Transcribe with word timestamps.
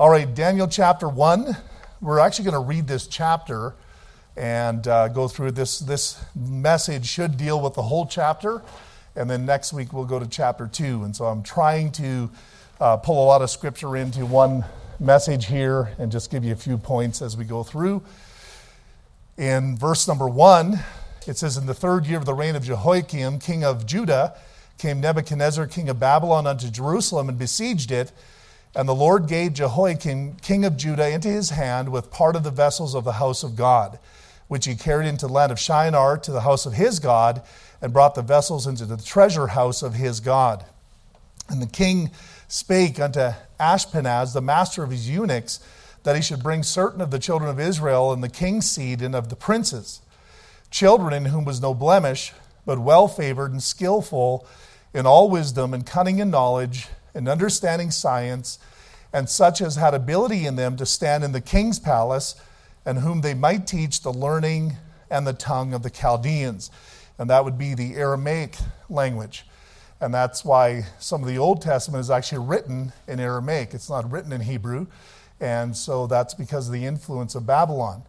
All 0.00 0.08
right, 0.08 0.34
Daniel 0.34 0.66
chapter 0.66 1.10
1. 1.10 1.54
We're 2.00 2.20
actually 2.20 2.46
going 2.46 2.54
to 2.54 2.66
read 2.66 2.86
this 2.86 3.06
chapter 3.06 3.74
and 4.34 4.88
uh, 4.88 5.08
go 5.08 5.28
through 5.28 5.50
this. 5.50 5.78
This 5.78 6.24
message 6.34 7.04
should 7.04 7.36
deal 7.36 7.60
with 7.60 7.74
the 7.74 7.82
whole 7.82 8.06
chapter, 8.06 8.62
and 9.14 9.28
then 9.28 9.44
next 9.44 9.74
week 9.74 9.92
we'll 9.92 10.06
go 10.06 10.18
to 10.18 10.26
chapter 10.26 10.66
2. 10.66 11.04
And 11.04 11.14
so 11.14 11.26
I'm 11.26 11.42
trying 11.42 11.92
to 11.92 12.30
uh, 12.80 12.96
pull 12.96 13.22
a 13.22 13.26
lot 13.26 13.42
of 13.42 13.50
scripture 13.50 13.94
into 13.94 14.24
one 14.24 14.64
message 14.98 15.48
here 15.48 15.90
and 15.98 16.10
just 16.10 16.30
give 16.30 16.44
you 16.44 16.54
a 16.54 16.56
few 16.56 16.78
points 16.78 17.20
as 17.20 17.36
we 17.36 17.44
go 17.44 17.62
through. 17.62 18.02
In 19.36 19.76
verse 19.76 20.08
number 20.08 20.28
1, 20.28 20.78
it 21.26 21.36
says, 21.36 21.58
In 21.58 21.66
the 21.66 21.74
third 21.74 22.06
year 22.06 22.16
of 22.16 22.24
the 22.24 22.32
reign 22.32 22.56
of 22.56 22.64
Jehoiakim, 22.64 23.38
king 23.38 23.64
of 23.64 23.84
Judah, 23.84 24.34
came 24.78 24.98
Nebuchadnezzar, 25.02 25.66
king 25.66 25.90
of 25.90 26.00
Babylon, 26.00 26.46
unto 26.46 26.70
Jerusalem 26.70 27.28
and 27.28 27.38
besieged 27.38 27.92
it. 27.92 28.12
And 28.74 28.88
the 28.88 28.94
Lord 28.94 29.26
gave 29.26 29.54
Jehoiakim, 29.54 30.36
king 30.36 30.64
of 30.64 30.76
Judah, 30.76 31.08
into 31.08 31.28
his 31.28 31.50
hand 31.50 31.90
with 31.90 32.10
part 32.10 32.36
of 32.36 32.44
the 32.44 32.50
vessels 32.50 32.94
of 32.94 33.04
the 33.04 33.14
house 33.14 33.42
of 33.42 33.56
God, 33.56 33.98
which 34.46 34.66
he 34.66 34.76
carried 34.76 35.08
into 35.08 35.26
the 35.26 35.32
land 35.32 35.50
of 35.50 35.58
Shinar 35.58 36.18
to 36.18 36.30
the 36.30 36.42
house 36.42 36.66
of 36.66 36.74
his 36.74 37.00
God, 37.00 37.42
and 37.82 37.92
brought 37.92 38.14
the 38.14 38.22
vessels 38.22 38.66
into 38.66 38.84
the 38.84 38.96
treasure 38.96 39.48
house 39.48 39.82
of 39.82 39.94
his 39.94 40.20
God. 40.20 40.64
And 41.48 41.60
the 41.60 41.66
king 41.66 42.10
spake 42.46 43.00
unto 43.00 43.30
Ashpenaz, 43.58 44.34
the 44.34 44.40
master 44.40 44.84
of 44.84 44.90
his 44.90 45.08
eunuchs, 45.08 45.58
that 46.04 46.16
he 46.16 46.22
should 46.22 46.42
bring 46.42 46.62
certain 46.62 47.00
of 47.00 47.10
the 47.10 47.18
children 47.18 47.50
of 47.50 47.58
Israel 47.58 48.12
and 48.12 48.22
the 48.22 48.28
king's 48.28 48.70
seed 48.70 49.02
and 49.02 49.14
of 49.14 49.28
the 49.28 49.36
princes, 49.36 50.00
children 50.70 51.12
in 51.12 51.26
whom 51.26 51.44
was 51.44 51.60
no 51.60 51.74
blemish, 51.74 52.32
but 52.64 52.78
well 52.78 53.08
favored 53.08 53.50
and 53.50 53.62
skillful 53.62 54.46
in 54.94 55.06
all 55.06 55.28
wisdom 55.28 55.74
and 55.74 55.84
cunning 55.84 56.20
and 56.20 56.30
knowledge 56.30 56.86
and 57.14 57.28
understanding 57.28 57.90
science, 57.90 58.58
and 59.12 59.28
such 59.28 59.60
as 59.60 59.76
had 59.76 59.94
ability 59.94 60.46
in 60.46 60.56
them 60.56 60.76
to 60.76 60.86
stand 60.86 61.24
in 61.24 61.32
the 61.32 61.40
king's 61.40 61.78
palace, 61.78 62.34
and 62.86 62.98
whom 62.98 63.20
they 63.20 63.34
might 63.34 63.66
teach 63.66 64.02
the 64.02 64.12
learning 64.12 64.76
and 65.10 65.26
the 65.26 65.32
tongue 65.32 65.74
of 65.74 65.82
the 65.82 65.90
Chaldeans. 65.90 66.70
And 67.18 67.28
that 67.28 67.44
would 67.44 67.58
be 67.58 67.74
the 67.74 67.96
Aramaic 67.96 68.56
language. 68.88 69.44
And 70.00 70.14
that's 70.14 70.44
why 70.44 70.84
some 70.98 71.22
of 71.22 71.28
the 71.28 71.36
Old 71.36 71.60
Testament 71.60 72.00
is 72.00 72.10
actually 72.10 72.46
written 72.46 72.92
in 73.06 73.20
Aramaic. 73.20 73.74
It's 73.74 73.90
not 73.90 74.10
written 74.10 74.32
in 74.32 74.40
Hebrew. 74.40 74.86
And 75.40 75.76
so 75.76 76.06
that's 76.06 76.32
because 76.32 76.68
of 76.68 76.72
the 76.72 76.86
influence 76.86 77.34
of 77.34 77.46
Babylon. 77.46 78.02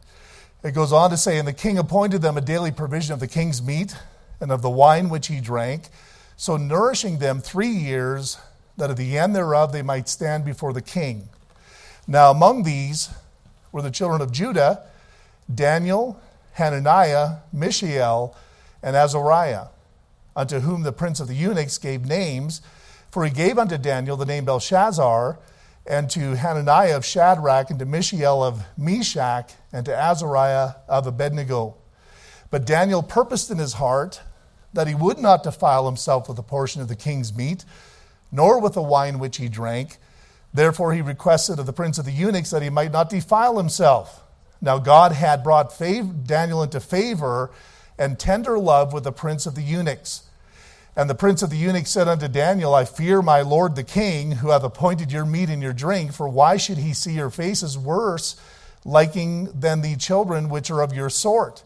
It 0.64 0.72
goes 0.72 0.94
on 0.94 1.10
to 1.10 1.18
say, 1.18 1.38
And 1.38 1.48
the 1.48 1.54
king 1.54 1.78
appointed 1.78 2.22
them 2.22 2.38
a 2.38 2.42
daily 2.42 2.72
provision 2.72 3.14
of 3.14 3.20
the 3.20 3.28
king's 3.28 3.62
meat 3.62 3.96
and 4.40 4.52
of 4.52 4.62
the 4.62 4.70
wine 4.70 5.10
which 5.10 5.28
he 5.28 5.42
drank, 5.42 5.90
so 6.38 6.56
nourishing 6.58 7.20
them 7.20 7.40
three 7.42 7.70
years 7.70 8.38
that 8.78 8.90
at 8.90 8.98
the 8.98 9.18
end 9.18 9.36
thereof 9.36 9.72
they 9.72 9.82
might 9.82 10.10
stand 10.10 10.46
before 10.46 10.74
the 10.74 10.82
king. 10.82 11.30
Now, 12.08 12.32
among 12.32 12.64
these 12.64 13.10
were 13.72 13.82
the 13.82 13.92
children 13.92 14.22
of 14.22 14.32
Judah 14.32 14.84
Daniel, 15.54 16.20
Hananiah, 16.54 17.38
Mishael, 17.52 18.36
and 18.82 18.96
Azariah, 18.96 19.68
unto 20.36 20.60
whom 20.60 20.84
the 20.84 20.94
prince 20.94 21.20
of 21.20 21.28
the 21.28 21.36
eunuchs 21.36 21.78
gave 21.78 22.06
names. 22.06 22.62
For 23.10 23.26
he 23.26 23.32
gave 23.32 23.58
unto 23.58 23.78
Daniel 23.78 24.16
the 24.16 24.26
name 24.26 24.46
Belshazzar, 24.46 25.38
and 25.86 26.10
to 26.12 26.36
Hananiah 26.36 26.96
of 26.96 27.06
Shadrach, 27.06 27.70
and 27.70 27.80
to 27.80 27.86
Mishael 27.86 28.44
of 28.44 28.64
Meshach, 28.78 29.54
and 29.74 29.86
to 29.86 29.96
Azariah 29.96 30.76
of 30.88 31.08
Abednego. 31.08 31.76
But 32.50 32.66
Daniel 32.66 33.04
purposed 33.04 33.52
in 33.52 33.58
his 33.58 33.74
heart 33.74 34.22
that 34.74 34.88
he 34.88 34.96
would 34.96 35.18
not 35.18 35.44
defile 35.44 35.86
himself 35.86 36.30
with 36.30 36.40
a 36.40 36.44
portion 36.44 36.82
of 36.82 36.88
the 36.88 36.96
king's 36.96 37.34
meat 37.34 37.66
nor 38.32 38.60
with 38.60 38.74
the 38.74 38.82
wine 38.82 39.20
which 39.20 39.38
he 39.38 39.50
drank. 39.50 39.98
Therefore, 40.54 40.94
he 40.94 41.02
requested 41.02 41.60
of 41.60 41.66
the 41.66 41.74
prince 41.74 41.98
of 41.98 42.06
the 42.06 42.12
eunuchs 42.12 42.52
that 42.52 42.62
he 42.62 42.70
might 42.70 42.92
not 42.92 43.10
defile 43.10 43.58
himself. 43.58 44.24
Now, 44.62 44.78
God 44.78 45.12
had 45.12 45.44
brought 45.44 45.78
Daniel 45.80 46.62
into 46.62 46.80
favor 46.80 47.52
and 47.98 48.20
tender 48.20 48.60
love 48.60 48.94
with 48.94 49.04
the 49.04 49.12
prince 49.12 49.46
of 49.46 49.56
the 49.56 49.62
eunuchs. 49.62 50.24
And 50.96 51.10
the 51.10 51.16
prince 51.16 51.42
of 51.42 51.50
the 51.50 51.58
eunuchs 51.58 51.90
said 51.90 52.08
unto 52.08 52.28
Daniel, 52.28 52.76
I 52.76 52.84
fear 52.84 53.22
my 53.22 53.42
lord 53.42 53.76
the 53.76 53.84
king, 53.84 54.34
who 54.34 54.50
hath 54.50 54.64
appointed 54.64 55.12
your 55.12 55.26
meat 55.26 55.50
and 55.50 55.62
your 55.62 55.74
drink, 55.74 56.12
for 56.12 56.28
why 56.28 56.58
should 56.58 56.78
he 56.78 56.94
see 56.94 57.14
your 57.14 57.30
faces 57.30 57.78
worse, 57.78 58.36
liking 58.84 59.46
than 59.58 59.82
the 59.82 59.96
children 59.96 60.50
which 60.50 60.70
are 60.70 60.82
of 60.82 60.94
your 60.94 61.10
sort? 61.10 61.64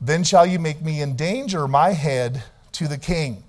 Then 0.00 0.24
shall 0.24 0.44
you 0.44 0.58
make 0.58 0.82
me 0.82 1.00
endanger 1.00 1.68
my 1.68 1.92
head 1.92 2.42
to 2.72 2.88
the 2.88 2.98
king. 2.98 3.44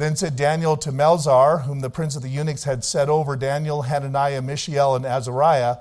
Then 0.00 0.16
said 0.16 0.34
Daniel 0.34 0.78
to 0.78 0.90
Melzar, 0.90 1.64
whom 1.64 1.80
the 1.80 1.90
prince 1.90 2.16
of 2.16 2.22
the 2.22 2.30
eunuchs 2.30 2.64
had 2.64 2.84
set 2.84 3.10
over 3.10 3.36
Daniel, 3.36 3.82
Hananiah, 3.82 4.40
Mishael, 4.40 4.96
and 4.96 5.04
Azariah, 5.04 5.76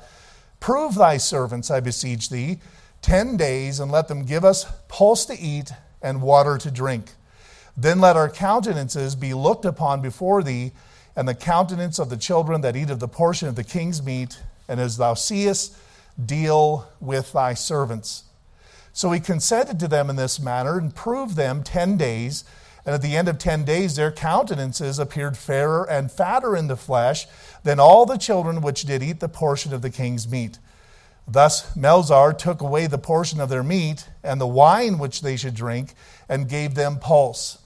Prove 0.59 0.95
thy 0.95 1.15
servants, 1.15 1.71
I 1.71 1.79
beseech 1.79 2.29
thee, 2.29 2.59
ten 3.01 3.37
days, 3.37 3.79
and 3.79 3.89
let 3.89 4.09
them 4.09 4.25
give 4.25 4.43
us 4.43 4.65
pulse 4.89 5.23
to 5.27 5.39
eat 5.39 5.71
and 6.01 6.21
water 6.21 6.57
to 6.57 6.69
drink. 6.69 7.13
Then 7.77 8.01
let 8.01 8.17
our 8.17 8.29
countenances 8.29 9.15
be 9.15 9.33
looked 9.33 9.63
upon 9.63 10.01
before 10.01 10.43
thee, 10.43 10.73
and 11.15 11.25
the 11.25 11.33
countenance 11.33 11.97
of 11.97 12.09
the 12.09 12.17
children 12.17 12.59
that 12.59 12.75
eat 12.75 12.89
of 12.89 12.99
the 12.99 13.07
portion 13.07 13.47
of 13.47 13.55
the 13.55 13.63
king's 13.63 14.03
meat, 14.03 14.37
and 14.67 14.81
as 14.81 14.97
thou 14.97 15.13
seest, 15.13 15.77
deal 16.23 16.89
with 16.99 17.31
thy 17.31 17.53
servants. 17.53 18.25
So 18.91 19.11
he 19.13 19.21
consented 19.21 19.79
to 19.79 19.87
them 19.87 20.09
in 20.09 20.17
this 20.17 20.41
manner, 20.41 20.77
and 20.77 20.93
proved 20.93 21.37
them 21.37 21.63
ten 21.63 21.95
days. 21.95 22.43
And 22.85 22.95
at 22.95 23.01
the 23.01 23.15
end 23.15 23.27
of 23.27 23.37
10 23.37 23.65
days, 23.65 23.95
their 23.95 24.11
countenances 24.11 24.99
appeared 24.99 25.37
fairer 25.37 25.89
and 25.89 26.11
fatter 26.11 26.55
in 26.55 26.67
the 26.67 26.77
flesh 26.77 27.27
than 27.63 27.79
all 27.79 28.05
the 28.05 28.17
children 28.17 28.61
which 28.61 28.83
did 28.83 29.03
eat 29.03 29.19
the 29.19 29.29
portion 29.29 29.73
of 29.73 29.81
the 29.81 29.89
king's 29.89 30.27
meat. 30.27 30.59
Thus 31.27 31.75
Melzar 31.75 32.35
took 32.35 32.61
away 32.61 32.87
the 32.87 32.97
portion 32.97 33.39
of 33.39 33.49
their 33.49 33.61
meat 33.61 34.09
and 34.23 34.41
the 34.41 34.47
wine 34.47 34.97
which 34.97 35.21
they 35.21 35.37
should 35.37 35.53
drink, 35.53 35.93
and 36.27 36.49
gave 36.49 36.73
them 36.73 36.97
pulse. 36.97 37.59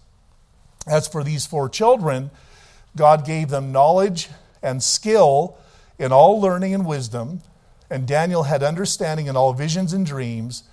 As 0.85 1.07
for 1.07 1.23
these 1.23 1.45
four 1.45 1.69
children, 1.69 2.29
God 2.95 3.25
gave 3.25 3.49
them 3.49 3.71
knowledge 3.71 4.29
and 4.61 4.83
skill 4.83 5.57
in 5.97 6.11
all 6.11 6.41
learning 6.41 6.73
and 6.73 6.85
wisdom, 6.85 7.41
and 7.89 8.07
Daniel 8.07 8.43
had 8.43 8.63
understanding 8.63 9.27
in 9.27 9.37
all 9.37 9.53
visions 9.53 9.93
and 9.93 10.05
dreams. 10.05 10.63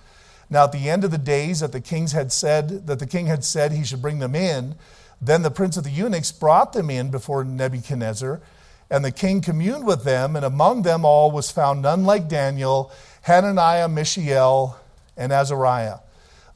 Now, 0.51 0.65
at 0.65 0.73
the 0.73 0.89
end 0.89 1.05
of 1.05 1.11
the 1.11 1.17
days 1.17 1.61
that 1.61 1.71
the 1.71 1.79
kings 1.79 2.11
had 2.11 2.33
said 2.33 2.85
that 2.87 2.99
the 2.99 3.07
king 3.07 3.27
had 3.27 3.45
said 3.45 3.71
he 3.71 3.85
should 3.85 4.01
bring 4.01 4.19
them 4.19 4.35
in, 4.35 4.75
then 5.21 5.43
the 5.43 5.49
prince 5.49 5.77
of 5.77 5.85
the 5.85 5.89
eunuchs 5.89 6.33
brought 6.33 6.73
them 6.73 6.89
in 6.89 7.09
before 7.09 7.45
Nebuchadnezzar, 7.45 8.41
and 8.89 9.05
the 9.05 9.13
king 9.13 9.39
communed 9.39 9.85
with 9.85 10.03
them, 10.03 10.35
and 10.35 10.43
among 10.43 10.81
them 10.81 11.05
all 11.05 11.31
was 11.31 11.49
found 11.49 11.81
none 11.81 12.03
like 12.03 12.27
Daniel, 12.27 12.91
Hananiah, 13.21 13.87
Mishael, 13.87 14.77
and 15.15 15.31
Azariah. 15.31 15.99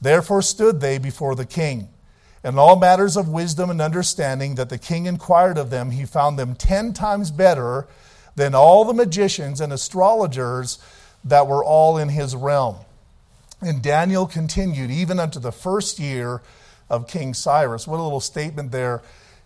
Therefore 0.02 0.42
stood 0.42 0.82
they 0.82 0.98
before 0.98 1.36
the 1.36 1.46
king. 1.46 1.88
In 2.44 2.60
all 2.60 2.76
matters 2.76 3.16
of 3.16 3.30
wisdom 3.30 3.70
and 3.70 3.82
understanding 3.82 4.56
that 4.56 4.68
the 4.68 4.78
king 4.78 5.06
inquired 5.06 5.58
of 5.58 5.70
them, 5.70 5.92
he 5.92 6.06
found 6.06 6.38
them 6.38 6.54
ten 6.54 6.92
times 6.92 7.32
better 7.32 7.88
than 8.36 8.54
all 8.54 8.84
the 8.84 8.94
magicians 8.94 9.62
and 9.62 9.72
astrologers 9.72 10.80
that 11.24 11.48
were 11.48 11.64
all 11.64 11.98
in 11.98 12.10
his 12.10 12.36
realm. 12.36 12.76
And 13.66 13.82
Daniel 13.82 14.28
continued 14.28 14.92
even 14.92 15.20
unto 15.20 15.40
the 15.40 15.52
first 15.52 15.98
year 15.98 16.44
of 16.88 17.08
King 17.08 17.34
Cyrus. 17.34 17.88
What 17.88 18.00
a 18.00 18.04
little 18.04 18.20
statement 18.20 18.72
there 18.72 19.02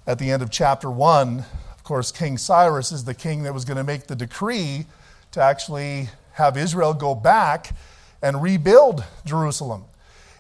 at 0.06 0.20
the 0.20 0.30
end 0.30 0.44
of 0.44 0.52
chapter 0.52 0.92
1. 0.92 1.40
Of 1.40 1.84
course, 1.86 2.12
King 2.12 2.38
Cyrus 2.38 2.92
is 2.92 3.06
the 3.06 3.14
king 3.14 3.44
that 3.44 3.54
was 3.54 3.64
going 3.64 3.78
to 3.78 3.84
make 3.86 4.08
the 4.08 4.18
decree 4.18 4.88
to 5.32 5.42
actually 5.42 6.10
have 6.34 6.58
Israel 6.58 6.94
go 6.94 7.16
back 7.16 7.74
and 8.22 8.44
rebuild 8.44 9.06
Jerusalem. 9.24 9.86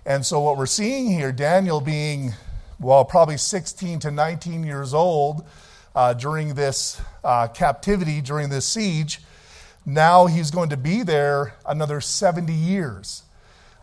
And 0.06 0.26
so, 0.26 0.42
what 0.42 0.58
we're 0.58 0.66
seeing 0.66 1.10
here, 1.10 1.32
Daniel 1.32 1.80
being, 1.80 2.34
well, 2.82 3.06
probably 3.06 3.38
16 3.38 4.00
to 4.00 4.12
19 4.12 4.66
years 4.66 4.94
old 4.94 5.48
uh, 5.96 6.16
during 6.16 6.56
this 6.56 7.00
uh, 7.24 7.48
captivity, 7.48 8.20
during 8.20 8.50
this 8.50 8.66
siege, 8.66 9.22
now 9.86 10.26
he's 10.26 10.52
going 10.52 10.68
to 10.68 10.78
be 10.78 11.02
there 11.02 11.54
another 11.66 12.02
70 12.02 12.52
years. 12.52 13.24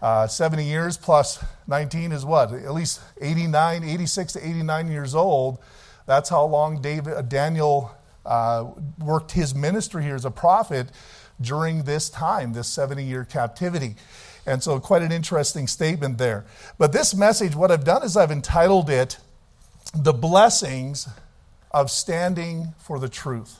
Uh, 0.02 0.26
70 0.26 0.64
years 0.64 0.96
plus 0.96 1.42
19 1.66 2.12
is 2.12 2.24
what? 2.24 2.52
At 2.52 2.74
least 2.74 3.00
89, 3.20 3.82
86 3.82 4.34
to 4.34 4.46
89 4.46 4.88
years 4.88 5.14
old. 5.14 5.58
That's 6.04 6.28
how 6.28 6.44
long 6.44 6.80
David, 6.82 7.14
uh, 7.14 7.22
Daniel 7.22 7.90
uh, 8.24 8.66
worked 8.98 9.32
his 9.32 9.54
ministry 9.54 10.02
here 10.02 10.14
as 10.14 10.24
a 10.24 10.30
prophet 10.30 10.88
during 11.40 11.82
this 11.84 12.10
time, 12.10 12.52
this 12.52 12.68
70 12.68 13.04
year 13.04 13.24
captivity. 13.24 13.96
And 14.46 14.62
so, 14.62 14.78
quite 14.78 15.02
an 15.02 15.10
interesting 15.10 15.66
statement 15.66 16.18
there. 16.18 16.44
But 16.78 16.92
this 16.92 17.14
message, 17.14 17.56
what 17.56 17.72
I've 17.72 17.84
done 17.84 18.04
is 18.04 18.16
I've 18.16 18.30
entitled 18.30 18.88
it 18.88 19.18
The 19.92 20.12
Blessings 20.12 21.08
of 21.72 21.90
Standing 21.90 22.74
for 22.78 23.00
the 23.00 23.08
Truth. 23.08 23.58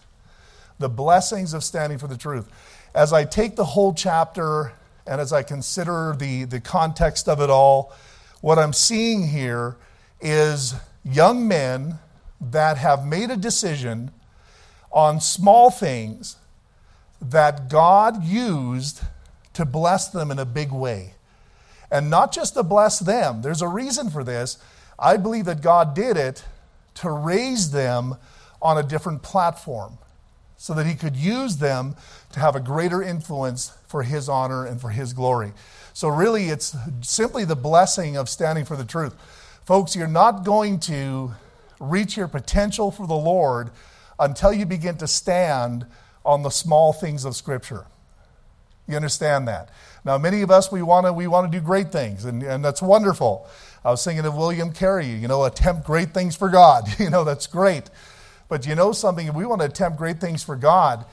The 0.78 0.88
Blessings 0.88 1.54
of 1.54 1.64
Standing 1.64 1.98
for 1.98 2.06
the 2.06 2.16
Truth. 2.16 2.48
As 2.94 3.12
I 3.12 3.24
take 3.24 3.56
the 3.56 3.64
whole 3.64 3.94
chapter 3.94 4.72
and 5.06 5.20
as 5.20 5.32
I 5.32 5.42
consider 5.42 6.14
the, 6.18 6.44
the 6.44 6.60
context 6.60 7.28
of 7.28 7.40
it 7.40 7.50
all, 7.50 7.92
what 8.40 8.58
I'm 8.58 8.72
seeing 8.72 9.28
here 9.28 9.76
is 10.20 10.74
young 11.04 11.46
men 11.46 11.98
that 12.40 12.76
have 12.78 13.06
made 13.06 13.30
a 13.30 13.36
decision 13.36 14.10
on 14.92 15.20
small 15.20 15.70
things 15.70 16.36
that 17.20 17.68
God 17.68 18.24
used 18.24 19.02
to 19.54 19.64
bless 19.64 20.08
them 20.08 20.30
in 20.30 20.38
a 20.38 20.44
big 20.44 20.72
way. 20.72 21.14
And 21.90 22.10
not 22.10 22.32
just 22.32 22.54
to 22.54 22.62
bless 22.62 22.98
them, 22.98 23.42
there's 23.42 23.62
a 23.62 23.68
reason 23.68 24.10
for 24.10 24.24
this. 24.24 24.58
I 24.98 25.16
believe 25.16 25.44
that 25.44 25.62
God 25.62 25.94
did 25.94 26.16
it 26.16 26.44
to 26.96 27.10
raise 27.10 27.70
them 27.70 28.16
on 28.60 28.78
a 28.78 28.82
different 28.82 29.22
platform 29.22 29.98
so 30.56 30.74
that 30.74 30.86
He 30.86 30.94
could 30.94 31.16
use 31.16 31.56
them 31.56 31.96
to 32.32 32.40
have 32.40 32.56
a 32.56 32.60
greater 32.60 33.02
influence 33.02 33.76
for 33.86 34.02
His 34.02 34.28
honor 34.28 34.66
and 34.66 34.80
for 34.80 34.90
His 34.90 35.12
glory. 35.12 35.52
So, 35.92 36.08
really, 36.08 36.48
it's 36.48 36.76
simply 37.00 37.44
the 37.44 37.56
blessing 37.56 38.16
of 38.16 38.28
standing 38.28 38.64
for 38.64 38.76
the 38.76 38.84
truth. 38.84 39.14
Folks, 39.64 39.96
you're 39.96 40.06
not 40.06 40.44
going 40.44 40.78
to 40.80 41.32
reach 41.80 42.16
your 42.16 42.28
potential 42.28 42.90
for 42.90 43.06
the 43.06 43.14
Lord 43.14 43.70
until 44.18 44.52
you 44.52 44.66
begin 44.66 44.96
to 44.98 45.06
stand 45.06 45.86
on 46.24 46.42
the 46.42 46.50
small 46.50 46.92
things 46.92 47.24
of 47.24 47.36
Scripture. 47.36 47.86
You 48.88 48.96
understand 48.96 49.48
that? 49.48 49.70
Now, 50.04 50.18
many 50.18 50.42
of 50.42 50.50
us, 50.50 50.70
we 50.70 50.82
want 50.82 51.06
to 51.06 51.12
we 51.12 51.26
wanna 51.26 51.50
do 51.50 51.60
great 51.60 51.90
things, 51.90 52.24
and, 52.24 52.42
and 52.42 52.64
that's 52.64 52.80
wonderful. 52.80 53.48
I 53.84 53.90
was 53.90 54.04
thinking 54.04 54.24
of 54.24 54.36
William 54.36 54.72
Carey, 54.72 55.06
you 55.06 55.28
know, 55.28 55.44
attempt 55.44 55.84
great 55.84 56.14
things 56.14 56.36
for 56.36 56.48
God. 56.48 56.84
You 56.98 57.10
know, 57.10 57.24
that's 57.24 57.46
great. 57.46 57.90
But 58.48 58.66
you 58.66 58.74
know 58.74 58.92
something, 58.92 59.26
if 59.26 59.34
we 59.34 59.44
want 59.44 59.60
to 59.60 59.66
attempt 59.66 59.98
great 59.98 60.20
things 60.20 60.42
for 60.42 60.56
God, 60.56 61.04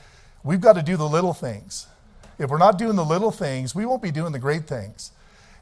we've 0.42 0.60
got 0.60 0.74
to 0.74 0.82
do 0.82 0.96
the 0.96 1.08
little 1.08 1.34
things. 1.34 1.86
If 2.38 2.50
we're 2.50 2.58
not 2.58 2.78
doing 2.78 2.96
the 2.96 3.04
little 3.04 3.30
things, 3.30 3.74
we 3.74 3.86
won't 3.86 4.02
be 4.02 4.10
doing 4.10 4.32
the 4.32 4.38
great 4.38 4.66
things. 4.66 5.12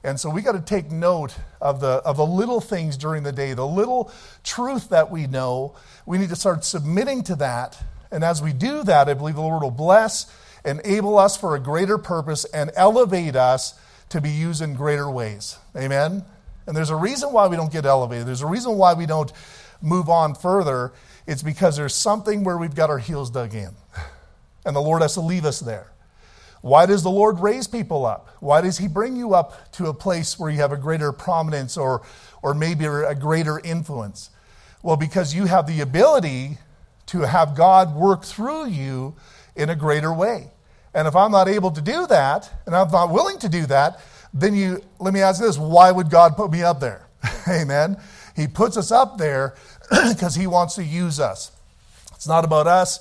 And 0.05 0.19
so 0.19 0.29
we 0.31 0.43
got 0.43 0.53
to 0.53 0.61
take 0.61 0.91
note 0.91 1.35
of 1.61 1.81
the, 1.81 2.03
of 2.05 2.17
the 2.17 2.27
little 2.27 2.61
things 2.61 2.97
during 2.97 3.23
the 3.23 3.33
day, 3.33 3.55
the 3.55 3.67
little 3.67 4.13
truth 4.43 4.89
that 4.89 5.11
we 5.11 5.27
know. 5.27 5.77
We 6.07 6.19
need 6.19 6.31
to 6.31 6.37
start 6.37 6.65
submitting 6.65 7.23
to 7.25 7.37
that. 7.37 7.81
And 8.11 8.25
as 8.25 8.43
we 8.43 8.53
do 8.53 8.83
that, 8.85 9.09
I 9.09 9.15
believe 9.15 9.37
the 9.37 9.43
Lord 9.43 9.63
will 9.63 9.71
bless, 9.71 10.27
and 10.65 10.81
enable 10.81 11.19
us 11.19 11.37
for 11.37 11.55
a 11.55 11.61
greater 11.61 11.99
purpose, 11.99 12.45
and 12.47 12.71
elevate 12.75 13.37
us 13.37 13.79
to 14.09 14.21
be 14.21 14.31
used 14.31 14.61
in 14.61 14.75
greater 14.75 15.11
ways. 15.11 15.57
Amen? 15.77 16.25
And 16.67 16.77
there's 16.77 16.91
a 16.91 16.97
reason 16.97 17.33
why 17.33 17.47
we 17.47 17.57
don't 17.57 17.73
get 17.73 17.87
elevated. 17.87 18.27
There's 18.27 18.43
a 18.43 18.47
reason 18.47 18.77
why 18.77 18.95
we 18.95 19.07
don't 19.07 19.33
move 19.81 20.09
on 20.09 20.35
further. 20.35 20.93
It's 21.27 21.43
because 21.43 21.77
there's 21.77 21.95
something 21.95 22.45
where 22.45 22.59
we've 22.59 22.75
got 22.75 22.91
our 22.91 22.99
heels 22.99 23.31
dug 23.31 23.55
in. 23.55 23.71
And 24.65 24.77
the 24.77 24.81
Lord 24.81 25.03
has 25.03 25.15
to 25.15 25.21
leave 25.21 25.45
us 25.45 25.61
there. 25.61 25.93
Why 26.61 26.87
does 26.87 27.03
the 27.03 27.11
Lord 27.11 27.41
raise 27.41 27.67
people 27.67 28.07
up? 28.07 28.29
Why 28.39 28.61
does 28.61 28.79
He 28.79 28.87
bring 28.87 29.17
you 29.17 29.35
up 29.35 29.73
to 29.73 29.87
a 29.87 29.95
place 29.95 30.39
where 30.39 30.51
you 30.51 30.59
have 30.59 30.73
a 30.73 30.77
greater 30.77 31.13
prominence 31.13 31.77
or, 31.77 32.03
or 32.43 32.55
maybe 32.55 32.87
a 32.87 33.15
greater 33.15 33.59
influence? 33.59 34.31
Well, 34.83 34.97
because 34.97 35.35
you 35.35 35.47
have 35.47 35.67
the 35.67 35.81
ability 35.81 36.59
to 37.07 37.21
have 37.21 37.57
God 37.57 37.95
work 37.95 38.25
through 38.25 38.69
you 38.69 39.15
in 39.57 39.71
a 39.71 39.77
greater 39.77 40.13
way. 40.13 40.51
And 40.95 41.09
if 41.09 41.17
I'm 41.17 41.33
not 41.33 41.49
able 41.49 41.71
to 41.73 41.81
do 41.81 42.07
that, 42.07 42.51
and 42.67 42.77
I'm 42.77 42.91
not 42.91 43.11
willing 43.11 43.39
to 43.41 43.49
do 43.49 43.67
that, 43.67 44.01
then 44.33 44.55
you, 44.55 44.83
let 44.99 45.13
me 45.13 45.21
ask 45.21 45.41
this 45.41 45.59
why 45.59 45.91
would 45.91 46.11
God 46.11 46.37
put 46.37 46.51
me 46.51 46.63
up 46.63 46.81
there? 46.81 47.07
Amen. 47.49 47.97
He 48.35 48.47
puts 48.47 48.77
us 48.77 48.91
up 48.91 49.19
there 49.19 49.55
because 50.09 50.35
He 50.35 50.47
wants 50.47 50.75
to 50.77 50.85
use 50.85 51.21
us. 51.21 51.53
It's 52.15 52.27
not 52.27 52.45
about 52.45 52.67
us, 52.67 53.01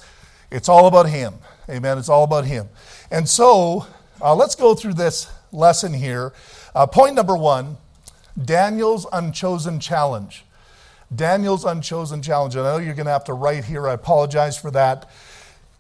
it's 0.52 0.70
all 0.70 0.88
about 0.88 1.08
Him. 1.08 1.36
Amen. 1.70 1.98
It's 1.98 2.10
all 2.10 2.24
about 2.24 2.46
Him. 2.46 2.68
And 3.10 3.28
so 3.28 3.86
uh, 4.22 4.36
let's 4.36 4.56
go 4.56 4.76
through 4.76 4.96
this 4.96 5.32
lesson 5.52 5.94
here. 5.94 6.34
Uh, 6.76 6.88
point 6.88 7.16
number 7.16 7.36
one 7.36 7.78
Daniel's 8.44 9.06
unchosen 9.12 9.80
challenge. 9.80 10.46
Daniel's 11.14 11.66
unchosen 11.66 12.22
challenge. 12.22 12.56
And 12.56 12.66
I 12.66 12.74
know 12.74 12.78
you're 12.78 12.96
going 12.96 13.06
to 13.06 13.12
have 13.12 13.26
to 13.26 13.34
write 13.34 13.66
here. 13.66 13.88
I 13.88 13.94
apologize 13.94 14.58
for 14.58 14.72
that. 14.72 15.10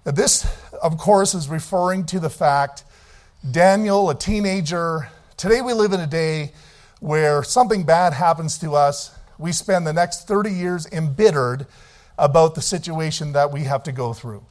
This, 0.04 0.46
of 0.82 0.98
course, 0.98 1.34
is 1.34 1.48
referring 1.48 2.06
to 2.08 2.20
the 2.20 2.30
fact 2.30 2.84
Daniel, 3.50 4.10
a 4.10 4.16
teenager, 4.16 5.10
today 5.38 5.62
we 5.62 5.74
live 5.74 5.94
in 5.94 6.00
a 6.00 6.08
day 6.08 6.52
where 7.00 7.44
something 7.44 7.84
bad 7.84 8.14
happens 8.14 8.58
to 8.60 8.76
us. 8.76 9.16
We 9.42 9.52
spend 9.52 9.88
the 9.88 9.94
next 9.94 10.28
30 10.28 10.52
years 10.52 10.88
embittered 10.92 11.66
about 12.18 12.54
the 12.54 12.62
situation 12.62 13.34
that 13.34 13.52
we 13.52 13.64
have 13.64 13.82
to 13.84 13.92
go 13.92 14.14
through. 14.14 14.44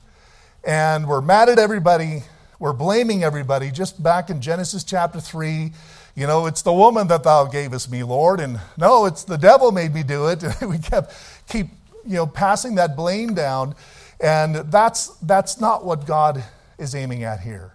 And 0.65 1.07
we're 1.07 1.21
mad 1.21 1.49
at 1.49 1.61
everybody. 1.61 2.25
We're 2.59 2.73
blaming 2.73 3.23
everybody. 3.23 3.71
Just 3.71 4.03
back 4.03 4.31
in 4.31 4.41
Genesis 4.41 4.83
chapter 4.83 5.21
3, 5.21 5.73
you 6.17 6.27
know, 6.27 6.47
it's 6.47 6.63
the 6.63 6.73
woman 6.73 7.07
that 7.07 7.23
thou 7.23 7.45
gavest 7.45 7.89
me, 7.89 8.03
Lord. 8.03 8.41
And 8.41 8.59
no, 8.77 9.07
it's 9.07 9.23
the 9.23 9.39
devil 9.39 9.71
made 9.71 9.95
me 9.95 10.03
do 10.03 10.27
it. 10.27 10.43
We 10.67 10.79
kept 10.79 11.15
keep, 11.49 11.69
you 12.05 12.17
know, 12.17 12.27
passing 12.27 12.75
that 12.75 12.97
blame 12.97 13.35
down. 13.35 13.77
And 14.21 14.57
that's 14.73 15.09
that's 15.23 15.61
not 15.61 15.85
what 15.85 16.05
God 16.05 16.43
is 16.79 16.97
aiming 16.97 17.23
at 17.23 17.41
here. 17.41 17.75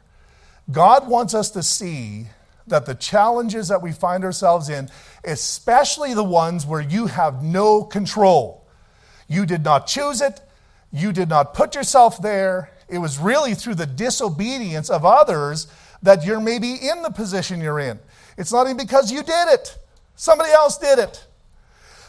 God 0.69 1.07
wants 1.07 1.33
us 1.33 1.49
to 1.51 1.63
see 1.63 2.27
that 2.67 2.85
the 2.85 2.95
challenges 2.95 3.67
that 3.67 3.81
we 3.81 3.91
find 3.91 4.23
ourselves 4.23 4.69
in, 4.69 4.89
especially 5.23 6.13
the 6.13 6.23
ones 6.23 6.65
where 6.65 6.81
you 6.81 7.07
have 7.07 7.43
no 7.43 7.83
control, 7.83 8.65
you 9.27 9.45
did 9.45 9.63
not 9.63 9.87
choose 9.87 10.21
it, 10.21 10.41
you 10.91 11.11
did 11.11 11.29
not 11.29 11.53
put 11.53 11.75
yourself 11.75 12.21
there, 12.21 12.71
it 12.87 12.99
was 12.99 13.17
really 13.17 13.53
through 13.53 13.75
the 13.75 13.85
disobedience 13.85 14.89
of 14.89 15.05
others 15.05 15.67
that 16.01 16.25
you're 16.25 16.39
maybe 16.39 16.73
in 16.73 17.01
the 17.01 17.09
position 17.09 17.59
you're 17.59 17.79
in. 17.79 17.99
It's 18.37 18.51
not 18.51 18.67
even 18.67 18.77
because 18.77 19.11
you 19.11 19.23
did 19.23 19.47
it, 19.49 19.77
somebody 20.15 20.51
else 20.51 20.77
did 20.77 20.99
it. 20.99 21.25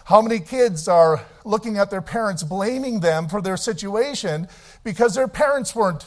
How 0.04 0.22
many 0.22 0.38
kids 0.38 0.86
are 0.86 1.26
looking 1.44 1.78
at 1.78 1.90
their 1.90 2.02
parents, 2.02 2.44
blaming 2.44 3.00
them 3.00 3.28
for 3.28 3.42
their 3.42 3.56
situation 3.56 4.46
because 4.84 5.16
their 5.16 5.26
parents 5.26 5.74
weren't 5.74 6.06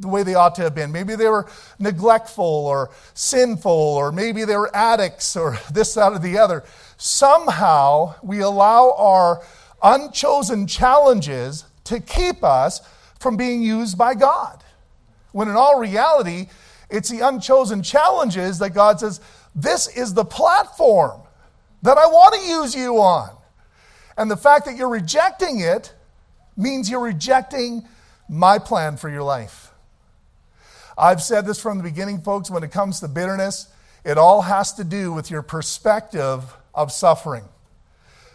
the 0.00 0.08
way 0.08 0.22
they 0.22 0.34
ought 0.34 0.54
to 0.56 0.62
have 0.62 0.74
been? 0.74 0.92
Maybe 0.92 1.16
they 1.16 1.28
were 1.28 1.48
neglectful 1.78 2.44
or 2.44 2.90
sinful, 3.14 3.70
or 3.70 4.12
maybe 4.12 4.44
they 4.44 4.56
were 4.56 4.74
addicts, 4.74 5.36
or 5.36 5.58
this, 5.72 5.94
that, 5.94 6.12
or 6.12 6.18
the 6.18 6.38
other. 6.38 6.64
Somehow 6.96 8.14
we 8.22 8.40
allow 8.40 8.92
our 8.96 9.42
unchosen 9.82 10.66
challenges 10.66 11.64
to 11.84 12.00
keep 12.00 12.42
us 12.42 12.80
from 13.20 13.36
being 13.36 13.62
used 13.62 13.96
by 13.96 14.14
God. 14.14 14.62
When 15.32 15.48
in 15.48 15.56
all 15.56 15.78
reality, 15.78 16.46
it's 16.90 17.08
the 17.08 17.20
unchosen 17.20 17.82
challenges 17.82 18.58
that 18.60 18.70
God 18.70 19.00
says, 19.00 19.20
This 19.54 19.88
is 19.96 20.14
the 20.14 20.24
platform 20.24 21.20
that 21.82 21.98
I 21.98 22.06
want 22.06 22.34
to 22.34 22.40
use 22.48 22.74
you 22.74 23.00
on. 23.00 23.30
And 24.16 24.30
the 24.30 24.36
fact 24.36 24.64
that 24.66 24.76
you're 24.76 24.88
rejecting 24.88 25.60
it 25.60 25.92
means 26.56 26.88
you're 26.88 27.00
rejecting 27.00 27.86
my 28.28 28.58
plan 28.58 28.96
for 28.96 29.10
your 29.10 29.22
life. 29.22 29.73
I've 30.96 31.22
said 31.22 31.46
this 31.46 31.60
from 31.60 31.78
the 31.78 31.84
beginning, 31.84 32.20
folks, 32.20 32.50
when 32.50 32.62
it 32.62 32.70
comes 32.70 33.00
to 33.00 33.08
bitterness, 33.08 33.68
it 34.04 34.18
all 34.18 34.42
has 34.42 34.72
to 34.74 34.84
do 34.84 35.12
with 35.12 35.30
your 35.30 35.42
perspective 35.42 36.44
of 36.74 36.92
suffering. 36.92 37.44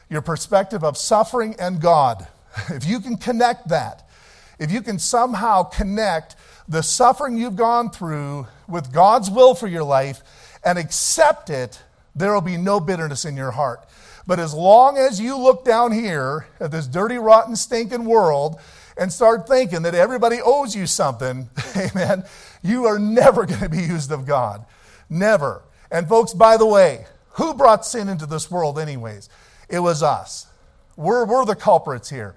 Your 0.09 0.21
perspective 0.21 0.83
of 0.83 0.97
suffering 0.97 1.55
and 1.59 1.81
God. 1.81 2.27
If 2.69 2.85
you 2.85 2.99
can 2.99 3.15
connect 3.15 3.69
that, 3.69 4.07
if 4.57 4.71
you 4.71 4.81
can 4.81 4.99
somehow 4.99 5.63
connect 5.63 6.35
the 6.67 6.81
suffering 6.81 7.37
you've 7.37 7.55
gone 7.55 7.89
through 7.89 8.47
with 8.67 8.91
God's 8.91 9.29
will 9.29 9.55
for 9.55 9.67
your 9.67 9.83
life 9.83 10.21
and 10.63 10.77
accept 10.77 11.49
it, 11.49 11.81
there 12.15 12.33
will 12.33 12.41
be 12.41 12.57
no 12.57 12.79
bitterness 12.79 13.23
in 13.23 13.37
your 13.37 13.51
heart. 13.51 13.87
But 14.27 14.39
as 14.39 14.53
long 14.53 14.97
as 14.97 15.19
you 15.19 15.37
look 15.37 15.63
down 15.63 15.91
here 15.91 16.47
at 16.59 16.71
this 16.71 16.85
dirty, 16.85 17.17
rotten, 17.17 17.55
stinking 17.55 18.05
world 18.05 18.59
and 18.97 19.11
start 19.11 19.47
thinking 19.47 19.83
that 19.83 19.95
everybody 19.95 20.39
owes 20.43 20.75
you 20.75 20.85
something, 20.85 21.49
amen, 21.77 22.23
you 22.61 22.85
are 22.85 22.99
never 22.99 23.45
going 23.47 23.61
to 23.61 23.69
be 23.69 23.81
used 23.81 24.11
of 24.11 24.25
God. 24.25 24.65
Never. 25.09 25.63
And 25.91 26.07
folks, 26.07 26.33
by 26.33 26.57
the 26.57 26.65
way, 26.65 27.05
who 27.33 27.53
brought 27.53 27.85
sin 27.85 28.09
into 28.09 28.25
this 28.25 28.51
world, 28.51 28.77
anyways? 28.77 29.29
It 29.69 29.79
was 29.79 30.03
us. 30.03 30.47
We're, 30.95 31.25
we're 31.25 31.45
the 31.45 31.55
culprits 31.55 32.09
here. 32.09 32.35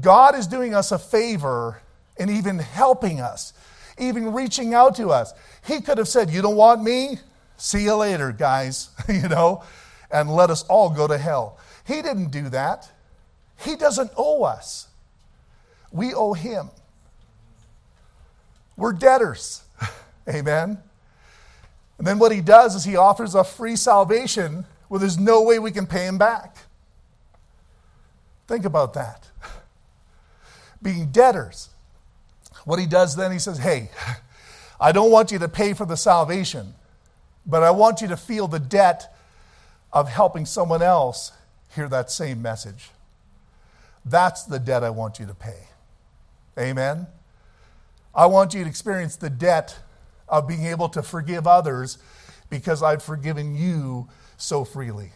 God 0.00 0.34
is 0.34 0.46
doing 0.46 0.74
us 0.74 0.92
a 0.92 0.98
favor 0.98 1.82
and 2.18 2.30
even 2.30 2.58
helping 2.58 3.20
us, 3.20 3.52
even 3.98 4.32
reaching 4.32 4.74
out 4.74 4.94
to 4.96 5.10
us. 5.10 5.32
He 5.66 5.80
could 5.80 5.98
have 5.98 6.08
said, 6.08 6.30
You 6.30 6.42
don't 6.42 6.56
want 6.56 6.82
me? 6.82 7.18
See 7.56 7.84
you 7.84 7.96
later, 7.96 8.32
guys, 8.32 8.90
you 9.08 9.28
know, 9.28 9.64
and 10.10 10.34
let 10.34 10.50
us 10.50 10.62
all 10.64 10.90
go 10.90 11.06
to 11.06 11.18
hell. 11.18 11.58
He 11.86 12.02
didn't 12.02 12.30
do 12.30 12.48
that. 12.50 12.90
He 13.58 13.76
doesn't 13.76 14.10
owe 14.16 14.42
us, 14.44 14.88
we 15.90 16.12
owe 16.14 16.34
him. 16.34 16.70
We're 18.76 18.92
debtors. 18.92 19.62
Amen. 20.28 20.78
And 21.98 22.06
then 22.06 22.18
what 22.18 22.32
he 22.32 22.40
does 22.40 22.74
is 22.74 22.84
he 22.84 22.96
offers 22.96 23.34
a 23.34 23.44
free 23.44 23.76
salvation 23.76 24.66
where 24.88 25.00
there's 25.00 25.18
no 25.18 25.42
way 25.42 25.58
we 25.58 25.70
can 25.70 25.86
pay 25.86 26.06
him 26.06 26.18
back. 26.18 26.56
Think 28.46 28.64
about 28.64 28.94
that 28.94 29.28
being 30.82 31.10
debtors. 31.10 31.70
What 32.64 32.78
he 32.78 32.86
does 32.86 33.16
then, 33.16 33.32
he 33.32 33.38
says, 33.38 33.58
Hey, 33.58 33.90
I 34.80 34.92
don't 34.92 35.10
want 35.10 35.32
you 35.32 35.38
to 35.38 35.48
pay 35.48 35.72
for 35.72 35.86
the 35.86 35.96
salvation, 35.96 36.74
but 37.46 37.62
I 37.62 37.70
want 37.70 38.02
you 38.02 38.08
to 38.08 38.16
feel 38.16 38.46
the 38.46 38.58
debt 38.58 39.14
of 39.92 40.08
helping 40.08 40.44
someone 40.44 40.82
else 40.82 41.32
hear 41.74 41.88
that 41.88 42.10
same 42.10 42.42
message. 42.42 42.90
That's 44.04 44.44
the 44.44 44.58
debt 44.58 44.84
I 44.84 44.90
want 44.90 45.18
you 45.18 45.26
to 45.26 45.34
pay. 45.34 45.68
Amen? 46.58 47.06
I 48.16 48.24
want 48.24 48.54
you 48.54 48.62
to 48.62 48.68
experience 48.68 49.16
the 49.16 49.28
debt 49.28 49.78
of 50.26 50.48
being 50.48 50.64
able 50.64 50.88
to 50.88 51.02
forgive 51.02 51.46
others 51.46 51.98
because 52.48 52.82
I've 52.82 53.02
forgiven 53.02 53.54
you 53.54 54.08
so 54.38 54.64
freely. 54.64 55.12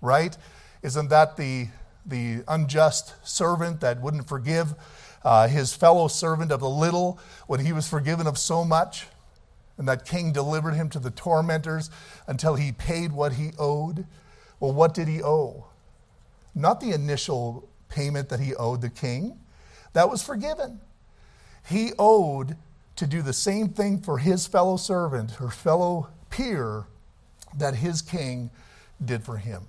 Right? 0.00 0.38
Isn't 0.82 1.10
that 1.10 1.36
the, 1.36 1.66
the 2.06 2.44
unjust 2.46 3.14
servant 3.26 3.80
that 3.80 4.00
wouldn't 4.00 4.28
forgive 4.28 4.74
uh, 5.24 5.48
his 5.48 5.74
fellow 5.74 6.06
servant 6.06 6.52
of 6.52 6.60
the 6.60 6.68
little 6.70 7.18
when 7.48 7.58
he 7.58 7.72
was 7.72 7.88
forgiven 7.88 8.28
of 8.28 8.38
so 8.38 8.64
much? 8.64 9.08
And 9.76 9.88
that 9.88 10.04
king 10.04 10.32
delivered 10.32 10.74
him 10.74 10.88
to 10.90 11.00
the 11.00 11.10
tormentors 11.10 11.90
until 12.28 12.54
he 12.54 12.70
paid 12.70 13.10
what 13.10 13.32
he 13.32 13.50
owed. 13.58 14.06
Well, 14.60 14.72
what 14.72 14.94
did 14.94 15.08
he 15.08 15.20
owe? 15.24 15.66
Not 16.54 16.80
the 16.80 16.92
initial 16.92 17.68
payment 17.88 18.28
that 18.28 18.38
he 18.38 18.54
owed 18.54 18.80
the 18.80 18.90
king, 18.90 19.40
that 19.92 20.08
was 20.08 20.22
forgiven. 20.22 20.80
He 21.68 21.92
owed 21.98 22.56
to 22.96 23.06
do 23.06 23.22
the 23.22 23.32
same 23.32 23.68
thing 23.68 24.00
for 24.00 24.18
his 24.18 24.46
fellow 24.46 24.76
servant 24.76 25.40
or 25.40 25.50
fellow 25.50 26.08
peer 26.30 26.84
that 27.56 27.76
his 27.76 28.02
king 28.02 28.50
did 29.04 29.22
for 29.22 29.38
him. 29.38 29.62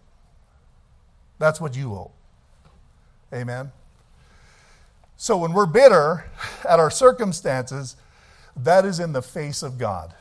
That's 1.39 1.59
what 1.59 1.75
you 1.75 1.93
owe. 1.93 2.11
Amen. 3.33 3.71
So 5.17 5.37
when 5.37 5.53
we're 5.53 5.65
bitter 5.65 6.25
at 6.67 6.79
our 6.79 6.91
circumstances, 6.91 7.95
that 8.55 8.85
is 8.85 8.99
in 8.99 9.13
the 9.13 9.21
face 9.21 9.63
of 9.63 9.77
God. 9.77 10.13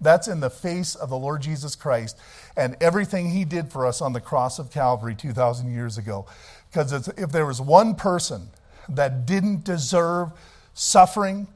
That's 0.00 0.28
in 0.28 0.40
the 0.40 0.50
face 0.50 0.94
of 0.94 1.10
the 1.10 1.18
Lord 1.18 1.42
Jesus 1.42 1.74
Christ 1.74 2.16
and 2.56 2.76
everything 2.80 3.30
he 3.30 3.44
did 3.44 3.72
for 3.72 3.84
us 3.84 4.00
on 4.00 4.12
the 4.12 4.20
cross 4.20 4.58
of 4.58 4.70
Calvary 4.70 5.14
2,000 5.14 5.72
years 5.72 5.98
ago. 5.98 6.26
Because 6.70 7.08
if 7.08 7.32
there 7.32 7.46
was 7.46 7.60
one 7.60 7.94
person 7.94 8.50
that 8.88 9.26
didn't 9.26 9.64
deserve 9.64 10.30
suffering, 10.78 11.48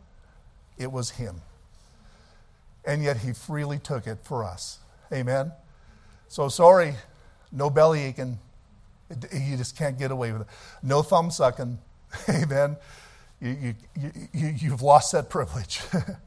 it 0.76 0.90
was 0.90 1.10
him. 1.10 1.40
And 2.84 3.02
yet 3.02 3.18
he 3.18 3.32
freely 3.32 3.78
took 3.78 4.06
it 4.06 4.18
for 4.22 4.44
us. 4.44 4.78
Amen. 5.12 5.52
So 6.28 6.48
sorry, 6.48 6.94
no 7.52 7.70
belly 7.70 8.02
aching. 8.02 8.38
You 9.32 9.56
just 9.56 9.76
can't 9.76 9.98
get 9.98 10.10
away 10.10 10.32
with 10.32 10.42
it. 10.42 10.46
No 10.82 11.02
thumb 11.02 11.30
sucking. 11.30 11.78
Amen. 12.28 12.76
You, 13.40 13.74
you, 13.94 14.10
you, 14.32 14.48
you've 14.48 14.82
lost 14.82 15.12
that 15.12 15.30
privilege. 15.30 15.80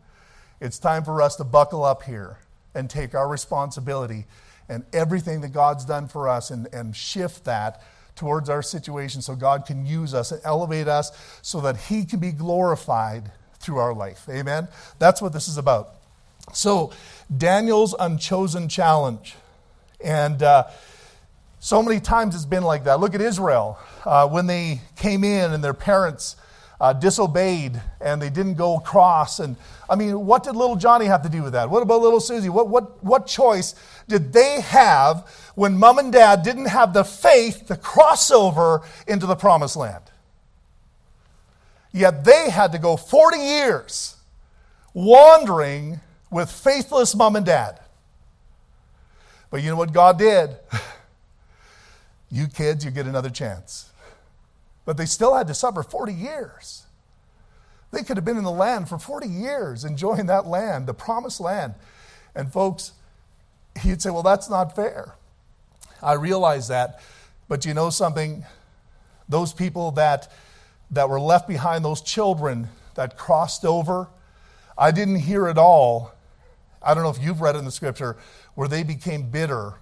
it's 0.61 0.79
time 0.79 1.03
for 1.03 1.21
us 1.21 1.35
to 1.37 1.43
buckle 1.43 1.83
up 1.83 2.03
here 2.03 2.39
and 2.73 2.89
take 2.89 3.13
our 3.13 3.27
responsibility 3.27 4.25
and 4.69 4.85
everything 4.93 5.41
that 5.41 5.51
God's 5.51 5.85
done 5.85 6.07
for 6.07 6.29
us 6.29 6.49
and, 6.49 6.67
and 6.73 6.95
shift 6.95 7.45
that 7.45 7.81
towards 8.15 8.49
our 8.49 8.61
situation 8.61 9.21
so 9.21 9.35
God 9.35 9.65
can 9.65 9.85
use 9.85 10.13
us 10.13 10.31
and 10.31 10.41
elevate 10.43 10.87
us 10.87 11.11
so 11.41 11.61
that 11.61 11.77
He 11.77 12.05
can 12.05 12.19
be 12.19 12.31
glorified 12.31 13.31
through 13.59 13.77
our 13.77 13.93
life. 13.93 14.27
Amen? 14.29 14.67
That's 14.99 15.21
what 15.21 15.33
this 15.33 15.47
is 15.47 15.57
about. 15.57 15.91
So, 16.53 16.91
Daniel's 17.35 17.95
unchosen 17.97 18.69
challenge. 18.69 19.35
And 20.03 20.41
uh, 20.43 20.65
so 21.59 21.81
many 21.81 21.99
times 21.99 22.35
it's 22.35 22.45
been 22.45 22.63
like 22.63 22.83
that. 22.83 22.99
Look 22.99 23.15
at 23.15 23.21
Israel. 23.21 23.79
Uh, 24.05 24.27
when 24.27 24.45
they 24.45 24.81
came 24.95 25.23
in 25.23 25.51
and 25.51 25.63
their 25.63 25.73
parents 25.73 26.35
uh, 26.79 26.93
disobeyed 26.93 27.81
and 28.01 28.21
they 28.21 28.29
didn't 28.29 28.55
go 28.55 28.77
across. 28.77 29.39
And 29.39 29.55
I 29.89 29.95
mean, 29.95 30.25
what 30.25 30.43
did 30.43 30.55
little 30.55 30.75
Johnny 30.75 31.05
have 31.05 31.21
to 31.23 31.29
do 31.29 31.43
with 31.43 31.53
that? 31.53 31.69
What 31.69 31.83
about 31.83 32.01
little 32.01 32.19
Susie? 32.19 32.49
What, 32.49 32.67
what, 32.67 33.03
what 33.03 33.27
choice 33.27 33.75
did 34.07 34.33
they 34.33 34.61
have 34.61 35.29
when 35.55 35.77
mom 35.77 35.99
and 35.99 36.11
dad 36.11 36.43
didn't 36.43 36.65
have 36.65 36.93
the 36.93 37.03
faith 37.03 37.65
to 37.67 37.77
cross 37.77 38.31
over 38.31 38.81
into 39.07 39.25
the 39.25 39.35
promised 39.35 39.75
land? 39.75 40.03
Yet 41.91 42.25
they 42.25 42.49
had 42.49 42.73
to 42.73 42.77
go 42.77 42.97
40 42.97 43.37
years 43.37 44.17
wandering 44.93 46.01
with 46.29 46.51
faithless 46.51 47.15
mom 47.15 47.37
and 47.37 47.45
dad. 47.45 47.79
But 49.49 49.63
you 49.63 49.69
know 49.69 49.77
what 49.77 49.93
God 49.93 50.17
did? 50.17 50.57
you 52.29 52.47
kids, 52.47 52.83
you 52.83 52.91
get 52.91 53.05
another 53.05 53.29
chance. 53.29 53.84
But 54.85 54.97
they 54.97 55.05
still 55.05 55.35
had 55.35 55.47
to 55.47 55.53
suffer 55.53 55.83
40 55.83 56.13
years. 56.13 56.83
They 57.91 58.03
could 58.03 58.17
have 58.17 58.25
been 58.25 58.37
in 58.37 58.43
the 58.43 58.51
land 58.51 58.89
for 58.89 58.99
40 58.99 59.27
years, 59.27 59.83
enjoying 59.83 60.27
that 60.27 60.45
land, 60.45 60.87
the 60.87 60.93
promised 60.93 61.39
land. 61.39 61.73
And 62.35 62.51
folks, 62.51 62.91
he'd 63.81 64.01
say, 64.01 64.09
Well, 64.09 64.23
that's 64.23 64.49
not 64.49 64.75
fair. 64.75 65.15
I 66.01 66.13
realize 66.13 66.67
that. 66.67 67.01
But 67.47 67.65
you 67.65 67.73
know 67.73 67.89
something? 67.89 68.45
Those 69.29 69.53
people 69.53 69.91
that 69.91 70.31
that 70.91 71.09
were 71.09 71.19
left 71.19 71.47
behind, 71.47 71.83
those 71.83 72.01
children 72.01 72.69
that 72.95 73.17
crossed 73.17 73.65
over. 73.65 74.07
I 74.77 74.91
didn't 74.91 75.17
hear 75.17 75.47
it 75.47 75.57
all. 75.57 76.13
I 76.81 76.93
don't 76.93 77.03
know 77.03 77.09
if 77.09 77.21
you've 77.21 77.41
read 77.41 77.55
in 77.55 77.65
the 77.65 77.71
scripture 77.71 78.17
where 78.53 78.67
they 78.67 78.83
became 78.83 79.29
bitter 79.29 79.73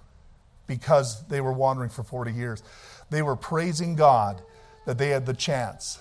because 0.66 1.26
they 1.28 1.40
were 1.40 1.52
wandering 1.52 1.90
for 1.90 2.02
40 2.02 2.32
years. 2.32 2.62
They 3.10 3.22
were 3.22 3.36
praising 3.36 3.96
God 3.96 4.40
that 4.86 4.98
they 4.98 5.08
had 5.08 5.26
the 5.26 5.34
chance 5.34 5.98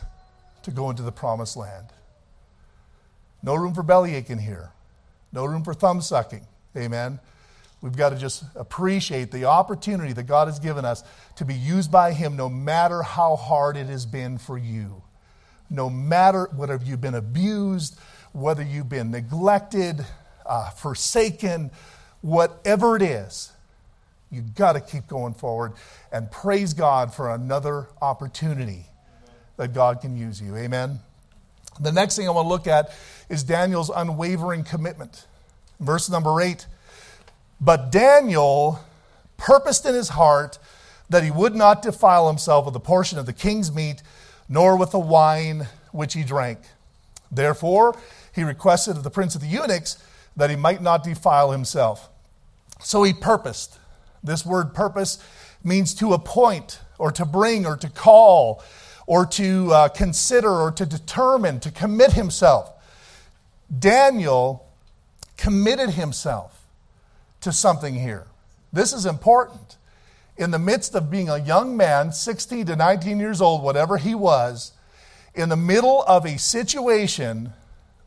to 0.63 0.71
go 0.71 0.89
into 0.89 1.03
the 1.03 1.11
promised 1.11 1.57
land. 1.57 1.87
No 3.41 3.55
room 3.55 3.73
for 3.73 3.83
bellyache 3.83 4.29
in 4.29 4.39
here. 4.39 4.71
No 5.31 5.45
room 5.45 5.63
for 5.63 5.73
thumb 5.73 6.01
sucking. 6.01 6.45
Amen. 6.77 7.19
We've 7.81 7.95
got 7.95 8.09
to 8.09 8.15
just 8.15 8.45
appreciate 8.55 9.31
the 9.31 9.45
opportunity 9.45 10.13
that 10.13 10.23
God 10.23 10.47
has 10.47 10.59
given 10.59 10.85
us 10.85 11.03
to 11.35 11.43
be 11.43 11.53
used 11.53 11.91
by 11.91 12.13
Him 12.13 12.37
no 12.37 12.47
matter 12.47 13.03
how 13.03 13.35
hard 13.35 13.75
it 13.75 13.87
has 13.87 14.05
been 14.05 14.37
for 14.37 14.57
you. 14.57 15.03
No 15.69 15.89
matter 15.89 16.49
whether 16.55 16.79
you've 16.81 17.01
been 17.01 17.15
abused, 17.15 17.99
whether 18.31 18.63
you've 18.63 18.89
been 18.89 19.11
neglected, 19.11 20.05
uh, 20.45 20.69
forsaken, 20.69 21.71
whatever 22.21 22.95
it 22.95 23.01
is, 23.01 23.51
you've 24.33 24.55
got 24.55 24.73
to 24.73 24.81
keep 24.81 25.07
going 25.07 25.33
forward 25.33 25.73
and 26.11 26.29
praise 26.31 26.73
God 26.73 27.13
for 27.13 27.33
another 27.33 27.87
opportunity 28.01 28.85
that 29.57 29.73
God 29.73 30.01
can 30.01 30.17
use 30.17 30.41
you. 30.41 30.55
Amen. 30.55 30.99
The 31.79 31.91
next 31.91 32.15
thing 32.15 32.27
I 32.27 32.31
want 32.31 32.45
to 32.45 32.49
look 32.49 32.67
at 32.67 32.91
is 33.29 33.43
Daniel's 33.43 33.89
unwavering 33.93 34.63
commitment. 34.63 35.25
Verse 35.79 36.09
number 36.09 36.41
eight. 36.41 36.65
But 37.61 37.91
Daniel 37.91 38.79
purposed 39.37 39.85
in 39.85 39.95
his 39.95 40.09
heart 40.09 40.59
that 41.09 41.23
he 41.23 41.31
would 41.31 41.55
not 41.55 41.81
defile 41.81 42.27
himself 42.27 42.65
with 42.65 42.75
a 42.75 42.79
portion 42.79 43.19
of 43.19 43.25
the 43.25 43.33
king's 43.33 43.73
meat, 43.73 44.01
nor 44.49 44.77
with 44.77 44.91
the 44.91 44.99
wine 44.99 45.67
which 45.91 46.13
he 46.13 46.23
drank. 46.23 46.59
Therefore, 47.31 47.97
he 48.33 48.43
requested 48.43 48.97
of 48.97 49.03
the 49.03 49.09
prince 49.09 49.35
of 49.35 49.41
the 49.41 49.47
eunuchs 49.47 49.97
that 50.35 50.49
he 50.49 50.55
might 50.55 50.81
not 50.81 51.03
defile 51.03 51.51
himself. 51.51 52.09
So 52.79 53.03
he 53.03 53.13
purposed. 53.13 53.77
This 54.23 54.45
word 54.45 54.73
purpose 54.73 55.19
means 55.63 55.93
to 55.95 56.13
appoint, 56.13 56.79
or 56.97 57.11
to 57.11 57.25
bring, 57.25 57.65
or 57.65 57.75
to 57.77 57.89
call, 57.89 58.63
or 59.05 59.25
to 59.25 59.71
uh, 59.73 59.89
consider, 59.89 60.49
or 60.49 60.71
to 60.71 60.85
determine, 60.85 61.59
to 61.61 61.71
commit 61.71 62.13
himself. 62.13 62.71
Daniel 63.79 64.65
committed 65.37 65.91
himself 65.91 66.65
to 67.41 67.51
something 67.51 67.95
here. 67.95 68.27
This 68.71 68.93
is 68.93 69.05
important. 69.05 69.77
In 70.37 70.51
the 70.51 70.59
midst 70.59 70.95
of 70.95 71.11
being 71.11 71.29
a 71.29 71.37
young 71.37 71.75
man, 71.77 72.11
16 72.11 72.65
to 72.67 72.75
19 72.75 73.19
years 73.19 73.41
old, 73.41 73.61
whatever 73.61 73.97
he 73.97 74.15
was, 74.15 74.71
in 75.35 75.49
the 75.49 75.57
middle 75.57 76.03
of 76.03 76.25
a 76.25 76.37
situation 76.37 77.53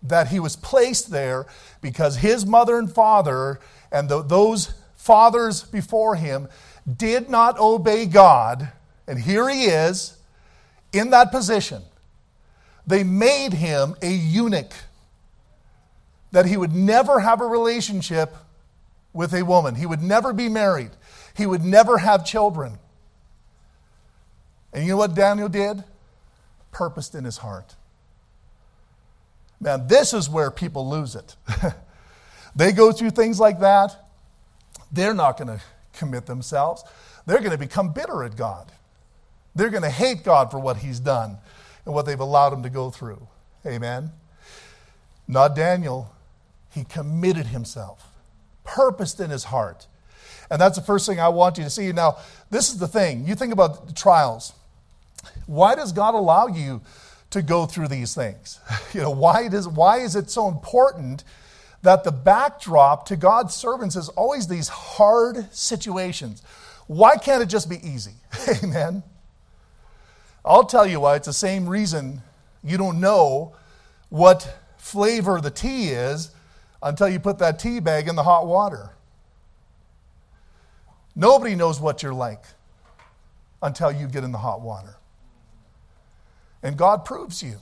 that 0.02 0.28
he 0.28 0.40
was 0.40 0.56
placed 0.56 1.10
there 1.10 1.46
because 1.80 2.16
his 2.16 2.46
mother 2.46 2.78
and 2.78 2.92
father 2.92 3.60
and 3.90 4.08
the, 4.08 4.22
those 4.22 4.74
fathers 5.06 5.62
before 5.62 6.16
him 6.16 6.48
did 6.96 7.30
not 7.30 7.58
obey 7.58 8.06
God, 8.06 8.68
and 9.06 9.18
here 9.18 9.48
he 9.48 9.64
is 9.64 10.18
in 10.92 11.10
that 11.10 11.30
position. 11.30 11.82
They 12.86 13.04
made 13.04 13.52
him 13.52 13.94
a 14.02 14.10
eunuch, 14.10 14.72
that 16.32 16.46
he 16.46 16.56
would 16.56 16.74
never 16.74 17.20
have 17.20 17.40
a 17.40 17.46
relationship 17.46 18.34
with 19.12 19.32
a 19.32 19.44
woman. 19.44 19.76
He 19.76 19.86
would 19.86 20.02
never 20.02 20.32
be 20.32 20.48
married. 20.48 20.90
He 21.34 21.46
would 21.46 21.64
never 21.64 21.98
have 21.98 22.24
children. 22.24 22.78
And 24.72 24.84
you 24.84 24.90
know 24.90 24.96
what 24.98 25.14
Daniel 25.14 25.48
did? 25.48 25.82
Purposed 26.70 27.14
in 27.14 27.24
his 27.24 27.38
heart. 27.38 27.74
Man, 29.60 29.88
this 29.88 30.12
is 30.12 30.28
where 30.28 30.50
people 30.50 30.88
lose 30.88 31.16
it. 31.16 31.34
they 32.56 32.72
go 32.72 32.92
through 32.92 33.10
things 33.10 33.40
like 33.40 33.60
that, 33.60 34.05
they're 34.92 35.14
not 35.14 35.38
going 35.38 35.48
to 35.48 35.60
commit 35.92 36.26
themselves. 36.26 36.84
They're 37.26 37.38
going 37.38 37.50
to 37.50 37.58
become 37.58 37.92
bitter 37.92 38.22
at 38.24 38.36
God. 38.36 38.70
They're 39.54 39.70
going 39.70 39.82
to 39.82 39.90
hate 39.90 40.22
God 40.22 40.50
for 40.50 40.58
what 40.58 40.78
he's 40.78 41.00
done 41.00 41.38
and 41.84 41.94
what 41.94 42.06
they've 42.06 42.20
allowed 42.20 42.52
him 42.52 42.62
to 42.62 42.70
go 42.70 42.90
through. 42.90 43.26
Amen. 43.64 44.10
Not 45.26 45.56
Daniel. 45.56 46.12
He 46.72 46.84
committed 46.84 47.46
himself 47.46 48.06
purposed 48.66 49.20
in 49.20 49.30
his 49.30 49.44
heart. 49.44 49.86
And 50.50 50.60
that's 50.60 50.76
the 50.76 50.84
first 50.84 51.06
thing 51.06 51.18
I 51.18 51.28
want 51.28 51.56
you 51.56 51.64
to 51.64 51.70
see. 51.70 51.90
Now, 51.92 52.18
this 52.50 52.68
is 52.68 52.78
the 52.78 52.88
thing. 52.88 53.26
You 53.26 53.34
think 53.34 53.52
about 53.52 53.96
trials. 53.96 54.52
Why 55.46 55.74
does 55.74 55.92
God 55.92 56.14
allow 56.14 56.48
you 56.48 56.82
to 57.30 57.42
go 57.42 57.66
through 57.66 57.88
these 57.88 58.14
things? 58.14 58.60
You 58.92 59.02
know, 59.02 59.10
why, 59.10 59.48
does, 59.48 59.68
why 59.68 59.98
is 59.98 60.16
it 60.16 60.30
so 60.30 60.48
important 60.48 61.22
that 61.86 62.02
the 62.02 62.10
backdrop 62.10 63.06
to 63.06 63.14
God's 63.14 63.54
servants 63.54 63.94
is 63.94 64.08
always 64.08 64.48
these 64.48 64.66
hard 64.66 65.54
situations? 65.54 66.42
Why 66.88 67.16
can't 67.16 67.40
it 67.40 67.46
just 67.46 67.70
be 67.70 67.76
easy? 67.76 68.14
Amen. 68.64 69.04
I'll 70.44 70.64
tell 70.64 70.84
you 70.84 70.98
why. 70.98 71.14
It's 71.14 71.28
the 71.28 71.32
same 71.32 71.68
reason 71.68 72.22
you 72.64 72.76
don't 72.76 73.00
know 73.00 73.54
what 74.08 74.58
flavor 74.78 75.40
the 75.40 75.50
tea 75.52 75.90
is 75.90 76.32
until 76.82 77.08
you 77.08 77.20
put 77.20 77.38
that 77.38 77.60
tea 77.60 77.78
bag 77.78 78.08
in 78.08 78.16
the 78.16 78.24
hot 78.24 78.48
water. 78.48 78.90
Nobody 81.14 81.54
knows 81.54 81.80
what 81.80 82.02
you're 82.02 82.12
like 82.12 82.42
until 83.62 83.92
you 83.92 84.08
get 84.08 84.24
in 84.24 84.32
the 84.32 84.38
hot 84.38 84.60
water. 84.60 84.96
And 86.64 86.76
God 86.76 87.04
proves 87.04 87.44
you. 87.44 87.60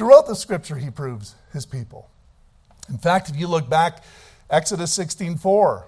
Throughout 0.00 0.26
the 0.26 0.34
scripture, 0.34 0.76
He 0.76 0.88
proves 0.88 1.34
His 1.52 1.66
people. 1.66 2.08
In 2.88 2.96
fact, 2.96 3.28
if 3.28 3.36
you 3.36 3.46
look 3.46 3.68
back, 3.68 4.02
Exodus 4.48 4.94
16 4.94 5.36
4, 5.36 5.86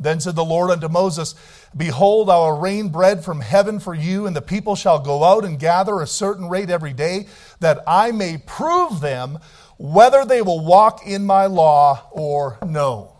then 0.00 0.18
said 0.18 0.34
the 0.34 0.44
Lord 0.44 0.72
unto 0.72 0.88
Moses, 0.88 1.36
Behold, 1.76 2.28
I 2.28 2.38
will 2.38 2.58
rain 2.58 2.88
bread 2.88 3.24
from 3.24 3.40
heaven 3.40 3.78
for 3.78 3.94
you, 3.94 4.26
and 4.26 4.34
the 4.34 4.42
people 4.42 4.74
shall 4.74 4.98
go 4.98 5.22
out 5.22 5.44
and 5.44 5.60
gather 5.60 6.00
a 6.00 6.08
certain 6.08 6.48
rate 6.48 6.70
every 6.70 6.92
day, 6.92 7.28
that 7.60 7.84
I 7.86 8.10
may 8.10 8.38
prove 8.44 9.00
them 9.00 9.38
whether 9.78 10.24
they 10.24 10.42
will 10.42 10.64
walk 10.64 11.06
in 11.06 11.24
my 11.24 11.46
law 11.46 12.08
or 12.10 12.58
no. 12.66 13.14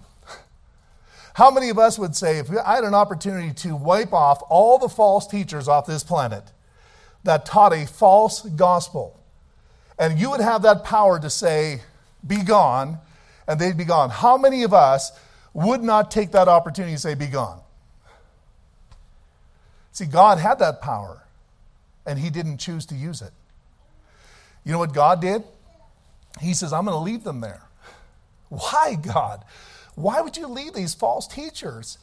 How 1.34 1.52
many 1.52 1.68
of 1.68 1.78
us 1.78 2.00
would 2.00 2.16
say, 2.16 2.38
if 2.38 2.50
I 2.50 2.74
had 2.74 2.82
an 2.82 2.94
opportunity 2.94 3.52
to 3.52 3.76
wipe 3.76 4.12
off 4.12 4.42
all 4.50 4.78
the 4.78 4.88
false 4.88 5.24
teachers 5.28 5.68
off 5.68 5.86
this 5.86 6.02
planet 6.02 6.50
that 7.22 7.46
taught 7.46 7.72
a 7.72 7.86
false 7.86 8.42
gospel, 8.42 9.21
and 10.02 10.18
you 10.18 10.30
would 10.32 10.40
have 10.40 10.62
that 10.62 10.82
power 10.82 11.20
to 11.20 11.30
say, 11.30 11.80
Be 12.26 12.42
gone, 12.42 12.98
and 13.46 13.60
they'd 13.60 13.76
be 13.76 13.84
gone, 13.84 14.10
how 14.10 14.36
many 14.36 14.64
of 14.64 14.74
us 14.74 15.12
would 15.54 15.80
not 15.80 16.10
take 16.10 16.32
that 16.32 16.48
opportunity 16.48 16.94
to 16.94 17.00
say, 17.00 17.14
Be 17.14 17.28
gone? 17.28 17.60
See, 19.92 20.06
God 20.06 20.38
had 20.38 20.58
that 20.58 20.80
power, 20.80 21.22
and 22.04 22.18
He 22.18 22.30
didn't 22.30 22.58
choose 22.58 22.84
to 22.86 22.96
use 22.96 23.22
it. 23.22 23.30
You 24.64 24.72
know 24.72 24.80
what 24.80 24.92
God 24.92 25.20
did? 25.20 25.44
He 26.40 26.52
says, 26.52 26.72
I'm 26.72 26.84
going 26.84 26.96
to 26.96 27.00
leave 27.00 27.22
them 27.22 27.40
there. 27.40 27.62
Why, 28.48 28.96
God? 29.00 29.44
Why 29.94 30.20
would 30.20 30.36
you 30.36 30.48
leave 30.48 30.72
these 30.72 30.94
false 30.94 31.28
teachers? 31.28 31.98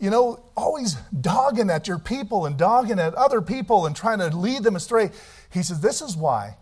You 0.00 0.10
know, 0.10 0.42
always 0.56 0.94
dogging 1.20 1.70
at 1.70 1.86
your 1.86 2.00
people 2.00 2.46
and 2.46 2.56
dogging 2.56 2.98
at 2.98 3.14
other 3.14 3.40
people 3.40 3.86
and 3.86 3.94
trying 3.94 4.18
to 4.18 4.36
lead 4.36 4.64
them 4.64 4.74
astray. 4.74 5.12
He 5.52 5.62
says, 5.62 5.78
This 5.80 6.02
is 6.02 6.16
why, 6.16 6.56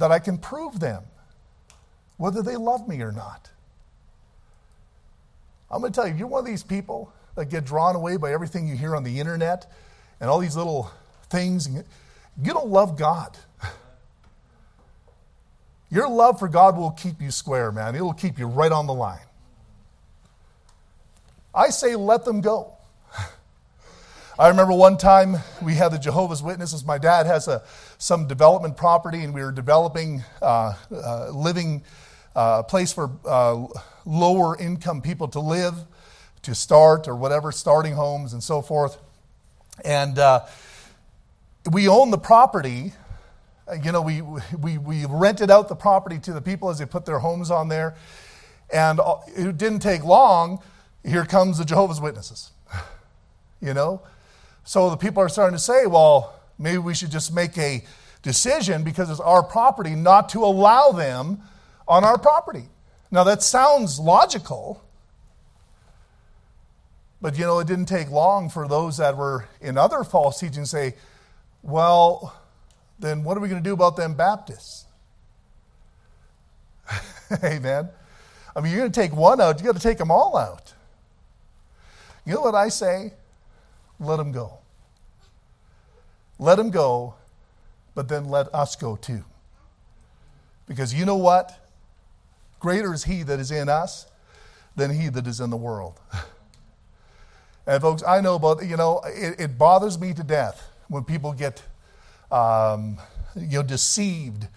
that 0.00 0.10
I 0.10 0.18
can 0.18 0.38
prove 0.38 0.80
them 0.80 1.04
whether 2.16 2.42
they 2.42 2.56
love 2.56 2.88
me 2.88 3.00
or 3.00 3.12
not. 3.12 3.50
I'm 5.70 5.80
going 5.80 5.92
to 5.92 6.00
tell 6.00 6.08
you, 6.08 6.14
you're 6.14 6.26
one 6.26 6.40
of 6.40 6.46
these 6.46 6.62
people 6.62 7.12
that 7.36 7.46
get 7.46 7.64
drawn 7.64 7.94
away 7.96 8.16
by 8.16 8.32
everything 8.32 8.66
you 8.66 8.76
hear 8.76 8.96
on 8.96 9.04
the 9.04 9.20
internet 9.20 9.70
and 10.20 10.28
all 10.28 10.40
these 10.40 10.56
little 10.56 10.90
things. 11.28 11.68
You 11.68 12.52
don't 12.52 12.68
love 12.68 12.98
God. 12.98 13.38
Your 15.90 16.08
love 16.08 16.38
for 16.38 16.48
God 16.48 16.76
will 16.76 16.90
keep 16.90 17.22
you 17.22 17.30
square, 17.30 17.70
man. 17.72 17.94
It 17.94 18.02
will 18.02 18.12
keep 18.12 18.38
you 18.38 18.46
right 18.46 18.72
on 18.72 18.86
the 18.86 18.94
line. 18.94 19.18
I 21.54 21.70
say, 21.70 21.94
let 21.94 22.24
them 22.24 22.40
go. 22.40 22.76
I 24.40 24.48
remember 24.48 24.72
one 24.72 24.96
time 24.96 25.36
we 25.60 25.74
had 25.74 25.90
the 25.92 25.98
Jehovah's 25.98 26.42
Witnesses. 26.42 26.82
My 26.82 26.96
dad 26.96 27.26
has 27.26 27.46
a, 27.46 27.62
some 27.98 28.26
development 28.26 28.74
property, 28.74 29.22
and 29.22 29.34
we 29.34 29.42
were 29.42 29.52
developing 29.52 30.24
uh, 30.40 30.72
uh, 30.90 31.28
living 31.28 31.82
uh, 32.34 32.62
place 32.62 32.90
for 32.90 33.10
uh, 33.26 33.66
lower 34.06 34.56
income 34.56 35.02
people 35.02 35.28
to 35.28 35.40
live, 35.40 35.74
to 36.40 36.54
start, 36.54 37.06
or 37.06 37.16
whatever, 37.16 37.52
starting 37.52 37.92
homes 37.92 38.32
and 38.32 38.42
so 38.42 38.62
forth. 38.62 38.96
And 39.84 40.18
uh, 40.18 40.46
we 41.70 41.86
own 41.86 42.10
the 42.10 42.16
property. 42.16 42.94
You 43.84 43.92
know, 43.92 44.00
we, 44.00 44.22
we, 44.58 44.78
we 44.78 45.04
rented 45.04 45.50
out 45.50 45.68
the 45.68 45.76
property 45.76 46.18
to 46.18 46.32
the 46.32 46.40
people 46.40 46.70
as 46.70 46.78
they 46.78 46.86
put 46.86 47.04
their 47.04 47.18
homes 47.18 47.50
on 47.50 47.68
there. 47.68 47.94
And 48.72 49.00
uh, 49.00 49.16
it 49.36 49.58
didn't 49.58 49.80
take 49.80 50.02
long. 50.02 50.62
Here 51.04 51.26
comes 51.26 51.58
the 51.58 51.66
Jehovah's 51.66 52.00
Witnesses. 52.00 52.52
You 53.62 53.74
know? 53.74 54.00
So 54.64 54.90
the 54.90 54.96
people 54.96 55.22
are 55.22 55.28
starting 55.28 55.56
to 55.56 55.62
say, 55.62 55.86
well, 55.86 56.40
maybe 56.58 56.78
we 56.78 56.94
should 56.94 57.10
just 57.10 57.32
make 57.32 57.56
a 57.58 57.84
decision 58.22 58.84
because 58.84 59.10
it's 59.10 59.20
our 59.20 59.42
property 59.42 59.94
not 59.94 60.28
to 60.30 60.44
allow 60.44 60.92
them 60.92 61.42
on 61.88 62.04
our 62.04 62.18
property. 62.18 62.68
Now, 63.10 63.24
that 63.24 63.42
sounds 63.42 63.98
logical, 63.98 64.82
but 67.20 67.36
you 67.36 67.44
know, 67.44 67.58
it 67.58 67.66
didn't 67.66 67.86
take 67.86 68.10
long 68.10 68.48
for 68.48 68.68
those 68.68 68.98
that 68.98 69.16
were 69.16 69.46
in 69.60 69.76
other 69.76 70.04
false 70.04 70.38
teachings 70.38 70.70
say, 70.70 70.94
well, 71.62 72.36
then 72.98 73.24
what 73.24 73.36
are 73.36 73.40
we 73.40 73.48
going 73.48 73.62
to 73.62 73.68
do 73.68 73.74
about 73.74 73.96
them 73.96 74.14
Baptists? 74.14 74.84
Amen. 77.44 77.88
I 78.54 78.60
mean, 78.60 78.72
you're 78.72 78.80
going 78.80 78.92
to 78.92 79.00
take 79.00 79.14
one 79.14 79.40
out, 79.40 79.58
you 79.58 79.66
got 79.66 79.76
to 79.76 79.82
take 79.82 79.98
them 79.98 80.10
all 80.10 80.36
out. 80.36 80.74
You 82.24 82.34
know 82.34 82.42
what 82.42 82.54
I 82.54 82.68
say? 82.68 83.14
Let 84.00 84.16
them 84.16 84.32
go. 84.32 84.58
Let 86.38 86.56
them 86.56 86.70
go, 86.70 87.14
but 87.94 88.08
then 88.08 88.24
let 88.24 88.52
us 88.54 88.74
go 88.74 88.96
too. 88.96 89.24
Because 90.66 90.94
you 90.94 91.04
know 91.04 91.16
what? 91.16 91.56
Greater 92.58 92.92
is 92.94 93.04
He 93.04 93.22
that 93.24 93.38
is 93.38 93.50
in 93.50 93.68
us 93.68 94.06
than 94.74 94.90
He 94.90 95.08
that 95.10 95.26
is 95.26 95.40
in 95.40 95.50
the 95.50 95.56
world. 95.56 96.00
And 97.66 97.80
folks, 97.80 98.02
I 98.02 98.20
know 98.20 98.34
about, 98.34 98.66
you 98.66 98.76
know, 98.76 99.00
it, 99.04 99.38
it 99.38 99.58
bothers 99.58 99.96
me 99.96 100.12
to 100.14 100.24
death 100.24 100.68
when 100.88 101.04
people 101.04 101.32
get, 101.32 101.62
um, 102.32 102.98
you 103.36 103.58
know, 103.58 103.62
deceived 103.62 104.48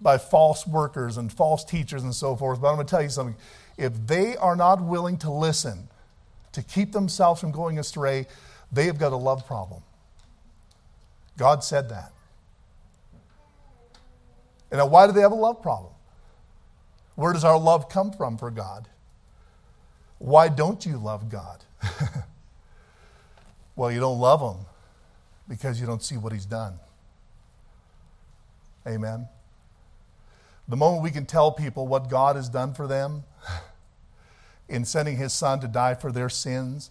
by 0.00 0.16
false 0.16 0.66
workers 0.66 1.18
and 1.18 1.30
false 1.30 1.62
teachers 1.62 2.02
and 2.02 2.14
so 2.14 2.34
forth. 2.36 2.62
But 2.62 2.68
I'm 2.68 2.76
going 2.76 2.86
to 2.86 2.90
tell 2.90 3.02
you 3.02 3.10
something. 3.10 3.36
If 3.76 4.06
they 4.06 4.36
are 4.36 4.56
not 4.56 4.80
willing 4.80 5.18
to 5.18 5.30
listen, 5.30 5.88
to 6.52 6.62
keep 6.62 6.92
themselves 6.92 7.40
from 7.40 7.50
going 7.50 7.78
astray, 7.78 8.26
they 8.74 8.86
have 8.86 8.98
got 8.98 9.12
a 9.12 9.16
love 9.16 9.46
problem. 9.46 9.82
God 11.36 11.64
said 11.64 11.88
that. 11.88 12.12
And 14.70 14.78
now, 14.78 14.86
why 14.86 15.06
do 15.06 15.12
they 15.12 15.20
have 15.20 15.32
a 15.32 15.36
love 15.36 15.62
problem? 15.62 15.92
Where 17.14 17.32
does 17.32 17.44
our 17.44 17.58
love 17.58 17.88
come 17.88 18.10
from 18.10 18.36
for 18.38 18.50
God? 18.50 18.88
Why 20.18 20.48
don't 20.48 20.84
you 20.84 20.96
love 20.96 21.28
God? 21.28 21.62
well, 23.76 23.92
you 23.92 24.00
don't 24.00 24.18
love 24.18 24.40
Him 24.40 24.64
because 25.48 25.80
you 25.80 25.86
don't 25.86 26.02
see 26.02 26.16
what 26.16 26.32
He's 26.32 26.46
done. 26.46 26.78
Amen. 28.86 29.28
The 30.66 30.76
moment 30.76 31.02
we 31.02 31.10
can 31.10 31.26
tell 31.26 31.52
people 31.52 31.86
what 31.86 32.08
God 32.08 32.36
has 32.36 32.48
done 32.48 32.74
for 32.74 32.86
them 32.86 33.24
in 34.68 34.84
sending 34.84 35.16
His 35.16 35.32
Son 35.32 35.60
to 35.60 35.68
die 35.68 35.94
for 35.94 36.10
their 36.10 36.28
sins, 36.28 36.90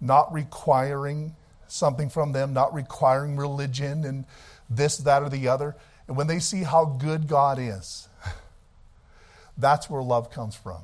not 0.00 0.32
requiring 0.32 1.34
something 1.68 2.08
from 2.08 2.32
them, 2.32 2.52
not 2.52 2.72
requiring 2.74 3.36
religion 3.36 4.04
and 4.04 4.24
this, 4.70 4.98
that, 4.98 5.22
or 5.22 5.28
the 5.28 5.48
other, 5.48 5.76
and 6.06 6.16
when 6.16 6.26
they 6.26 6.38
see 6.38 6.62
how 6.62 6.84
good 6.84 7.28
God 7.28 7.58
is, 7.58 8.08
that's 9.58 9.88
where 9.88 10.02
love 10.02 10.30
comes 10.30 10.54
from. 10.54 10.82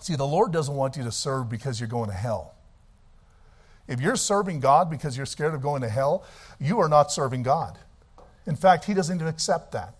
See, 0.00 0.16
the 0.16 0.26
Lord 0.26 0.52
doesn't 0.52 0.74
want 0.74 0.96
you 0.96 1.04
to 1.04 1.12
serve 1.12 1.48
because 1.48 1.80
you're 1.80 1.88
going 1.88 2.10
to 2.10 2.16
hell. 2.16 2.54
If 3.88 4.00
you're 4.00 4.16
serving 4.16 4.60
God 4.60 4.90
because 4.90 5.16
you're 5.16 5.26
scared 5.26 5.54
of 5.54 5.62
going 5.62 5.82
to 5.82 5.88
hell, 5.88 6.24
you 6.60 6.80
are 6.80 6.88
not 6.88 7.12
serving 7.12 7.42
God. 7.42 7.78
In 8.46 8.56
fact, 8.56 8.84
He 8.84 8.94
doesn't 8.94 9.14
even 9.14 9.28
accept 9.28 9.72
that. 9.72 9.94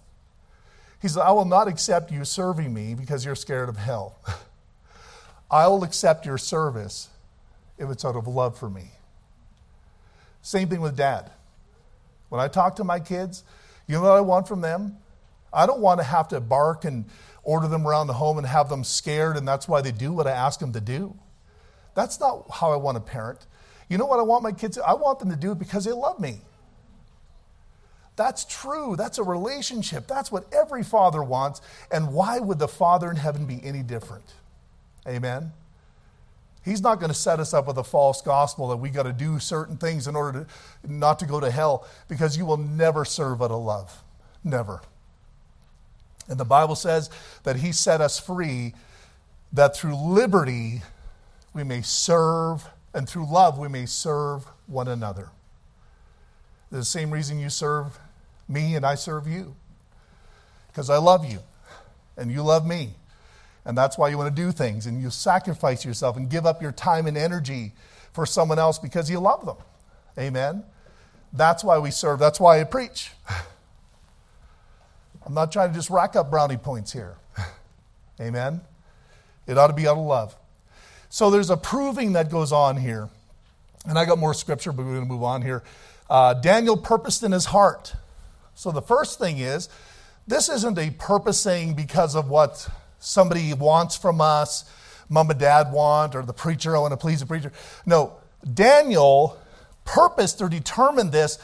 He 1.01 1.09
says, 1.09 1.19
I 1.19 1.31
will 1.33 1.45
not 1.45 1.69
accept 1.69 2.11
you 2.11 2.25
serving 2.25 2.73
me 2.73 2.95
because 2.95 3.25
you're 3.25 3.35
scared 3.35 3.69
of 3.69 3.77
hell. 3.77 4.19
I 5.51 5.69
will 5.69 5.85
accept 5.85 6.27
your 6.27 6.39
service 6.39 7.09
if 7.79 7.91
it's 7.91 8.05
out 8.05 8.17
of 8.17 8.27
love 8.27 8.59
for 8.59 8.71
me. 8.71 8.91
Same 10.43 10.69
thing 10.69 10.81
with 10.81 10.97
dad. 10.97 11.31
When 12.29 12.41
I 12.41 12.49
talk 12.49 12.77
to 12.77 12.85
my 12.85 13.01
kids, 13.01 13.45
you 13.87 13.95
know 13.95 14.03
what 14.03 14.11
I 14.13 14.21
want 14.21 14.49
from 14.49 14.61
them? 14.61 14.97
I 15.53 15.67
don't 15.67 15.81
want 15.81 16.01
to 16.01 16.05
have 16.05 16.29
to 16.29 16.41
bark 16.41 16.85
and 16.85 17.05
order 17.43 17.69
them 17.69 17.87
around 17.87 18.09
the 18.09 18.13
home 18.15 18.39
and 18.39 18.47
have 18.47 18.69
them 18.69 18.85
scared, 18.85 19.37
and 19.37 19.47
that's 19.47 19.69
why 19.69 19.81
they 19.81 19.93
do 19.93 20.13
what 20.13 20.27
I 20.27 20.33
ask 20.33 20.61
them 20.61 20.73
to 20.73 20.81
do. 20.81 21.17
That's 21.95 22.21
not 22.21 22.47
how 22.51 22.73
I 22.73 22.77
want 22.77 22.97
to 22.97 23.01
parent. 23.01 23.47
You 23.89 23.99
know 23.99 24.07
what 24.07 24.19
I 24.19 24.23
want 24.23 24.43
my 24.43 24.53
kids 24.53 24.77
to 24.77 24.85
I 24.85 24.95
want 24.95 25.21
them 25.21 25.31
to 25.31 25.37
do 25.37 25.53
it 25.53 25.59
because 25.59 25.85
they 25.85 25.93
love 25.93 26.19
me. 26.19 26.41
That's 28.17 28.45
true. 28.45 28.97
That's 28.97 29.19
a 29.19 29.23
relationship. 29.23 30.07
That's 30.07 30.33
what 30.33 30.53
every 30.53 30.83
father 30.83 31.23
wants. 31.23 31.61
And 31.93 32.13
why 32.13 32.39
would 32.39 32.59
the 32.59 32.69
Father 32.69 33.11
in 33.11 33.17
heaven 33.17 33.45
be 33.45 33.61
any 33.63 33.83
different? 33.83 34.25
Amen. 35.07 35.53
He's 36.67 36.83
not 36.83 36.99
going 36.99 37.13
to 37.13 37.17
set 37.17 37.39
us 37.39 37.55
up 37.55 37.69
with 37.69 37.79
a 37.79 37.85
false 37.85 38.21
gospel 38.21 38.67
that 38.69 38.79
we 38.79 38.91
got 38.91 39.05
to 39.05 39.13
do 39.13 39.39
certain 39.39 39.77
things 39.77 40.09
in 40.09 40.17
order 40.17 40.47
to 40.83 40.93
not 40.93 41.21
to 41.21 41.25
go 41.25 41.39
to 41.39 41.49
hell 41.49 41.87
because 42.09 42.37
you 42.37 42.45
will 42.45 42.57
never 42.57 43.05
serve 43.05 43.41
out 43.41 43.53
of 43.53 43.63
love. 43.63 44.03
Never. 44.43 44.83
And 46.29 46.41
the 46.41 46.45
Bible 46.45 46.75
says 46.75 47.09
that 47.45 47.55
he 47.55 47.71
set 47.71 48.01
us 48.01 48.19
free 48.19 48.75
that 49.53 49.77
through 49.77 49.95
liberty 49.95 50.83
we 51.55 51.63
may 51.63 51.83
serve 51.83 52.69
and 52.93 53.09
through 53.09 53.31
love 53.31 53.59
we 53.59 53.69
may 53.69 53.87
serve 53.87 54.45
one 54.67 54.89
another. 54.89 55.29
The 56.73 56.85
same 56.85 57.13
reason 57.13 57.39
you 57.39 57.49
serve 57.49 57.97
me 58.49 58.75
and 58.75 58.85
I 58.85 58.97
serve 58.97 59.29
you. 59.29 59.55
Because 60.67 60.91
I 60.91 60.97
love 60.97 61.31
you 61.31 61.39
and 62.17 62.33
you 62.33 62.43
love 62.43 62.67
me. 62.67 62.95
And 63.67 63.77
that's 63.77 63.99
why 63.99 64.09
you 64.09 64.17
want 64.17 64.35
to 64.35 64.43
do 64.43 64.53
things 64.53 64.87
and 64.87 65.03
you 65.03 65.11
sacrifice 65.11 65.85
yourself 65.85 66.17
and 66.17 66.31
give 66.31 66.47
up 66.47 66.63
your 66.63 66.71
time 66.71 67.07
and 67.07 67.19
energy 67.19 67.73
for 68.13 68.25
someone 68.25 68.61
else 68.61 68.79
because 68.79 69.11
you 69.11 69.19
love 69.19 69.45
them. 69.45 69.57
Amen. 70.19 70.63
That's 71.33 71.65
why 71.65 71.79
we 71.79 71.91
serve. 71.91 72.21
That's 72.21 72.39
why 72.39 72.61
I 72.61 72.65
preach. 72.65 73.11
I'm 75.27 75.35
not 75.35 75.51
trying 75.51 75.71
to 75.71 75.75
just 75.75 75.91
rack 75.91 76.15
up 76.15 76.31
brownie 76.31 76.57
points 76.57 76.93
here. 76.93 77.17
Amen. 78.21 78.61
It 79.49 79.59
ought 79.59 79.67
to 79.67 79.73
be 79.73 79.89
out 79.89 79.99
of 79.99 80.05
love. 80.05 80.37
So 81.09 81.31
there's 81.31 81.51
a 81.51 81.57
proving 81.57 82.13
that 82.13 82.31
goes 82.31 82.53
on 82.53 82.77
here. 82.77 83.11
And 83.85 83.99
I 83.99 84.05
got 84.05 84.19
more 84.19 84.33
scripture, 84.35 84.71
but 84.71 84.85
we're 84.85 84.95
going 84.95 85.07
to 85.07 85.13
move 85.13 85.25
on 85.25 85.43
here. 85.43 85.65
Uh, 86.09 86.35
Daniel 86.35 86.77
purposed 86.77 87.25
in 87.25 87.33
his 87.33 87.47
heart. 87.47 87.95
So 88.55 88.71
the 88.71 88.83
first 88.83 89.19
thing 89.19 89.39
is, 89.39 89.69
this 90.29 90.49
isn't 90.49 90.79
a 90.79 90.91
purposing 90.91 91.75
because 91.75 92.15
of 92.15 92.29
what 92.29 92.69
somebody 93.07 93.53
wants 93.55 93.97
from 93.97 94.21
us, 94.21 94.65
mom 95.09 95.31
and 95.31 95.39
dad 95.39 95.73
want, 95.73 96.15
or 96.15 96.23
the 96.23 96.33
preacher, 96.33 96.77
I 96.77 96.81
want 96.81 96.93
to 96.93 96.97
please 96.97 97.21
the 97.21 97.27
preacher. 97.27 97.53
No, 97.87 98.17
Daniel 98.53 99.39
purposed 99.85 100.43
or 100.43 100.49
determined 100.49 101.13
this 101.13 101.39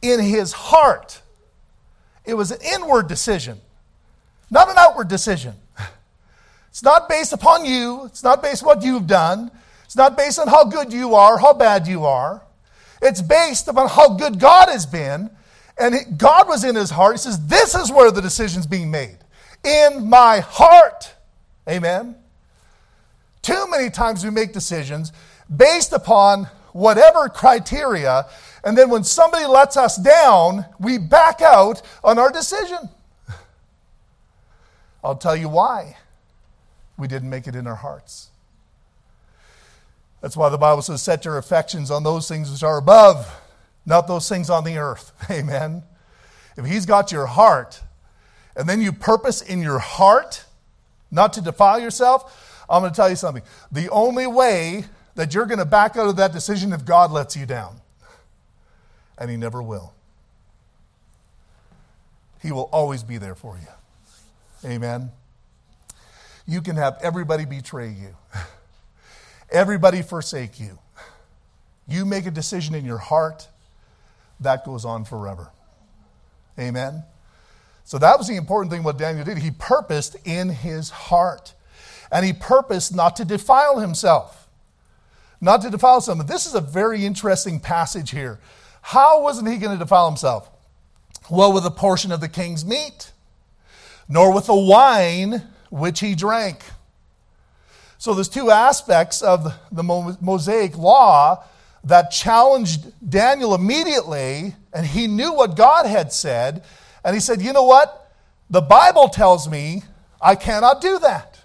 in 0.00 0.20
his 0.20 0.52
heart. 0.52 1.20
It 2.24 2.34
was 2.34 2.52
an 2.52 2.60
inward 2.62 3.08
decision, 3.08 3.60
not 4.50 4.68
an 4.68 4.76
outward 4.78 5.08
decision. 5.08 5.54
It's 6.68 6.84
not 6.84 7.08
based 7.08 7.32
upon 7.32 7.64
you, 7.64 8.04
it's 8.04 8.22
not 8.22 8.42
based 8.42 8.62
on 8.62 8.68
what 8.68 8.84
you've 8.84 9.08
done, 9.08 9.50
it's 9.84 9.96
not 9.96 10.16
based 10.16 10.38
on 10.38 10.46
how 10.46 10.62
good 10.62 10.92
you 10.92 11.16
are, 11.16 11.36
how 11.36 11.52
bad 11.52 11.88
you 11.88 12.04
are. 12.04 12.42
It's 13.02 13.20
based 13.20 13.66
upon 13.66 13.88
how 13.88 14.10
good 14.10 14.38
God 14.38 14.68
has 14.68 14.86
been. 14.86 15.30
And 15.76 16.16
God 16.16 16.46
was 16.46 16.62
in 16.62 16.76
his 16.76 16.90
heart. 16.90 17.14
He 17.14 17.18
says, 17.18 17.44
This 17.46 17.74
is 17.74 17.90
where 17.90 18.12
the 18.12 18.22
decision's 18.22 18.68
being 18.68 18.92
made 18.92 19.18
in 19.64 20.08
my 20.08 20.40
heart. 20.40 21.14
Amen. 21.68 22.16
Too 23.42 23.66
many 23.70 23.90
times 23.90 24.24
we 24.24 24.30
make 24.30 24.52
decisions 24.52 25.12
based 25.54 25.92
upon 25.92 26.44
whatever 26.72 27.28
criteria, 27.28 28.26
and 28.62 28.76
then 28.76 28.90
when 28.90 29.02
somebody 29.02 29.46
lets 29.46 29.76
us 29.76 29.96
down, 29.96 30.66
we 30.78 30.98
back 30.98 31.40
out 31.40 31.82
on 32.04 32.18
our 32.18 32.30
decision. 32.30 32.88
I'll 35.04 35.16
tell 35.16 35.36
you 35.36 35.48
why 35.48 35.96
we 36.96 37.08
didn't 37.08 37.30
make 37.30 37.46
it 37.46 37.56
in 37.56 37.66
our 37.66 37.76
hearts. 37.76 38.30
That's 40.20 40.36
why 40.36 40.50
the 40.50 40.58
Bible 40.58 40.82
says, 40.82 41.02
Set 41.02 41.24
your 41.24 41.38
affections 41.38 41.90
on 41.90 42.02
those 42.02 42.28
things 42.28 42.50
which 42.50 42.62
are 42.62 42.76
above, 42.76 43.40
not 43.86 44.06
those 44.06 44.28
things 44.28 44.50
on 44.50 44.64
the 44.64 44.76
earth. 44.76 45.12
Amen. 45.30 45.82
If 46.56 46.66
He's 46.66 46.84
got 46.84 47.10
your 47.10 47.26
heart, 47.26 47.80
and 48.60 48.68
then 48.68 48.82
you 48.82 48.92
purpose 48.92 49.40
in 49.40 49.62
your 49.62 49.78
heart 49.78 50.44
not 51.10 51.32
to 51.32 51.40
defile 51.40 51.80
yourself, 51.80 52.62
I'm 52.68 52.82
going 52.82 52.92
to 52.92 52.96
tell 52.96 53.08
you 53.08 53.16
something. 53.16 53.42
The 53.72 53.88
only 53.88 54.26
way 54.26 54.84
that 55.14 55.32
you're 55.32 55.46
going 55.46 55.60
to 55.60 55.64
back 55.64 55.96
out 55.96 56.08
of 56.08 56.16
that 56.16 56.34
decision 56.34 56.74
if 56.74 56.84
God 56.84 57.10
lets 57.10 57.34
you 57.34 57.46
down. 57.46 57.80
And 59.16 59.30
He 59.30 59.38
never 59.38 59.62
will. 59.62 59.94
He 62.42 62.52
will 62.52 62.68
always 62.70 63.02
be 63.02 63.16
there 63.16 63.34
for 63.34 63.58
you. 63.58 64.68
Amen. 64.70 65.10
You 66.46 66.60
can 66.60 66.76
have 66.76 66.98
everybody 67.02 67.46
betray 67.46 67.88
you, 67.88 68.14
everybody 69.50 70.02
forsake 70.02 70.60
you. 70.60 70.78
You 71.88 72.04
make 72.04 72.26
a 72.26 72.30
decision 72.30 72.74
in 72.74 72.84
your 72.84 72.98
heart, 72.98 73.48
that 74.38 74.66
goes 74.66 74.84
on 74.84 75.06
forever. 75.06 75.50
Amen. 76.58 77.04
So 77.84 77.98
that 77.98 78.18
was 78.18 78.28
the 78.28 78.36
important 78.36 78.72
thing 78.72 78.82
what 78.82 78.98
Daniel 78.98 79.24
did. 79.24 79.38
He 79.38 79.50
purposed 79.50 80.16
in 80.24 80.48
his 80.48 80.90
heart. 80.90 81.54
And 82.12 82.24
he 82.24 82.32
purposed 82.32 82.94
not 82.94 83.16
to 83.16 83.24
defile 83.24 83.78
himself. 83.78 84.48
Not 85.40 85.62
to 85.62 85.70
defile 85.70 86.00
someone. 86.00 86.26
This 86.26 86.46
is 86.46 86.54
a 86.54 86.60
very 86.60 87.04
interesting 87.04 87.60
passage 87.60 88.10
here. 88.10 88.38
How 88.82 89.22
wasn't 89.22 89.48
he 89.48 89.58
going 89.58 89.76
to 89.76 89.82
defile 89.82 90.08
himself? 90.08 90.50
Well, 91.30 91.52
with 91.52 91.64
a 91.64 91.70
portion 91.70 92.12
of 92.12 92.20
the 92.20 92.28
king's 92.28 92.64
meat, 92.64 93.12
nor 94.08 94.34
with 94.34 94.46
the 94.46 94.54
wine 94.54 95.42
which 95.70 96.00
he 96.00 96.14
drank. 96.14 96.64
So 97.98 98.14
there's 98.14 98.28
two 98.28 98.50
aspects 98.50 99.22
of 99.22 99.54
the 99.70 99.82
Mosaic 99.82 100.76
law 100.76 101.44
that 101.84 102.10
challenged 102.10 102.92
Daniel 103.08 103.54
immediately, 103.54 104.54
and 104.72 104.86
he 104.86 105.06
knew 105.06 105.32
what 105.32 105.56
God 105.56 105.86
had 105.86 106.12
said, 106.12 106.62
and 107.04 107.14
he 107.14 107.20
said, 107.20 107.40
You 107.40 107.52
know 107.52 107.64
what? 107.64 108.12
The 108.48 108.60
Bible 108.60 109.08
tells 109.08 109.48
me 109.48 109.82
I 110.20 110.34
cannot 110.34 110.80
do 110.80 110.98
that. 110.98 111.38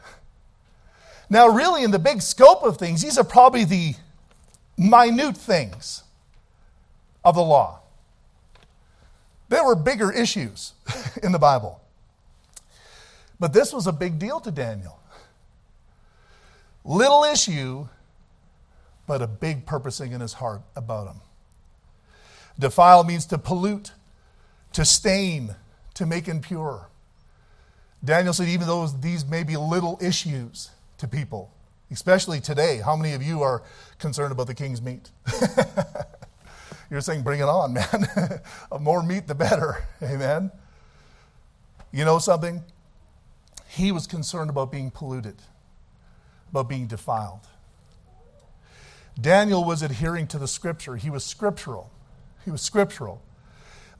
Now, 1.29 1.47
really, 1.47 1.83
in 1.83 1.91
the 1.91 1.99
big 1.99 2.21
scope 2.21 2.63
of 2.63 2.77
things, 2.77 3.01
these 3.01 3.17
are 3.17 3.23
probably 3.23 3.65
the 3.65 3.95
minute 4.77 5.37
things 5.37 6.03
of 7.23 7.35
the 7.35 7.41
law. 7.41 7.79
There 9.49 9.63
were 9.63 9.75
bigger 9.75 10.11
issues 10.11 10.73
in 11.23 11.31
the 11.31 11.39
Bible. 11.39 11.81
But 13.39 13.53
this 13.53 13.73
was 13.73 13.87
a 13.87 13.91
big 13.91 14.17
deal 14.19 14.39
to 14.39 14.51
Daniel. 14.51 14.99
Little 16.83 17.23
issue, 17.23 17.87
but 19.07 19.21
a 19.21 19.27
big 19.27 19.65
purposing 19.65 20.11
in 20.11 20.21
his 20.21 20.33
heart 20.33 20.61
about 20.75 21.07
him. 21.07 21.21
Defile 22.57 23.03
means 23.03 23.25
to 23.27 23.37
pollute, 23.37 23.91
to 24.75 24.83
stain, 24.83 25.55
to 25.93 26.05
make 26.05 26.27
impure. 26.27 26.89
Daniel 28.03 28.33
said, 28.33 28.49
even 28.49 28.67
though 28.67 28.85
these 28.87 29.25
may 29.25 29.41
be 29.41 29.55
little 29.55 29.97
issues 30.01 30.69
to 30.97 31.07
people, 31.07 31.49
especially 31.91 32.41
today, 32.41 32.81
how 32.83 32.97
many 32.97 33.13
of 33.13 33.23
you 33.23 33.41
are 33.41 33.63
concerned 33.99 34.33
about 34.33 34.47
the 34.47 34.53
king's 34.53 34.81
meat? 34.81 35.11
You're 36.91 36.99
saying, 36.99 37.23
bring 37.23 37.39
it 37.39 37.47
on, 37.47 37.73
man. 37.73 38.41
More 38.81 39.01
meat, 39.01 39.27
the 39.27 39.35
better. 39.35 39.85
Amen. 40.03 40.51
You 41.93 42.03
know 42.03 42.19
something? 42.19 42.61
He 43.69 43.93
was 43.93 44.05
concerned 44.05 44.49
about 44.49 44.73
being 44.73 44.91
polluted, 44.91 45.37
about 46.49 46.67
being 46.67 46.87
defiled. 46.87 47.47
Daniel 49.19 49.63
was 49.63 49.81
adhering 49.81 50.27
to 50.27 50.37
the 50.37 50.49
scripture. 50.49 50.97
He 50.97 51.09
was 51.09 51.23
scriptural. 51.23 51.91
He 52.43 52.51
was 52.51 52.61
scriptural 52.61 53.21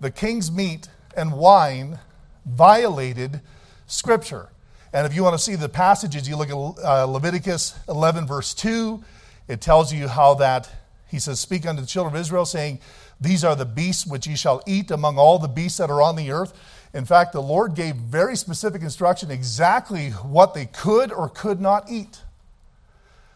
the 0.05 0.11
king's 0.11 0.51
meat 0.51 0.87
and 1.17 1.33
wine 1.33 1.97
violated 2.45 3.41
Scripture. 3.87 4.49
And 4.93 5.07
if 5.07 5.15
you 5.15 5.23
want 5.23 5.33
to 5.33 5.43
see 5.43 5.55
the 5.55 5.67
passages, 5.67 6.29
you 6.29 6.35
look 6.35 6.49
at 6.49 6.53
uh, 6.55 7.05
Leviticus 7.05 7.73
11, 7.89 8.27
verse 8.27 8.53
2. 8.53 9.03
It 9.47 9.61
tells 9.61 9.91
you 9.91 10.07
how 10.07 10.35
that, 10.35 10.69
he 11.07 11.17
says, 11.17 11.39
Speak 11.39 11.65
unto 11.65 11.81
the 11.81 11.87
children 11.87 12.13
of 12.13 12.21
Israel, 12.21 12.45
saying, 12.45 12.81
These 13.19 13.43
are 13.43 13.55
the 13.55 13.65
beasts 13.65 14.05
which 14.05 14.27
ye 14.27 14.35
shall 14.35 14.61
eat 14.67 14.91
among 14.91 15.17
all 15.17 15.39
the 15.39 15.47
beasts 15.47 15.79
that 15.79 15.89
are 15.89 16.03
on 16.03 16.15
the 16.15 16.29
earth. 16.29 16.53
In 16.93 17.03
fact, 17.05 17.33
the 17.33 17.41
Lord 17.41 17.73
gave 17.73 17.95
very 17.95 18.35
specific 18.35 18.83
instruction 18.83 19.31
exactly 19.31 20.11
what 20.11 20.53
they 20.53 20.67
could 20.67 21.11
or 21.11 21.29
could 21.29 21.59
not 21.59 21.89
eat. 21.89 22.21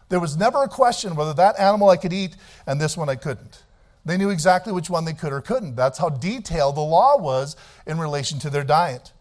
There 0.08 0.20
was 0.20 0.36
never 0.36 0.62
a 0.62 0.68
question 0.68 1.16
whether 1.16 1.34
that 1.34 1.58
animal 1.58 1.88
I 1.88 1.96
could 1.96 2.12
eat 2.12 2.36
and 2.64 2.80
this 2.80 2.96
one 2.96 3.08
I 3.08 3.16
couldn't. 3.16 3.64
They 4.04 4.16
knew 4.16 4.30
exactly 4.30 4.72
which 4.72 4.90
one 4.90 5.04
they 5.04 5.12
could 5.12 5.32
or 5.32 5.40
couldn't. 5.40 5.76
That's 5.76 5.98
how 5.98 6.08
detailed 6.08 6.76
the 6.76 6.80
law 6.80 7.18
was 7.18 7.56
in 7.86 7.98
relation 7.98 8.38
to 8.40 8.50
their 8.50 8.64
diet. 8.64 9.12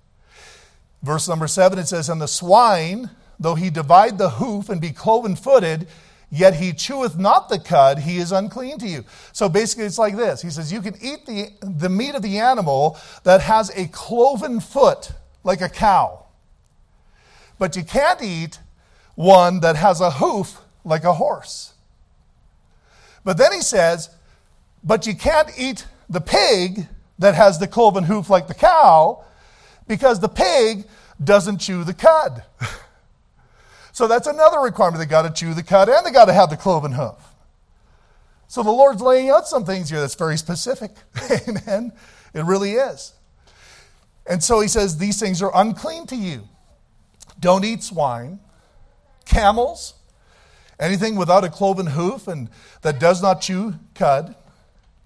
Verse 1.01 1.27
number 1.27 1.47
seven, 1.47 1.79
it 1.79 1.87
says, 1.87 2.09
And 2.09 2.21
the 2.21 2.27
swine, 2.27 3.09
though 3.39 3.55
he 3.55 3.69
divide 3.69 4.17
the 4.17 4.31
hoof 4.31 4.69
and 4.69 4.81
be 4.81 4.91
cloven 4.91 5.35
footed, 5.35 5.87
yet 6.29 6.55
he 6.55 6.71
cheweth 6.71 7.17
not 7.17 7.49
the 7.49 7.59
cud, 7.59 7.99
he 7.99 8.17
is 8.17 8.31
unclean 8.31 8.77
to 8.79 8.87
you. 8.87 9.05
So 9.33 9.49
basically, 9.49 9.85
it's 9.85 9.97
like 9.97 10.15
this 10.15 10.41
He 10.41 10.49
says, 10.49 10.71
You 10.71 10.81
can 10.81 10.95
eat 11.01 11.25
the, 11.25 11.49
the 11.61 11.89
meat 11.89 12.15
of 12.15 12.21
the 12.21 12.39
animal 12.39 12.97
that 13.23 13.41
has 13.41 13.71
a 13.75 13.87
cloven 13.87 14.59
foot, 14.59 15.11
like 15.43 15.61
a 15.61 15.69
cow, 15.69 16.25
but 17.57 17.75
you 17.75 17.83
can't 17.83 18.21
eat 18.21 18.59
one 19.15 19.59
that 19.59 19.75
has 19.75 19.99
a 19.99 20.11
hoof, 20.11 20.61
like 20.85 21.03
a 21.03 21.13
horse. 21.13 21.73
But 23.25 23.37
then 23.37 23.51
he 23.51 23.61
says, 23.61 24.09
but 24.83 25.07
you 25.07 25.15
can't 25.15 25.49
eat 25.57 25.85
the 26.09 26.21
pig 26.21 26.87
that 27.19 27.35
has 27.35 27.59
the 27.59 27.67
cloven 27.67 28.03
hoof 28.05 28.29
like 28.29 28.47
the 28.47 28.53
cow 28.53 29.23
because 29.87 30.19
the 30.19 30.29
pig 30.29 30.85
doesn't 31.21 31.59
chew 31.59 31.83
the 31.83 31.93
cud. 31.93 32.43
So 33.99 34.07
that's 34.07 34.27
another 34.27 34.61
requirement. 34.61 34.99
They 35.01 35.05
got 35.05 35.23
to 35.23 35.29
chew 35.29 35.53
the 35.53 35.61
cud 35.61 35.89
and 35.89 36.05
they 36.05 36.11
got 36.11 36.25
to 36.25 36.33
have 36.33 36.49
the 36.49 36.55
cloven 36.55 36.93
hoof. 36.93 37.17
So 38.47 38.63
the 38.63 38.71
Lord's 38.71 39.01
laying 39.01 39.29
out 39.29 39.45
some 39.45 39.65
things 39.65 39.89
here 39.89 39.99
that's 39.99 40.15
very 40.15 40.37
specific. 40.37 40.91
Amen. 41.49 41.91
It 42.33 42.45
really 42.45 42.75
is. 42.75 43.11
And 44.25 44.41
so 44.41 44.61
he 44.61 44.69
says, 44.69 44.97
These 44.97 45.19
things 45.19 45.41
are 45.41 45.51
unclean 45.53 46.07
to 46.07 46.15
you. 46.15 46.47
Don't 47.41 47.65
eat 47.65 47.83
swine, 47.83 48.39
camels, 49.25 49.95
anything 50.79 51.17
without 51.17 51.43
a 51.43 51.49
cloven 51.49 51.87
hoof 51.87 52.29
and 52.29 52.49
that 52.83 53.01
does 53.01 53.21
not 53.21 53.41
chew 53.41 53.73
cud. 53.95 54.33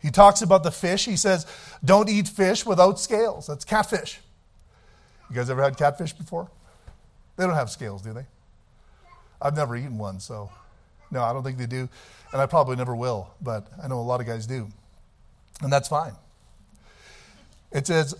He 0.03 0.11
talks 0.11 0.41
about 0.41 0.63
the 0.63 0.71
fish. 0.71 1.05
He 1.05 1.15
says, 1.15 1.47
Don't 1.83 2.09
eat 2.09 2.27
fish 2.27 2.65
without 2.65 2.99
scales. 2.99 3.47
That's 3.47 3.63
catfish. 3.63 4.19
You 5.29 5.35
guys 5.37 5.49
ever 5.49 5.63
had 5.63 5.77
catfish 5.77 6.11
before? 6.11 6.51
They 7.37 7.45
don't 7.45 7.55
have 7.55 7.71
scales, 7.71 8.01
do 8.03 8.13
they? 8.13 8.25
I've 9.41 9.55
never 9.55 9.75
eaten 9.75 9.97
one, 9.97 10.19
so 10.19 10.51
no, 11.09 11.23
I 11.23 11.31
don't 11.33 11.43
think 11.43 11.57
they 11.57 11.65
do. 11.65 11.87
And 12.33 12.41
I 12.41 12.45
probably 12.45 12.75
never 12.75 12.95
will, 12.95 13.33
but 13.41 13.65
I 13.81 13.87
know 13.87 13.99
a 13.99 14.01
lot 14.01 14.19
of 14.19 14.27
guys 14.27 14.45
do. 14.45 14.67
And 15.61 15.71
that's 15.71 15.87
fine. 15.87 16.13
It 17.71 17.87
says, 17.87 18.13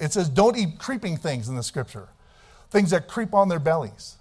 it 0.00 0.12
says, 0.12 0.28
don't 0.28 0.56
eat 0.56 0.78
creeping 0.78 1.16
things 1.16 1.48
in 1.48 1.54
the 1.56 1.62
scripture, 1.62 2.08
things 2.70 2.90
that 2.90 3.08
creep 3.08 3.32
on 3.32 3.48
their 3.48 3.58
bellies. 3.60 4.16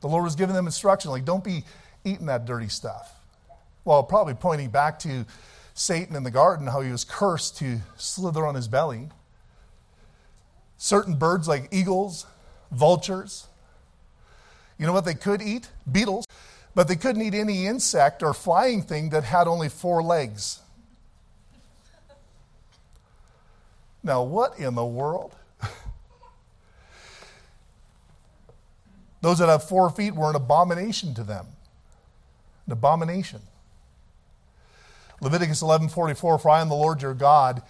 The 0.00 0.08
Lord 0.08 0.24
was 0.24 0.36
giving 0.36 0.54
them 0.54 0.66
instruction, 0.66 1.10
like, 1.10 1.24
don't 1.24 1.44
be 1.44 1.64
eating 2.04 2.26
that 2.26 2.46
dirty 2.46 2.68
stuff. 2.68 3.14
Well, 3.84 4.02
probably 4.02 4.34
pointing 4.34 4.70
back 4.70 4.98
to 5.00 5.26
Satan 5.74 6.16
in 6.16 6.24
the 6.24 6.30
garden, 6.30 6.66
how 6.66 6.80
he 6.80 6.90
was 6.90 7.04
cursed 7.04 7.56
to 7.58 7.80
slither 7.96 8.46
on 8.46 8.54
his 8.54 8.68
belly. 8.68 9.08
Certain 10.76 11.14
birds 11.14 11.46
like 11.46 11.68
eagles, 11.70 12.26
vultures, 12.70 13.46
you 14.80 14.86
know 14.86 14.94
what 14.94 15.04
they 15.04 15.14
could 15.14 15.42
eat? 15.42 15.68
Beetles. 15.92 16.24
But 16.74 16.88
they 16.88 16.96
couldn't 16.96 17.20
eat 17.20 17.34
any 17.34 17.66
insect 17.66 18.22
or 18.22 18.32
flying 18.32 18.80
thing 18.80 19.10
that 19.10 19.24
had 19.24 19.46
only 19.46 19.68
four 19.68 20.02
legs. 20.02 20.60
Now, 24.02 24.22
what 24.22 24.58
in 24.58 24.74
the 24.74 24.84
world? 24.86 25.36
Those 29.20 29.40
that 29.40 29.50
have 29.50 29.64
four 29.64 29.90
feet 29.90 30.14
were 30.14 30.30
an 30.30 30.36
abomination 30.36 31.12
to 31.14 31.24
them. 31.24 31.44
An 32.64 32.72
abomination. 32.72 33.42
Leviticus 35.20 35.62
11:44 35.62 36.16
For 36.40 36.50
I 36.50 36.60
am 36.60 36.68
the 36.68 36.74
Lord 36.74 37.02
your 37.02 37.14
God 37.14 37.62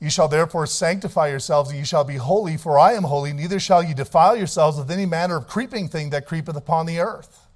you 0.00 0.10
shall 0.10 0.28
therefore 0.28 0.66
sanctify 0.66 1.28
yourselves, 1.28 1.70
and 1.70 1.78
you 1.78 1.84
shall 1.84 2.04
be 2.04 2.16
holy, 2.16 2.56
for 2.56 2.78
I 2.78 2.92
am 2.92 3.04
holy. 3.04 3.32
Neither 3.32 3.58
shall 3.58 3.82
you 3.82 3.94
defile 3.94 4.36
yourselves 4.36 4.78
with 4.78 4.90
any 4.90 5.06
manner 5.06 5.36
of 5.36 5.48
creeping 5.48 5.88
thing 5.88 6.10
that 6.10 6.26
creepeth 6.26 6.56
upon 6.56 6.86
the 6.86 7.00
earth. 7.00 7.46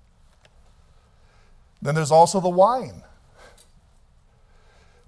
Then 1.81 1.95
there's 1.95 2.11
also 2.11 2.41
the 2.41 2.49
wine. 2.49 3.03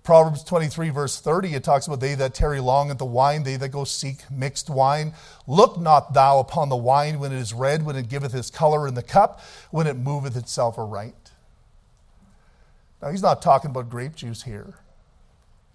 Proverbs 0.05 0.45
23, 0.45 0.91
verse 0.91 1.19
30, 1.19 1.55
it 1.55 1.65
talks 1.65 1.87
about 1.87 2.01
they 2.01 2.15
that 2.15 2.35
tarry 2.35 2.61
long 2.61 2.91
at 2.91 2.99
the 2.99 3.07
wine, 3.07 3.43
they 3.43 3.57
that 3.57 3.71
go 3.71 3.85
seek 3.85 4.31
mixed 4.31 4.69
wine. 4.69 5.15
Look 5.47 5.81
not 5.81 6.13
thou 6.13 6.41
upon 6.41 6.69
the 6.69 6.77
wine 6.77 7.19
when 7.19 7.33
it 7.33 7.39
is 7.39 7.55
red, 7.55 7.85
when 7.85 7.97
it 7.97 8.09
giveth 8.09 8.35
its 8.35 8.51
color 8.51 8.87
in 8.87 8.95
the 8.95 9.03
cup, 9.03 9.41
when 9.71 9.87
it 9.87 9.97
moveth 9.97 10.37
itself 10.37 10.79
aright. 10.79 11.24
Now, 13.05 13.11
he's 13.11 13.23
not 13.23 13.43
talking 13.43 13.71
about 13.71 13.91
grape 13.91 14.17
juice 14.17 14.45
here. 14.45 14.73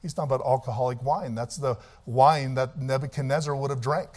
He's 0.02 0.16
talking 0.16 0.34
about 0.34 0.44
alcoholic 0.44 1.04
wine. 1.04 1.36
That's 1.36 1.58
the 1.58 1.78
wine 2.08 2.56
that 2.56 2.82
Nebuchadnezzar 2.82 3.56
would 3.56 3.70
have 3.70 3.82
drank. 3.82 4.10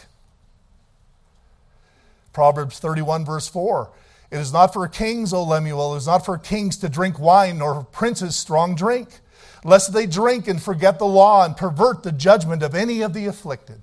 Proverbs 2.33 2.79
31, 2.79 3.27
verse 3.27 3.49
4. 3.49 3.93
It 4.31 4.39
is 4.39 4.51
not 4.51 4.73
for 4.73 4.89
kings, 4.89 5.35
O 5.35 5.45
Lemuel, 5.45 5.93
it 5.93 5.99
is 5.99 6.07
not 6.07 6.25
for 6.25 6.39
kings 6.39 6.79
to 6.79 6.89
drink 6.89 7.19
wine, 7.19 7.59
nor 7.59 7.75
for 7.75 7.85
princes 7.85 8.35
strong 8.35 8.75
drink, 8.75 9.21
lest 9.63 9.93
they 9.93 10.07
drink 10.07 10.49
and 10.49 10.63
forget 10.63 10.99
the 10.99 11.05
law 11.05 11.45
and 11.45 11.55
pervert 11.55 12.05
the 12.05 12.13
judgment 12.13 12.63
of 12.63 12.75
any 12.75 13.03
of 13.03 13.13
the 13.13 13.27
afflicted. 13.27 13.83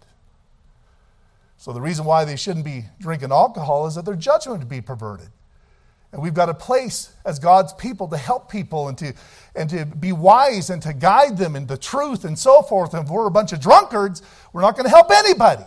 So, 1.58 1.72
the 1.72 1.82
reason 1.82 2.04
why 2.04 2.26
they 2.26 2.36
shouldn't 2.36 2.66
be 2.66 2.86
drinking 3.00 3.32
alcohol 3.32 3.86
is 3.86 3.94
that 3.94 4.06
their 4.06 4.16
judgment 4.16 4.58
would 4.58 4.70
be 4.70 4.82
perverted. 4.82 5.30
And 6.12 6.22
we've 6.22 6.34
got 6.34 6.50
a 6.50 6.54
place 6.54 7.14
as 7.24 7.38
God's 7.38 7.72
people 7.74 8.08
to 8.08 8.18
help 8.18 8.50
people 8.50 8.88
and 8.88 8.98
to, 8.98 9.14
and 9.56 9.70
to 9.70 9.86
be 9.86 10.12
wise 10.12 10.70
and 10.72 10.82
to 10.82 10.94
guide 10.94 11.38
them 11.38 11.56
in 11.56 11.68
the 11.68 11.78
truth 11.78 12.26
and 12.26 12.38
so 12.38 12.64
forth. 12.64 12.94
And 12.94 13.06
if 13.06 13.12
we're 13.12 13.28
a 13.28 13.32
bunch 13.32 13.54
of 13.54 13.60
drunkards, 13.60 14.24
we're 14.52 14.62
not 14.62 14.76
going 14.76 14.86
to 14.86 14.90
help 14.90 15.12
anybody. 15.12 15.66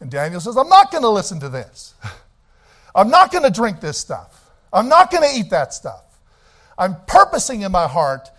And 0.00 0.10
Daniel 0.10 0.40
says, 0.40 0.56
I'm 0.56 0.68
not 0.68 0.90
going 0.90 1.02
to 1.02 1.10
listen 1.10 1.40
to 1.40 1.48
this. 1.48 1.94
I'm 2.94 3.10
not 3.10 3.30
going 3.30 3.44
to 3.44 3.50
drink 3.50 3.80
this 3.80 3.98
stuff. 3.98 4.50
I'm 4.72 4.88
not 4.88 5.10
going 5.10 5.22
to 5.22 5.38
eat 5.38 5.50
that 5.50 5.74
stuff. 5.74 6.04
I'm 6.78 6.96
purposing 7.06 7.62
in 7.62 7.70
my 7.70 7.86
heart, 7.86 8.30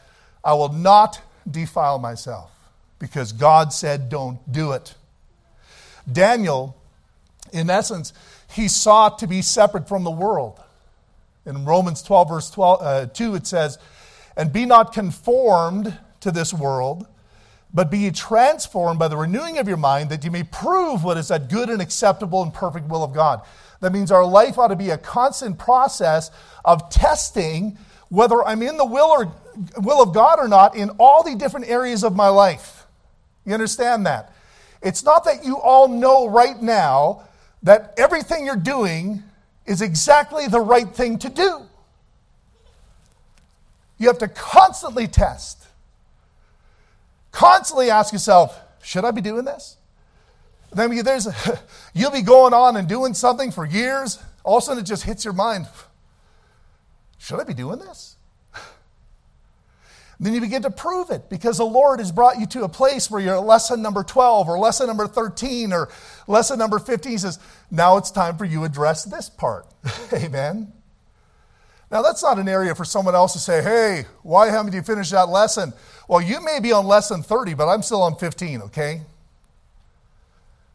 I 0.43 0.53
will 0.53 0.73
not 0.73 1.21
defile 1.49 1.99
myself 1.99 2.51
because 2.99 3.32
God 3.32 3.71
said, 3.71 4.10
don't 4.10 4.39
do 4.51 4.71
it. 4.71 4.95
Daniel, 6.12 6.75
in 7.51 7.69
essence, 7.69 8.13
he 8.53 8.67
sought 8.67 9.19
to 9.19 9.27
be 9.27 9.41
separate 9.41 9.87
from 9.87 10.03
the 10.03 10.11
world. 10.11 10.59
In 11.45 11.65
Romans 11.65 12.01
12, 12.03 12.29
verse 12.29 12.49
12, 12.51 12.81
uh, 12.81 13.05
2, 13.07 13.35
it 13.35 13.47
says, 13.47 13.77
And 14.37 14.53
be 14.53 14.65
not 14.65 14.93
conformed 14.93 15.97
to 16.21 16.31
this 16.31 16.53
world, 16.53 17.07
but 17.73 17.89
be 17.89 18.09
transformed 18.11 18.99
by 18.99 19.07
the 19.07 19.17
renewing 19.17 19.57
of 19.57 19.67
your 19.67 19.77
mind, 19.77 20.09
that 20.11 20.23
you 20.23 20.31
may 20.31 20.43
prove 20.43 21.03
what 21.03 21.17
is 21.17 21.29
that 21.29 21.49
good 21.49 21.69
and 21.69 21.81
acceptable 21.81 22.43
and 22.43 22.53
perfect 22.53 22.87
will 22.87 23.03
of 23.03 23.13
God. 23.13 23.41
That 23.81 23.91
means 23.91 24.11
our 24.11 24.25
life 24.25 24.57
ought 24.57 24.67
to 24.67 24.75
be 24.75 24.91
a 24.91 24.97
constant 24.97 25.57
process 25.57 26.31
of 26.63 26.89
testing 26.89 27.77
whether 28.09 28.43
I'm 28.43 28.61
in 28.61 28.77
the 28.77 28.85
will 28.85 29.07
or 29.07 29.33
will 29.81 30.01
of 30.01 30.13
God 30.13 30.39
or 30.39 30.47
not 30.47 30.75
in 30.75 30.91
all 30.99 31.23
the 31.23 31.35
different 31.35 31.67
areas 31.67 32.03
of 32.03 32.15
my 32.15 32.29
life. 32.29 32.85
You 33.45 33.53
understand 33.53 34.05
that? 34.05 34.31
It's 34.81 35.03
not 35.03 35.25
that 35.25 35.43
you 35.43 35.57
all 35.57 35.87
know 35.87 36.27
right 36.27 36.61
now 36.61 37.23
that 37.63 37.93
everything 37.97 38.45
you're 38.45 38.56
doing 38.56 39.23
is 39.65 39.82
exactly 39.82 40.47
the 40.47 40.60
right 40.60 40.93
thing 40.93 41.17
to 41.19 41.30
do. 41.30 41.62
You 43.97 44.08
have 44.08 44.17
to 44.19 44.28
constantly 44.28 45.08
test. 45.08 45.65
Constantly 47.32 47.89
ask 47.89 48.12
yourself, 48.12 48.60
should 48.84 49.06
I 49.06 49.12
be 49.12 49.21
doing 49.21 49.45
this? 49.45 49.78
Then 50.73 51.04
there's 51.04 51.28
you'll 51.93 52.12
be 52.12 52.21
going 52.21 52.54
on 52.54 52.76
and 52.76 52.88
doing 52.88 53.13
something 53.13 53.52
for 53.52 53.65
years. 53.65 54.19
All 54.43 54.58
of 54.58 54.63
a 54.63 54.65
sudden 54.65 54.84
it 54.84 54.86
just 54.86 55.04
hits 55.04 55.23
your 55.23 55.34
mind. 55.34 55.67
Should 57.17 57.39
I 57.39 57.43
be 57.45 57.54
doing 57.54 57.80
this? 57.80 58.12
Then 60.23 60.33
you 60.33 60.39
begin 60.39 60.62
to 60.62 60.71
prove 60.71 61.09
it 61.09 61.29
because 61.29 61.57
the 61.57 61.65
Lord 61.65 61.99
has 61.99 62.09
brought 62.09 62.39
you 62.39 62.45
to 62.47 62.63
a 62.63 62.69
place 62.69 63.12
where 63.12 63.19
you're 63.19 63.36
at 63.36 63.43
lesson 63.43 63.81
number 63.81 64.03
12 64.03 64.47
or 64.47 64.57
lesson 64.57 64.88
number 64.88 65.05
13 65.05 65.73
or 65.73 65.89
lesson 66.27 66.57
number 66.57 66.79
15. 66.79 67.12
He 67.12 67.17
says, 67.17 67.39
now 67.69 67.97
it's 67.97 68.09
time 68.09 68.38
for 68.38 68.45
you 68.45 68.59
to 68.59 68.63
address 68.63 69.03
this 69.03 69.29
part. 69.29 69.65
Amen. 70.13 70.71
Now, 71.91 72.01
that's 72.01 72.23
not 72.23 72.39
an 72.39 72.47
area 72.47 72.73
for 72.73 72.86
someone 72.86 73.15
else 73.15 73.33
to 73.33 73.39
say, 73.39 73.62
hey, 73.62 74.05
why 74.21 74.49
haven't 74.49 74.71
you 74.71 74.81
finished 74.81 75.12
that 75.12 75.27
lesson? 75.27 75.73
Well, 76.07 76.21
you 76.21 76.39
may 76.39 76.62
be 76.62 76.71
on 76.71 76.86
lesson 76.86 77.21
30, 77.21 77.55
but 77.55 77.67
I'm 77.67 77.81
still 77.81 78.01
on 78.01 78.15
15, 78.15 78.62
okay? 78.62 79.01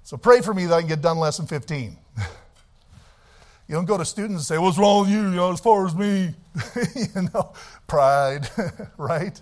So 0.02 0.18
pray 0.18 0.42
for 0.42 0.52
me 0.52 0.66
that 0.66 0.74
I 0.74 0.80
can 0.80 0.88
get 0.90 1.00
done 1.00 1.18
lesson 1.18 1.46
15. 1.46 1.96
You 3.68 3.74
don't 3.74 3.84
go 3.84 3.98
to 3.98 4.04
students 4.04 4.34
and 4.36 4.44
say, 4.44 4.56
What's 4.58 4.78
wrong 4.78 5.02
with 5.02 5.10
you, 5.10 5.20
you 5.20 5.36
know, 5.36 5.52
as 5.52 5.60
far 5.60 5.86
as 5.86 5.94
me? 5.94 6.34
you 6.96 7.28
know, 7.34 7.52
pride, 7.86 8.48
right? 8.96 9.40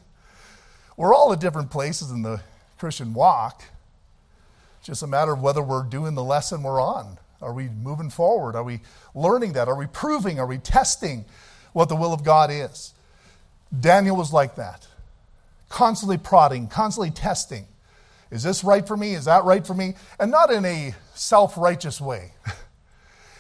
We're 0.97 1.15
all 1.15 1.33
at 1.33 1.41
different 1.41 1.71
places 1.71 2.11
in 2.11 2.23
the 2.23 2.41
Christian 2.79 3.15
walk. 3.15 3.63
It's 4.79 4.89
just 4.89 5.03
a 5.03 5.07
matter 5.07 5.33
of 5.33 5.43
whether 5.43 5.63
we're 5.63 5.85
doing 5.85 6.15
the 6.15 6.25
lesson 6.25 6.63
we're 6.63 6.83
on. 6.83 7.19
Are 7.41 7.53
we 7.53 7.69
moving 7.69 8.11
forward? 8.11 8.57
Are 8.57 8.65
we 8.65 8.81
learning 9.15 9.53
that? 9.53 9.69
Are 9.69 9.77
we 9.77 9.87
proving? 9.87 10.41
Are 10.41 10.47
we 10.47 10.59
testing 10.59 11.25
what 11.73 11.89
the 11.89 11.97
will 11.97 12.13
of 12.13 12.25
God 12.25 12.51
is? 12.51 12.95
Daniel 13.79 14.17
was 14.17 14.33
like 14.33 14.57
that, 14.57 14.87
constantly 15.69 16.19
prodding, 16.19 16.67
constantly 16.67 17.11
testing. 17.11 17.67
Is 18.31 18.43
this 18.43 18.65
right 18.65 18.87
for 18.87 18.97
me? 18.97 19.15
Is 19.15 19.27
that 19.27 19.45
right 19.45 19.65
for 19.65 19.75
me? 19.75 19.95
And 20.19 20.33
not 20.33 20.51
in 20.51 20.65
a 20.65 20.95
self 21.15 21.57
righteous 21.57 22.01
way. 22.01 22.33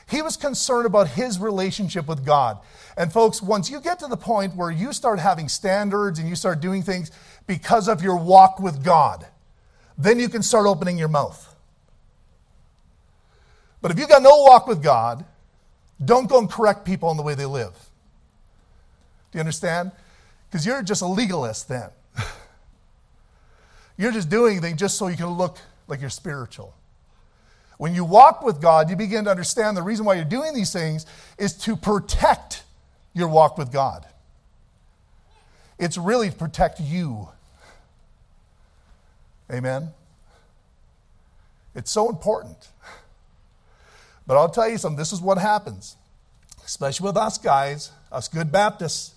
He 0.08 0.22
was 0.22 0.36
concerned 0.36 0.86
about 0.86 1.08
his 1.08 1.38
relationship 1.38 2.06
with 2.06 2.24
God. 2.24 2.58
And 2.96 3.12
folks, 3.12 3.42
once 3.42 3.68
you 3.68 3.80
get 3.80 3.98
to 3.98 4.06
the 4.06 4.16
point 4.16 4.54
where 4.54 4.70
you 4.70 4.92
start 4.92 5.18
having 5.18 5.48
standards 5.48 6.18
and 6.18 6.28
you 6.28 6.36
start 6.36 6.60
doing 6.60 6.82
things 6.82 7.10
because 7.46 7.88
of 7.88 8.02
your 8.02 8.16
walk 8.16 8.60
with 8.60 8.84
God, 8.84 9.26
then 9.98 10.20
you 10.20 10.28
can 10.28 10.42
start 10.42 10.66
opening 10.66 10.96
your 10.96 11.08
mouth. 11.08 11.54
But 13.82 13.90
if 13.90 13.98
you've 13.98 14.08
got 14.08 14.22
no 14.22 14.42
walk 14.42 14.68
with 14.68 14.82
God, 14.82 15.24
don't 16.04 16.28
go 16.28 16.38
and 16.38 16.50
correct 16.50 16.84
people 16.84 17.08
on 17.08 17.16
the 17.16 17.22
way 17.22 17.34
they 17.34 17.46
live. 17.46 17.72
Do 19.32 19.38
you 19.38 19.40
understand? 19.40 19.90
Because 20.48 20.64
you're 20.64 20.82
just 20.82 21.02
a 21.02 21.06
legalist 21.06 21.68
then. 21.68 21.90
you're 23.96 24.12
just 24.12 24.28
doing 24.28 24.60
things 24.60 24.78
just 24.78 24.96
so 24.98 25.08
you 25.08 25.16
can 25.16 25.30
look 25.30 25.58
like 25.88 26.00
you're 26.00 26.10
spiritual. 26.10 26.74
When 27.78 27.94
you 27.94 28.04
walk 28.04 28.42
with 28.42 28.60
God, 28.60 28.88
you 28.88 28.96
begin 28.96 29.24
to 29.24 29.30
understand 29.30 29.76
the 29.76 29.82
reason 29.82 30.04
why 30.04 30.14
you're 30.14 30.24
doing 30.24 30.54
these 30.54 30.72
things 30.72 31.04
is 31.38 31.52
to 31.58 31.76
protect 31.76 32.62
your 33.12 33.28
walk 33.28 33.58
with 33.58 33.72
God. 33.72 34.06
It's 35.78 35.98
really 35.98 36.30
to 36.30 36.36
protect 36.36 36.80
you. 36.80 37.28
Amen? 39.52 39.90
It's 41.74 41.90
so 41.90 42.08
important. 42.08 42.68
But 44.26 44.36
I'll 44.36 44.48
tell 44.48 44.68
you 44.68 44.78
something 44.78 44.96
this 44.96 45.12
is 45.12 45.20
what 45.20 45.38
happens, 45.38 45.96
especially 46.64 47.06
with 47.06 47.16
us 47.16 47.38
guys, 47.38 47.92
us 48.10 48.26
good 48.26 48.50
Baptists. 48.50 49.14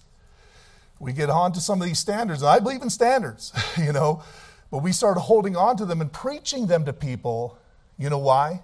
We 1.00 1.14
get 1.14 1.30
on 1.30 1.54
to 1.54 1.62
some 1.62 1.82
of 1.82 1.88
these 1.88 1.98
standards, 1.98 2.42
and 2.42 2.50
I 2.50 2.60
believe 2.60 2.82
in 2.82 2.90
standards, 2.90 3.54
you 3.78 3.94
know, 3.94 4.22
but 4.70 4.80
we 4.84 4.92
start 4.92 5.18
holding 5.18 5.56
on 5.56 5.78
to 5.78 5.86
them 5.86 6.02
and 6.02 6.12
preaching 6.12 6.68
them 6.68 6.86
to 6.86 6.94
people. 6.94 7.58
You 8.00 8.10
know 8.10 8.18
why? 8.18 8.64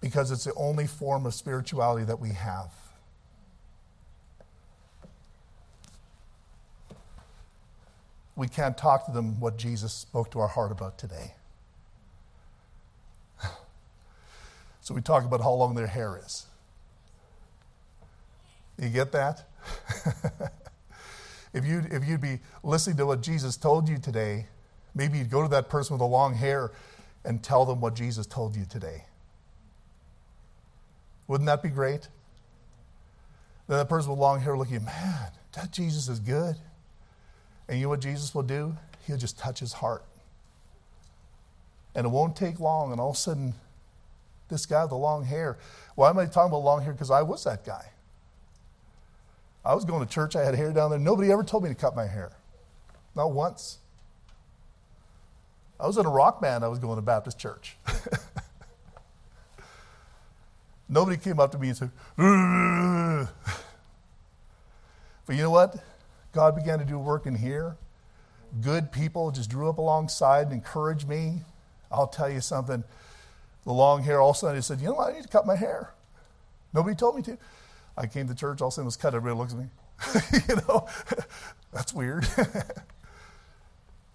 Because 0.00 0.30
it's 0.30 0.44
the 0.44 0.54
only 0.54 0.86
form 0.86 1.26
of 1.26 1.34
spirituality 1.34 2.04
that 2.04 2.20
we 2.20 2.30
have. 2.30 2.72
We 8.36 8.46
can't 8.46 8.78
talk 8.78 9.06
to 9.06 9.10
them 9.10 9.40
what 9.40 9.56
Jesus 9.58 9.92
spoke 9.92 10.30
to 10.30 10.38
our 10.38 10.46
heart 10.46 10.70
about 10.70 10.96
today. 10.96 11.34
So 14.80 14.94
we 14.94 15.02
talk 15.02 15.26
about 15.26 15.42
how 15.42 15.52
long 15.52 15.74
their 15.74 15.86
hair 15.86 16.18
is. 16.24 16.46
You 18.80 18.88
get 18.88 19.12
that? 19.12 19.46
if, 21.52 21.66
you'd, 21.66 21.92
if 21.92 22.06
you'd 22.06 22.22
be 22.22 22.38
listening 22.62 22.96
to 22.96 23.04
what 23.04 23.20
Jesus 23.20 23.58
told 23.58 23.86
you 23.86 23.98
today, 23.98 24.46
maybe 24.94 25.18
you'd 25.18 25.28
go 25.28 25.42
to 25.42 25.48
that 25.48 25.68
person 25.68 25.92
with 25.92 25.98
the 25.98 26.06
long 26.06 26.32
hair 26.32 26.70
and 27.24 27.42
tell 27.42 27.64
them 27.64 27.80
what 27.80 27.94
Jesus 27.94 28.26
told 28.26 28.56
you 28.56 28.64
today. 28.64 29.04
Wouldn't 31.26 31.46
that 31.46 31.62
be 31.62 31.68
great? 31.68 32.08
Then 33.66 33.78
that 33.78 33.88
person 33.88 34.10
with 34.10 34.18
long 34.18 34.40
hair 34.40 34.56
looking, 34.56 34.84
man, 34.84 35.30
that 35.54 35.72
Jesus 35.72 36.08
is 36.08 36.20
good. 36.20 36.56
And 37.68 37.78
you 37.78 37.84
know 37.84 37.90
what 37.90 38.00
Jesus 38.00 38.34
will 38.34 38.42
do? 38.42 38.76
He'll 39.06 39.18
just 39.18 39.38
touch 39.38 39.60
his 39.60 39.74
heart. 39.74 40.04
And 41.94 42.06
it 42.06 42.08
won't 42.10 42.34
take 42.34 42.60
long, 42.60 42.92
and 42.92 43.00
all 43.00 43.10
of 43.10 43.16
a 43.16 43.18
sudden, 43.18 43.54
this 44.48 44.64
guy 44.64 44.82
with 44.82 44.90
the 44.90 44.96
long 44.96 45.24
hair. 45.24 45.58
Why 45.94 46.08
am 46.08 46.18
I 46.18 46.26
talking 46.26 46.50
about 46.50 46.62
long 46.62 46.82
hair? 46.82 46.92
Because 46.92 47.10
I 47.10 47.22
was 47.22 47.44
that 47.44 47.64
guy. 47.64 47.90
I 49.64 49.74
was 49.74 49.84
going 49.84 50.06
to 50.06 50.10
church, 50.10 50.34
I 50.34 50.44
had 50.44 50.54
hair 50.54 50.72
down 50.72 50.90
there. 50.90 50.98
Nobody 50.98 51.30
ever 51.30 51.42
told 51.42 51.62
me 51.62 51.68
to 51.68 51.74
cut 51.74 51.94
my 51.94 52.06
hair. 52.06 52.32
Not 53.14 53.32
once. 53.32 53.78
I 55.80 55.86
was 55.86 55.96
in 55.96 56.06
a 56.06 56.10
rock 56.10 56.40
band, 56.40 56.64
I 56.64 56.68
was 56.68 56.78
going 56.78 56.96
to 56.96 57.02
Baptist 57.02 57.38
church. 57.38 57.76
Nobody 60.88 61.16
came 61.18 61.38
up 61.38 61.52
to 61.52 61.58
me 61.58 61.68
and 61.68 61.76
said, 61.76 61.90
but 65.26 65.36
you 65.36 65.42
know 65.42 65.50
what? 65.50 65.76
God 66.32 66.56
began 66.56 66.78
to 66.78 66.84
do 66.84 66.98
work 66.98 67.26
in 67.26 67.34
here. 67.34 67.76
Good 68.62 68.90
people 68.90 69.30
just 69.30 69.50
drew 69.50 69.68
up 69.68 69.78
alongside 69.78 70.46
and 70.46 70.54
encouraged 70.54 71.06
me. 71.06 71.42
I'll 71.92 72.06
tell 72.06 72.30
you 72.30 72.40
something 72.40 72.84
the 73.64 73.72
long 73.72 74.02
hair, 74.02 74.20
all 74.20 74.30
of 74.30 74.36
a 74.36 74.38
sudden 74.38 74.56
he 74.56 74.62
said, 74.62 74.80
You 74.80 74.86
know 74.88 74.94
what? 74.94 75.10
I 75.10 75.12
need 75.16 75.24
to 75.24 75.28
cut 75.28 75.46
my 75.46 75.56
hair. 75.56 75.92
Nobody 76.72 76.96
told 76.96 77.16
me 77.16 77.22
to. 77.22 77.36
I 77.96 78.06
came 78.06 78.26
to 78.28 78.34
church, 78.34 78.62
all 78.62 78.68
of 78.68 78.72
a 78.72 78.74
sudden 78.74 78.84
it 78.84 78.86
was 78.86 78.96
cut. 78.96 79.14
Everybody 79.14 79.38
looks 79.38 79.52
at 79.52 79.58
me. 79.58 79.66
you 80.48 80.56
know, 80.68 80.86
that's 81.72 81.92
weird. 81.92 82.26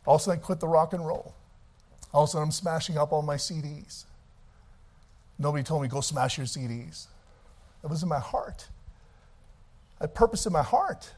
all 0.07 0.15
of 0.15 0.21
a 0.21 0.23
sudden 0.23 0.39
I 0.39 0.43
quit 0.43 0.59
the 0.59 0.67
rock 0.67 0.93
and 0.93 1.05
roll. 1.05 1.35
All 2.13 2.23
of 2.23 2.29
a 2.29 2.31
sudden 2.31 2.47
I'm 2.47 2.51
smashing 2.51 2.97
up 2.97 3.11
all 3.11 3.21
my 3.21 3.35
CDs. 3.35 4.05
Nobody 5.39 5.63
told 5.63 5.81
me, 5.81 5.87
Go 5.87 6.01
smash 6.01 6.37
your 6.37 6.47
CDs. 6.47 7.07
It 7.83 7.89
was 7.89 8.03
in 8.03 8.09
my 8.09 8.19
heart. 8.19 8.67
I 9.99 10.05
purpose 10.05 10.45
in 10.45 10.53
my 10.53 10.63
heart. 10.63 11.11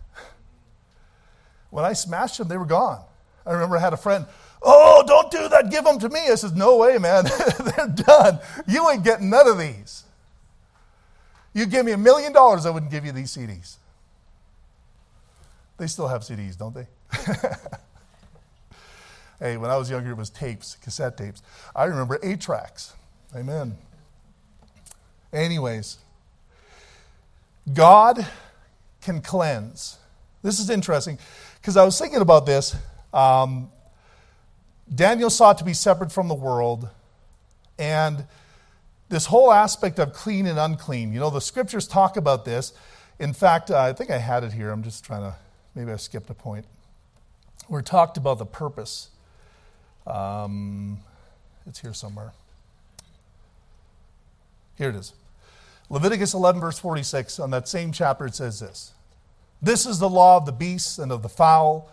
When 1.70 1.84
I 1.84 1.94
smashed 1.94 2.38
them, 2.38 2.48
they 2.48 2.58
were 2.58 2.66
gone. 2.66 3.02
I 3.46 3.52
remember 3.52 3.78
I 3.78 3.82
had 3.82 3.94
a 3.94 3.98
friend, 3.98 4.26
Oh, 4.62 5.04
don't 5.06 5.30
do 5.30 5.48
that. 5.50 5.70
Give 5.70 5.84
them 5.84 6.00
to 6.00 6.10
me. 6.10 6.22
I 6.32 6.36
said, 6.36 6.56
No 6.56 6.78
way, 6.78 6.98
man. 6.98 7.26
They're 7.60 7.88
done. 7.88 8.40
You 8.68 8.90
ain't 8.90 9.04
getting 9.04 9.30
none 9.30 9.48
of 9.48 9.58
these. 9.58 10.04
You 11.54 11.66
give 11.66 11.86
me 11.86 11.92
a 11.94 11.98
million 11.98 12.34
dollars, 12.34 12.66
I 12.66 12.70
wouldn't 12.70 12.92
give 12.92 13.06
you 13.06 13.12
these 13.12 13.36
CDs. 13.36 13.78
They 15.78 15.88
still 15.88 16.08
have 16.08 16.22
CDs, 16.22 16.58
don't 16.58 16.74
they? 16.74 16.88
hey, 19.40 19.58
when 19.58 19.70
I 19.70 19.78
was 19.78 19.90
younger, 19.90 20.12
it 20.12 20.18
was 20.18 20.30
tapes, 20.30 20.78
cassette 20.82 21.18
tapes. 21.18 21.42
I 21.76 21.86
remember 21.86 22.20
eight 22.24 22.42
tracks. 22.42 22.94
Amen. 23.36 23.78
Anyways, 25.34 25.98
God 27.74 28.26
can 29.02 29.22
cleanse. 29.22 29.98
This 30.42 30.60
is 30.60 30.70
interesting 30.70 31.18
because 31.60 31.76
I 31.78 31.84
was 31.84 32.00
thinking 32.00 32.22
about 32.22 32.46
this. 32.46 32.76
Um, 33.14 33.72
Daniel 34.94 35.30
sought 35.30 35.58
to 35.58 35.64
be 35.64 35.74
separate 35.74 36.12
from 36.12 36.28
the 36.28 36.36
world, 36.36 36.88
and 37.80 38.26
this 39.10 39.26
whole 39.26 39.52
aspect 39.52 40.00
of 40.00 40.14
clean 40.14 40.46
and 40.46 40.60
unclean, 40.60 41.14
you 41.14 41.20
know, 41.20 41.30
the 41.30 41.42
scriptures 41.42 41.88
talk 41.88 42.18
about 42.18 42.46
this. 42.46 42.74
In 43.20 43.34
fact, 43.34 43.72
I 43.72 43.94
think 43.94 44.10
I 44.10 44.18
had 44.18 44.44
it 44.44 44.54
here. 44.54 44.72
I'm 44.72 44.84
just 44.84 45.04
trying 45.04 45.22
to, 45.22 45.36
maybe 45.74 45.92
I 45.92 45.96
skipped 45.96 46.30
a 46.30 46.34
point. 46.34 46.66
We 47.70 47.82
talked 47.82 48.18
about 48.18 48.38
the 48.38 48.46
purpose. 48.46 49.10
Um, 50.08 51.00
it's 51.68 51.80
here 51.80 51.94
somewhere. 51.94 52.34
Here 54.78 54.90
it 54.90 54.96
is. 54.96 55.14
Leviticus 55.90 56.34
11, 56.34 56.62
verse 56.62 56.80
46, 56.80 57.40
on 57.40 57.52
that 57.52 57.68
same 57.68 57.92
chapter, 57.92 58.26
it 58.26 58.36
says 58.36 58.60
this 58.60 58.94
This 59.62 59.86
is 59.86 60.00
the 60.00 60.10
law 60.10 60.38
of 60.38 60.46
the 60.46 60.52
beasts 60.52 60.98
and 60.98 61.12
of 61.12 61.22
the 61.22 61.30
fowl 61.30 61.92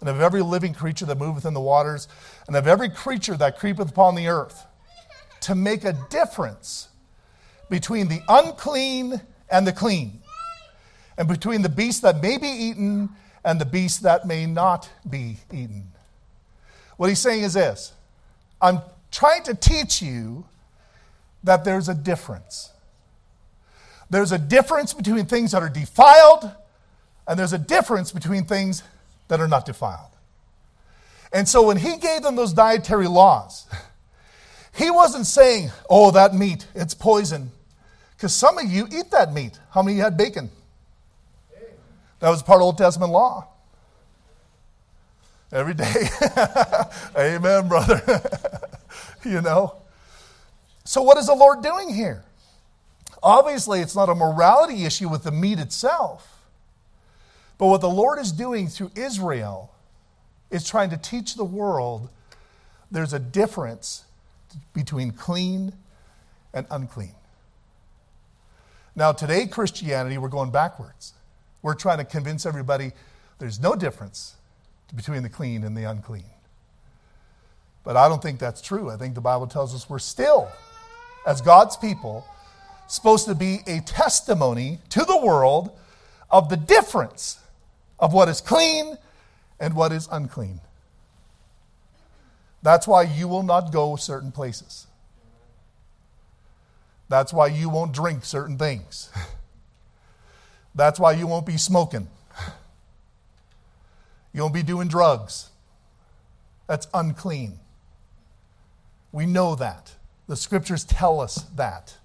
and 0.00 0.08
of 0.08 0.20
every 0.20 0.42
living 0.42 0.74
creature 0.74 1.06
that 1.06 1.18
moveth 1.18 1.44
in 1.44 1.54
the 1.54 1.60
waters, 1.60 2.08
and 2.46 2.54
of 2.54 2.66
every 2.66 2.88
creature 2.88 3.36
that 3.36 3.58
creepeth 3.58 3.90
upon 3.90 4.14
the 4.14 4.28
earth, 4.28 4.64
to 5.40 5.54
make 5.54 5.84
a 5.84 5.92
difference 6.08 6.88
between 7.68 8.08
the 8.08 8.20
unclean 8.28 9.20
and 9.50 9.66
the 9.66 9.72
clean, 9.72 10.20
and 11.16 11.26
between 11.26 11.62
the 11.62 11.68
beast 11.68 12.02
that 12.02 12.22
may 12.22 12.38
be 12.38 12.48
eaten 12.48 13.08
and 13.44 13.60
the 13.60 13.64
beast 13.64 14.02
that 14.02 14.26
may 14.26 14.46
not 14.46 14.88
be 15.08 15.38
eaten. 15.52 15.92
What 16.98 17.08
he's 17.08 17.20
saying 17.20 17.44
is 17.44 17.54
this 17.54 17.94
I'm 18.60 18.80
trying 19.10 19.44
to 19.44 19.54
teach 19.54 20.02
you 20.02 20.44
that 21.44 21.64
there's 21.64 21.88
a 21.88 21.94
difference. 21.94 22.70
There's 24.10 24.32
a 24.32 24.38
difference 24.38 24.92
between 24.92 25.24
things 25.26 25.52
that 25.52 25.62
are 25.62 25.68
defiled, 25.68 26.50
and 27.26 27.38
there's 27.38 27.52
a 27.54 27.58
difference 27.58 28.12
between 28.12 28.44
things 28.44 28.82
that 29.28 29.40
are 29.40 29.48
not 29.48 29.64
defiled. 29.64 30.10
And 31.32 31.46
so 31.46 31.66
when 31.66 31.76
he 31.76 31.98
gave 31.98 32.22
them 32.22 32.36
those 32.36 32.52
dietary 32.52 33.06
laws, 33.06 33.66
he 34.74 34.90
wasn't 34.90 35.26
saying, 35.26 35.70
oh, 35.88 36.10
that 36.12 36.34
meat, 36.34 36.66
it's 36.74 36.94
poison. 36.94 37.50
Because 38.16 38.34
some 38.34 38.58
of 38.58 38.64
you 38.64 38.88
eat 38.90 39.10
that 39.12 39.32
meat. 39.32 39.58
How 39.70 39.82
many 39.82 39.98
had 39.98 40.16
bacon? 40.16 40.50
That 42.20 42.30
was 42.30 42.42
part 42.42 42.56
of 42.56 42.62
Old 42.62 42.78
Testament 42.78 43.12
law. 43.12 43.46
Every 45.50 45.74
day. 45.74 46.08
Amen, 47.18 47.68
brother. 47.68 48.02
you 49.24 49.40
know? 49.40 49.76
So, 50.84 51.02
what 51.02 51.16
is 51.16 51.26
the 51.26 51.34
Lord 51.34 51.62
doing 51.62 51.92
here? 51.92 52.24
Obviously, 53.22 53.80
it's 53.80 53.96
not 53.96 54.08
a 54.08 54.14
morality 54.14 54.84
issue 54.84 55.08
with 55.08 55.24
the 55.24 55.32
meat 55.32 55.58
itself. 55.58 56.38
But 57.56 57.66
what 57.66 57.80
the 57.80 57.88
Lord 57.88 58.18
is 58.18 58.30
doing 58.30 58.68
through 58.68 58.92
Israel 58.94 59.72
is 60.50 60.68
trying 60.68 60.90
to 60.90 60.96
teach 60.96 61.34
the 61.34 61.44
world 61.44 62.08
there's 62.90 63.12
a 63.12 63.18
difference 63.18 64.04
between 64.72 65.10
clean 65.10 65.72
and 66.54 66.66
unclean. 66.70 67.14
Now, 68.96 69.12
today, 69.12 69.46
Christianity, 69.46 70.18
we're 70.18 70.28
going 70.28 70.50
backwards. 70.50 71.12
We're 71.62 71.74
trying 71.74 71.98
to 71.98 72.04
convince 72.04 72.46
everybody 72.46 72.92
there's 73.38 73.60
no 73.60 73.74
difference 73.74 74.37
between 74.94 75.22
the 75.22 75.28
clean 75.28 75.64
and 75.64 75.76
the 75.76 75.84
unclean. 75.84 76.24
But 77.84 77.96
I 77.96 78.08
don't 78.08 78.22
think 78.22 78.38
that's 78.38 78.60
true. 78.60 78.90
I 78.90 78.96
think 78.96 79.14
the 79.14 79.20
Bible 79.20 79.46
tells 79.46 79.74
us 79.74 79.88
we're 79.88 79.98
still, 79.98 80.50
as 81.26 81.40
God's 81.40 81.76
people, 81.76 82.26
supposed 82.86 83.26
to 83.26 83.34
be 83.34 83.60
a 83.66 83.80
testimony 83.80 84.78
to 84.90 85.04
the 85.04 85.16
world 85.16 85.70
of 86.30 86.48
the 86.48 86.56
difference 86.56 87.38
of 87.98 88.12
what 88.12 88.28
is 88.28 88.40
clean 88.40 88.96
and 89.60 89.74
what 89.74 89.92
is 89.92 90.08
unclean. 90.10 90.60
That's 92.62 92.86
why 92.86 93.02
you 93.02 93.28
will 93.28 93.42
not 93.42 93.72
go 93.72 93.96
certain 93.96 94.32
places. 94.32 94.86
That's 97.08 97.32
why 97.32 97.46
you 97.46 97.68
won't 97.70 97.92
drink 97.92 98.24
certain 98.24 98.58
things. 98.58 99.10
That's 100.74 101.00
why 101.00 101.12
you 101.12 101.26
won't 101.26 101.46
be 101.46 101.56
smoking. 101.56 102.08
You 104.38 104.42
won't 104.42 104.54
be 104.54 104.62
doing 104.62 104.86
drugs. 104.86 105.50
That's 106.68 106.86
unclean. 106.94 107.58
We 109.10 109.26
know 109.26 109.56
that. 109.56 109.96
The 110.28 110.36
scriptures 110.36 110.84
tell 110.84 111.20
us 111.20 111.44
that. 111.56 111.96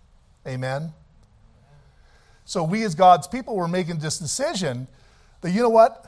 Amen? 0.48 0.94
So 2.46 2.64
we 2.64 2.82
as 2.86 2.96
God's 2.96 3.28
people 3.28 3.56
were 3.56 3.68
making 3.68 4.00
this 4.00 4.18
decision 4.18 4.88
that, 5.42 5.52
you 5.52 5.62
know 5.62 5.70
what? 5.70 6.08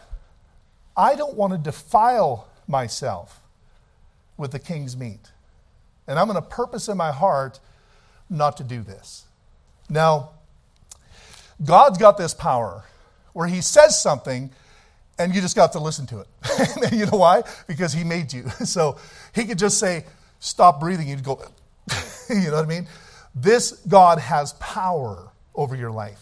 I 0.98 1.14
don't 1.14 1.36
want 1.36 1.54
to 1.54 1.60
defile 1.60 2.48
myself 2.68 3.40
with 4.36 4.50
the 4.50 4.58
king's 4.58 4.98
meat. 4.98 5.30
And 6.08 6.18
I'm 6.18 6.26
going 6.26 6.42
to 6.42 6.50
purpose 6.50 6.88
in 6.88 6.98
my 6.98 7.12
heart 7.12 7.60
not 8.32 8.58
to 8.58 8.64
do 8.64 8.82
this. 8.82 9.26
Now, 9.92 10.32
God's 11.64 12.00
got 12.00 12.18
this 12.18 12.34
power 12.34 12.84
where 13.34 13.48
He 13.48 13.62
says 13.62 14.02
something 14.02 14.50
and 15.18 15.34
you 15.34 15.42
just 15.42 15.56
got 15.56 15.72
to 15.74 15.80
listen 15.80 16.06
to 16.08 16.20
it. 16.20 16.28
you 16.92 17.06
know 17.06 17.18
why? 17.18 17.44
Because 17.68 17.94
He 17.94 18.04
made 18.04 18.34
you. 18.34 18.46
So 18.66 18.98
He 19.34 19.46
could 19.46 19.60
just 19.60 19.80
say, 19.80 20.06
stop 20.40 20.80
breathing. 20.80 21.08
You'd 21.08 21.24
go, 21.24 21.44
you 22.30 22.50
know 22.50 22.58
what 22.58 22.66
I 22.66 22.68
mean? 22.68 22.88
This 23.34 23.72
God 23.88 24.20
has 24.20 24.54
power 24.54 25.32
over 25.54 25.76
your 25.76 25.92
life. 25.92 26.22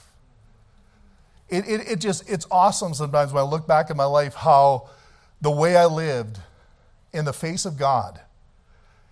It, 1.50 1.68
it, 1.68 1.92
it 1.92 2.00
just, 2.00 2.28
it's 2.30 2.48
awesome 2.50 2.94
sometimes 2.94 3.32
when 3.32 3.44
I 3.44 3.46
look 3.46 3.68
back 3.68 3.92
at 3.92 3.96
my 3.96 4.06
life 4.06 4.34
how 4.34 4.90
the 5.42 5.52
way 5.52 5.76
I 5.76 5.86
lived 5.86 6.40
in 7.12 7.26
the 7.26 7.34
face 7.34 7.66
of 7.66 7.78
God, 7.78 8.20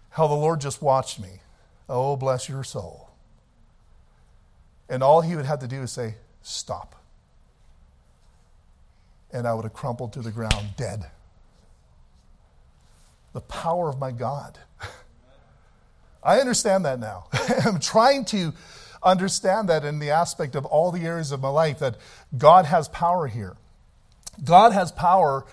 how 0.09 0.27
the 0.27 0.33
Lord 0.33 0.59
just 0.59 0.81
watched 0.81 1.19
me. 1.19 1.41
Oh, 1.87 2.15
bless 2.15 2.49
your 2.49 2.63
soul. 2.63 3.09
And 4.89 5.03
all 5.03 5.21
he 5.21 5.35
would 5.35 5.45
have 5.45 5.59
to 5.59 5.67
do 5.67 5.81
is 5.81 5.91
say, 5.91 6.15
Stop. 6.41 6.95
And 9.33 9.47
I 9.47 9.53
would 9.53 9.63
have 9.63 9.73
crumpled 9.73 10.13
to 10.13 10.21
the 10.21 10.31
ground 10.31 10.69
dead. 10.75 11.05
The 13.33 13.41
power 13.41 13.89
of 13.89 13.99
my 13.99 14.11
God. 14.11 14.57
I 16.23 16.39
understand 16.39 16.85
that 16.85 16.99
now. 16.99 17.27
I'm 17.65 17.79
trying 17.79 18.25
to 18.25 18.53
understand 19.01 19.69
that 19.69 19.83
in 19.83 19.99
the 19.99 20.11
aspect 20.11 20.55
of 20.55 20.65
all 20.65 20.91
the 20.91 21.01
areas 21.01 21.31
of 21.31 21.41
my 21.41 21.49
life 21.49 21.79
that 21.79 21.97
God 22.37 22.65
has 22.65 22.87
power 22.89 23.27
here. 23.27 23.55
God 24.43 24.73
has 24.73 24.91
power. 24.91 25.45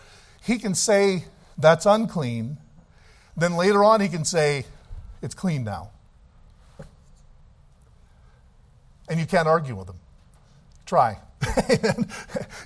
He 0.43 0.59
can 0.59 0.75
say, 0.75 1.25
that's 1.57 1.87
unclean. 1.87 2.59
Then 3.37 3.57
later 3.57 3.83
on, 3.85 4.01
he 4.01 4.09
can 4.09 4.25
say, 4.25 4.67
it's 5.23 5.35
clean 5.35 5.65
now. 5.65 5.91
And 9.09 9.19
you 9.19 9.27
can't 9.27 9.49
argue 9.49 9.75
with 9.75 9.89
him. 9.89 9.97
Try. 10.85 11.19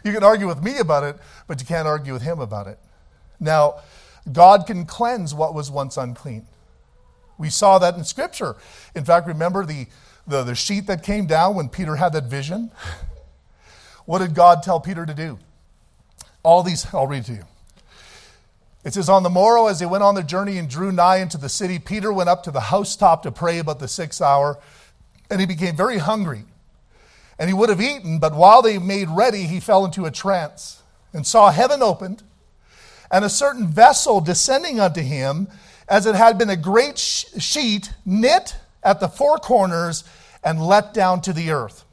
you 0.05 0.13
can 0.13 0.25
argue 0.25 0.47
with 0.47 0.63
me 0.63 0.79
about 0.79 1.05
it, 1.05 1.17
but 1.47 1.61
you 1.61 1.67
can't 1.67 1.87
argue 1.87 2.13
with 2.13 2.23
him 2.23 2.39
about 2.39 2.67
it. 2.67 2.79
Now, 3.39 3.81
God 4.31 4.67
can 4.67 4.87
cleanse 4.87 5.35
what 5.35 5.55
was 5.55 5.71
once 5.71 5.97
unclean. 5.97 6.47
We 7.39 7.51
saw 7.51 7.79
that 7.79 7.97
in 7.97 8.05
Scripture. 8.05 8.57
In 8.95 9.05
fact, 9.05 9.27
remember 9.27 9.67
the, 9.67 9.87
the, 10.27 10.45
the 10.45 10.55
sheet 10.55 10.87
that 10.87 11.03
came 11.03 11.27
down 11.27 11.57
when 11.57 11.69
Peter 11.69 11.97
had 11.97 12.13
that 12.13 12.25
vision? 12.25 12.71
What 14.05 14.19
did 14.19 14.35
God 14.35 14.63
tell 14.63 14.81
Peter 14.81 15.07
to 15.07 15.15
do? 15.15 15.39
All 16.43 16.63
these, 16.63 16.93
I'll 16.93 17.07
read 17.07 17.25
to 17.27 17.33
you. 17.33 17.45
It 18.85 18.95
says, 18.95 19.09
On 19.09 19.23
the 19.23 19.31
morrow, 19.31 19.69
as 19.69 19.79
they 19.79 19.87
went 19.87 20.03
on 20.03 20.15
their 20.15 20.25
journey 20.25 20.59
and 20.59 20.69
drew 20.69 20.91
nigh 20.91 21.19
into 21.19 21.39
the 21.39 21.49
city, 21.49 21.79
Peter 21.79 22.13
went 22.13 22.29
up 22.29 22.43
to 22.45 22.51
the 22.51 22.61
housetop 22.61 23.23
to 23.23 23.31
pray 23.31 23.59
about 23.59 23.79
the 23.79 23.89
sixth 23.89 24.21
hour, 24.21 24.59
and 25.31 25.41
he 25.41 25.47
became 25.47 25.77
very 25.77 25.99
hungry. 25.99 26.45
And 27.39 27.49
he 27.49 27.55
would 27.55 27.69
have 27.69 27.81
eaten, 27.81 28.19
but 28.19 28.35
while 28.35 28.63
they 28.63 28.79
made 28.79 29.09
ready, 29.09 29.45
he 29.45 29.61
fell 29.61 29.85
into 29.85 30.05
a 30.05 30.11
trance 30.11 30.83
and 31.13 31.27
saw 31.27 31.51
heaven 31.51 31.83
opened, 31.83 32.23
and 33.11 33.25
a 33.25 33.31
certain 33.31 33.67
vessel 33.67 34.21
descending 34.21 34.81
unto 34.81 35.03
him, 35.03 35.49
as 35.89 36.07
it 36.07 36.15
had 36.15 36.39
been 36.39 36.51
a 36.51 36.57
great 36.57 36.99
sheet 36.99 37.93
knit 38.07 38.57
at 38.83 39.01
the 39.01 39.09
four 39.09 39.37
corners 39.39 40.05
and 40.43 40.65
let 40.65 40.95
down 40.95 41.21
to 41.23 41.33
the 41.33 41.51
earth 41.51 41.85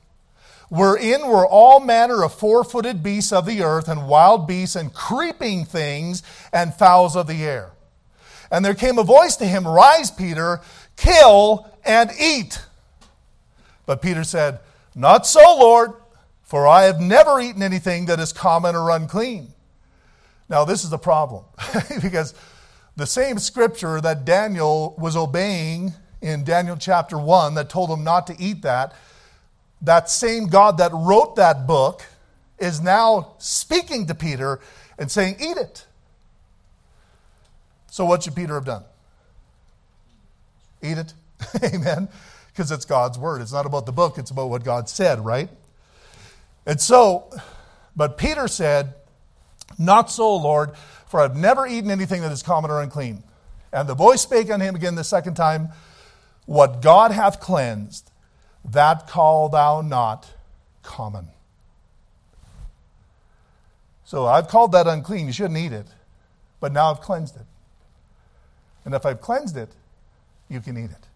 wherein 0.70 1.28
were 1.28 1.46
all 1.46 1.80
manner 1.80 2.24
of 2.24 2.34
four 2.34 2.64
footed 2.64 3.04
beasts 3.04 3.34
of 3.34 3.46
the 3.46 3.62
earth, 3.62 3.88
and 3.88 4.08
wild 4.08 4.48
beasts, 4.48 4.76
and 4.76 4.94
creeping 4.94 5.66
things, 5.66 6.24
and 6.54 6.74
fowls 6.74 7.16
of 7.16 7.28
the 7.28 7.44
air. 7.44 7.72
And 8.52 8.64
there 8.64 8.76
came 8.76 8.98
a 8.98 9.04
voice 9.04 9.36
to 9.38 9.46
him, 9.46 9.68
Rise, 9.68 10.10
Peter, 10.10 10.62
kill 10.96 11.68
and 11.84 12.12
eat. 12.20 12.62
But 13.86 14.02
Peter 14.02 14.24
said, 14.24 14.60
Not 15.00 15.26
so, 15.26 15.40
Lord, 15.40 15.94
for 16.44 16.68
I 16.68 16.84
have 16.84 17.00
never 17.00 17.40
eaten 17.40 17.64
anything 17.64 18.08
that 18.08 18.20
is 18.20 18.34
common 18.34 18.76
or 18.76 18.90
unclean. 18.90 19.54
Now, 20.50 20.66
this 20.66 20.84
is 20.84 20.90
the 20.90 20.98
problem, 20.98 21.46
because 22.02 22.34
the 22.98 23.06
same 23.06 23.40
scripture 23.40 24.02
that 24.02 24.26
Daniel 24.26 24.96
was 24.98 25.16
obeying 25.16 25.94
in 26.22 26.44
Daniel 26.44 26.76
chapter 26.76 27.18
1 27.18 27.54
that 27.56 27.70
told 27.70 27.90
him 27.90 28.04
not 28.04 28.28
to 28.28 28.36
eat 28.38 28.64
that 28.64 28.94
that 29.82 30.10
same 30.10 30.48
God 30.48 30.80
that 30.80 30.92
wrote 30.94 31.38
that 31.38 31.66
book 31.66 32.04
is 32.58 32.82
now 32.82 33.36
speaking 33.38 34.08
to 34.08 34.16
Peter 34.16 34.60
and 34.98 35.10
saying, 35.10 35.38
Eat 35.40 35.56
it. 35.56 35.86
So, 37.90 38.04
what 38.04 38.24
should 38.24 38.36
Peter 38.36 38.56
have 38.56 38.66
done? 38.66 38.84
Eat 40.84 40.98
it. 40.98 41.14
Amen. 41.74 42.10
Because 42.60 42.72
it's 42.72 42.84
God's 42.84 43.18
word. 43.18 43.42
It's 43.42 43.54
not 43.54 43.66
about 43.66 43.86
the 43.86 43.94
book, 43.94 44.18
it's 44.18 44.32
about 44.32 44.50
what 44.50 44.66
God 44.66 44.90
said, 44.90 45.24
right? 45.24 45.48
And 46.66 46.82
so, 46.82 47.32
but 47.96 48.18
Peter 48.18 48.50
said, 48.50 48.96
Not 49.78 50.12
so, 50.12 50.36
Lord, 50.36 50.72
for 51.08 51.22
I've 51.22 51.38
never 51.38 51.66
eaten 51.66 51.90
anything 51.90 52.22
that 52.22 52.34
is 52.34 52.44
common 52.44 52.70
or 52.70 52.82
unclean. 52.82 53.24
And 53.72 53.88
the 53.88 53.96
voice 53.96 54.24
spake 54.24 54.52
unto 54.52 54.66
him 54.66 54.76
again 54.76 54.96
the 54.96 55.06
second 55.06 55.36
time, 55.36 55.70
What 56.48 56.82
God 56.82 57.12
hath 57.12 57.40
cleansed, 57.40 58.12
that 58.66 59.08
call 59.08 59.48
thou 59.48 59.80
not 59.80 60.28
common. 60.84 61.30
So 64.04 64.26
I've 64.26 64.50
called 64.50 64.74
that 64.74 64.86
unclean. 64.86 65.28
You 65.28 65.32
shouldn't 65.32 65.60
eat 65.60 65.72
it. 65.72 65.88
But 66.60 66.74
now 66.74 66.92
I've 66.92 67.00
cleansed 67.00 67.38
it. 67.38 67.46
And 68.84 68.94
if 68.94 69.06
I've 69.06 69.22
cleansed 69.22 69.56
it, 69.56 69.70
you 70.50 70.60
can 70.60 70.78
eat 70.78 70.92
it. 70.92 71.09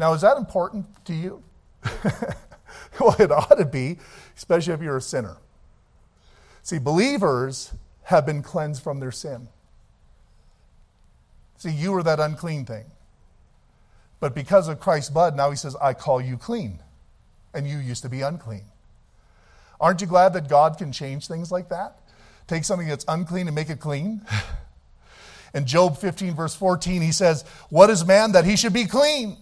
Now, 0.00 0.14
is 0.14 0.22
that 0.22 0.38
important 0.38 0.86
to 1.04 1.12
you? 1.12 1.42
well, 2.98 3.14
it 3.18 3.30
ought 3.30 3.58
to 3.58 3.66
be, 3.66 3.98
especially 4.34 4.72
if 4.72 4.80
you're 4.80 4.96
a 4.96 5.02
sinner. 5.02 5.36
See, 6.62 6.78
believers 6.78 7.74
have 8.04 8.24
been 8.24 8.42
cleansed 8.42 8.82
from 8.82 8.98
their 8.98 9.12
sin. 9.12 9.48
See, 11.58 11.70
you 11.70 11.92
were 11.92 12.02
that 12.02 12.18
unclean 12.18 12.64
thing. 12.64 12.86
But 14.20 14.34
because 14.34 14.68
of 14.68 14.80
Christ's 14.80 15.10
blood, 15.10 15.36
now 15.36 15.50
he 15.50 15.56
says, 15.56 15.76
I 15.76 15.92
call 15.92 16.18
you 16.18 16.38
clean. 16.38 16.80
And 17.52 17.68
you 17.68 17.76
used 17.76 18.02
to 18.02 18.08
be 18.08 18.22
unclean. 18.22 18.64
Aren't 19.82 20.00
you 20.00 20.06
glad 20.06 20.32
that 20.32 20.48
God 20.48 20.78
can 20.78 20.92
change 20.92 21.28
things 21.28 21.52
like 21.52 21.68
that? 21.68 21.98
Take 22.46 22.64
something 22.64 22.88
that's 22.88 23.04
unclean 23.06 23.48
and 23.48 23.54
make 23.54 23.68
it 23.68 23.80
clean? 23.80 24.22
In 25.54 25.66
Job 25.66 25.98
15, 25.98 26.34
verse 26.34 26.54
14, 26.54 27.02
he 27.02 27.12
says, 27.12 27.44
What 27.68 27.90
is 27.90 28.06
man 28.06 28.32
that 28.32 28.46
he 28.46 28.56
should 28.56 28.72
be 28.72 28.86
clean? 28.86 29.36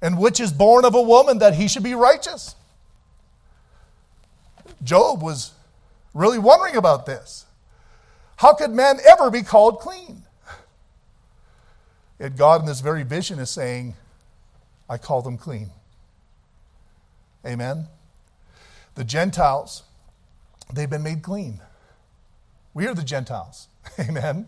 And 0.00 0.18
which 0.18 0.40
is 0.40 0.52
born 0.52 0.84
of 0.84 0.94
a 0.94 1.02
woman 1.02 1.38
that 1.38 1.54
he 1.54 1.68
should 1.68 1.82
be 1.82 1.94
righteous? 1.94 2.54
Job 4.82 5.22
was 5.22 5.52
really 6.14 6.38
wondering 6.38 6.76
about 6.76 7.06
this. 7.06 7.46
How 8.36 8.54
could 8.54 8.70
man 8.70 8.98
ever 9.06 9.30
be 9.30 9.42
called 9.42 9.80
clean? 9.80 10.22
Yet 12.18 12.36
God, 12.36 12.60
in 12.60 12.66
this 12.66 12.80
very 12.80 13.02
vision, 13.02 13.38
is 13.38 13.50
saying, 13.50 13.94
I 14.88 14.98
call 14.98 15.22
them 15.22 15.38
clean. 15.38 15.70
Amen. 17.46 17.86
The 18.94 19.04
Gentiles, 19.04 19.84
they've 20.72 20.90
been 20.90 21.02
made 21.02 21.22
clean. 21.22 21.60
We 22.74 22.86
are 22.86 22.94
the 22.94 23.04
Gentiles. 23.04 23.68
Amen. 23.98 24.46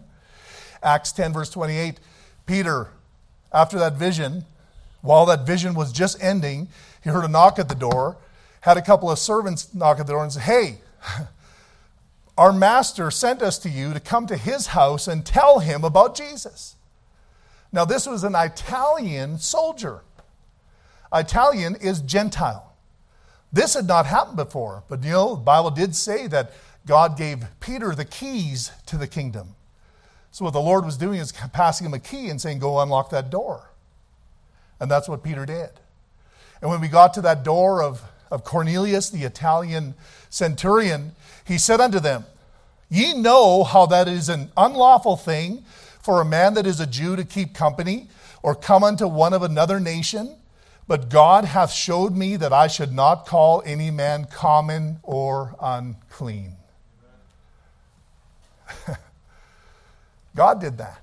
Acts 0.82 1.12
10, 1.12 1.32
verse 1.32 1.50
28, 1.50 2.00
Peter, 2.46 2.88
after 3.52 3.78
that 3.78 3.94
vision, 3.94 4.44
while 5.02 5.26
that 5.26 5.46
vision 5.46 5.74
was 5.74 5.92
just 5.92 6.22
ending, 6.22 6.68
he 7.02 7.10
heard 7.10 7.24
a 7.24 7.28
knock 7.28 7.58
at 7.58 7.68
the 7.68 7.74
door, 7.74 8.16
had 8.62 8.76
a 8.76 8.82
couple 8.82 9.10
of 9.10 9.18
servants 9.18 9.74
knock 9.74 9.98
at 9.98 10.06
the 10.06 10.12
door 10.12 10.22
and 10.22 10.32
say, 10.32 10.40
Hey, 10.40 10.78
our 12.38 12.52
master 12.52 13.10
sent 13.10 13.42
us 13.42 13.58
to 13.58 13.68
you 13.68 13.92
to 13.94 14.00
come 14.00 14.26
to 14.26 14.36
his 14.36 14.68
house 14.68 15.08
and 15.08 15.24
tell 15.24 15.60
him 15.60 15.84
about 15.84 16.14
Jesus. 16.14 16.76
Now, 17.72 17.84
this 17.84 18.06
was 18.06 18.24
an 18.24 18.34
Italian 18.34 19.38
soldier. 19.38 20.00
Italian 21.12 21.76
is 21.76 22.00
Gentile. 22.00 22.72
This 23.52 23.74
had 23.74 23.86
not 23.86 24.06
happened 24.06 24.36
before, 24.36 24.84
but 24.88 25.02
you 25.02 25.10
know, 25.10 25.34
the 25.34 25.40
Bible 25.40 25.70
did 25.70 25.94
say 25.96 26.26
that 26.28 26.52
God 26.86 27.16
gave 27.16 27.44
Peter 27.60 27.94
the 27.94 28.04
keys 28.04 28.70
to 28.86 28.96
the 28.96 29.06
kingdom. 29.06 29.54
So, 30.30 30.44
what 30.44 30.52
the 30.52 30.60
Lord 30.60 30.84
was 30.84 30.96
doing 30.96 31.18
is 31.18 31.32
passing 31.52 31.86
him 31.86 31.94
a 31.94 31.98
key 31.98 32.28
and 32.28 32.40
saying, 32.40 32.60
Go 32.60 32.80
unlock 32.80 33.10
that 33.10 33.30
door. 33.30 33.69
And 34.80 34.90
that's 34.90 35.08
what 35.08 35.22
Peter 35.22 35.46
did. 35.46 35.70
And 36.60 36.70
when 36.70 36.80
we 36.80 36.88
got 36.88 37.14
to 37.14 37.20
that 37.22 37.44
door 37.44 37.82
of, 37.82 38.02
of 38.30 38.44
Cornelius, 38.44 39.10
the 39.10 39.24
Italian 39.24 39.94
centurion, 40.30 41.12
he 41.46 41.58
said 41.58 41.80
unto 41.80 42.00
them, 42.00 42.24
Ye 42.88 43.14
know 43.14 43.62
how 43.62 43.86
that 43.86 44.08
is 44.08 44.28
an 44.28 44.50
unlawful 44.56 45.16
thing 45.16 45.64
for 46.02 46.20
a 46.20 46.24
man 46.24 46.54
that 46.54 46.66
is 46.66 46.80
a 46.80 46.86
Jew 46.86 47.14
to 47.16 47.24
keep 47.24 47.54
company 47.54 48.08
or 48.42 48.54
come 48.54 48.82
unto 48.82 49.06
one 49.06 49.32
of 49.32 49.42
another 49.42 49.78
nation, 49.78 50.36
but 50.88 51.08
God 51.08 51.44
hath 51.44 51.70
showed 51.70 52.16
me 52.16 52.36
that 52.36 52.52
I 52.52 52.66
should 52.66 52.92
not 52.92 53.26
call 53.26 53.62
any 53.64 53.90
man 53.90 54.24
common 54.24 54.98
or 55.02 55.54
unclean. 55.60 56.56
God 60.34 60.60
did 60.60 60.78
that. 60.78 61.02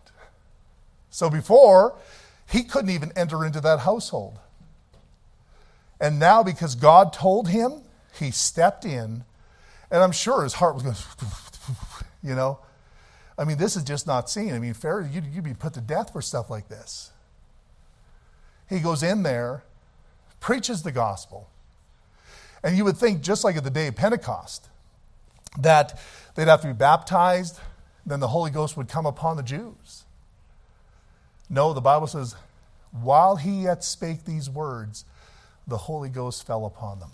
So 1.09 1.29
before, 1.29 1.95
he 2.49 2.63
couldn't 2.63 2.91
even 2.91 3.11
enter 3.15 3.45
into 3.45 3.59
that 3.61 3.79
household. 3.79 4.39
And 5.99 6.19
now, 6.19 6.43
because 6.43 6.75
God 6.75 7.11
told 7.11 7.49
him, 7.49 7.81
he 8.17 8.31
stepped 8.31 8.85
in, 8.85 9.23
and 9.91 10.03
I'm 10.03 10.11
sure 10.11 10.43
his 10.43 10.53
heart 10.53 10.75
was 10.75 10.83
going, 10.83 10.95
you 12.23 12.35
know. 12.35 12.59
I 13.37 13.43
mean, 13.43 13.57
this 13.57 13.75
is 13.75 13.83
just 13.83 14.07
not 14.07 14.29
seen. 14.29 14.53
I 14.53 14.59
mean, 14.59 14.73
Pharaoh, 14.73 15.05
you'd, 15.05 15.25
you'd 15.27 15.43
be 15.43 15.53
put 15.53 15.73
to 15.73 15.81
death 15.81 16.11
for 16.11 16.21
stuff 16.21 16.49
like 16.49 16.69
this. 16.69 17.11
He 18.67 18.79
goes 18.79 19.03
in 19.03 19.23
there, 19.23 19.63
preaches 20.39 20.81
the 20.81 20.91
gospel. 20.91 21.49
And 22.63 22.75
you 22.75 22.83
would 22.83 22.97
think, 22.97 23.21
just 23.21 23.43
like 23.43 23.55
at 23.55 23.63
the 23.63 23.69
day 23.69 23.87
of 23.87 23.95
Pentecost, 23.95 24.69
that 25.59 25.99
they'd 26.35 26.47
have 26.47 26.61
to 26.61 26.67
be 26.67 26.73
baptized, 26.73 27.59
then 28.05 28.19
the 28.19 28.29
Holy 28.29 28.49
Ghost 28.49 28.75
would 28.75 28.87
come 28.87 29.05
upon 29.05 29.37
the 29.37 29.43
Jews. 29.43 30.05
No, 31.49 31.73
the 31.73 31.81
Bible 31.81 32.07
says, 32.07 32.35
while 32.91 33.35
he 33.35 33.63
yet 33.63 33.83
spake 33.83 34.25
these 34.25 34.49
words, 34.49 35.05
the 35.65 35.77
Holy 35.77 36.09
Ghost 36.09 36.45
fell 36.45 36.65
upon 36.65 36.99
them. 36.99 37.11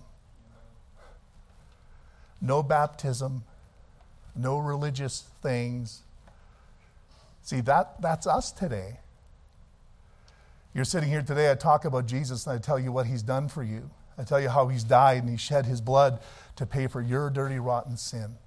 No 2.42 2.62
baptism, 2.62 3.44
no 4.36 4.58
religious 4.58 5.26
things, 5.42 6.04
See, 7.44 7.60
that, 7.62 8.02
that's 8.02 8.26
us 8.26 8.54
today. 8.54 9.00
You're 10.74 10.86
sitting 10.86 11.10
here 11.10 11.22
today, 11.22 11.52
I 11.52 11.56
talk 11.56 11.84
about 11.86 12.08
Jesus 12.08 12.48
and 12.48 12.56
I 12.56 12.58
tell 12.58 12.80
you 12.80 12.92
what 12.92 13.06
he's 13.06 13.22
done 13.22 13.50
for 13.50 13.64
you. 13.64 13.92
I 14.18 14.24
tell 14.24 14.40
you 14.40 14.48
how 14.48 14.70
he's 14.70 14.84
died 14.84 15.24
and 15.24 15.30
he 15.30 15.38
shed 15.38 15.66
his 15.66 15.82
blood 15.82 16.20
to 16.56 16.66
pay 16.66 16.88
for 16.88 17.02
your 17.02 17.30
dirty, 17.30 17.60
rotten 17.60 17.98
sin 17.98 18.38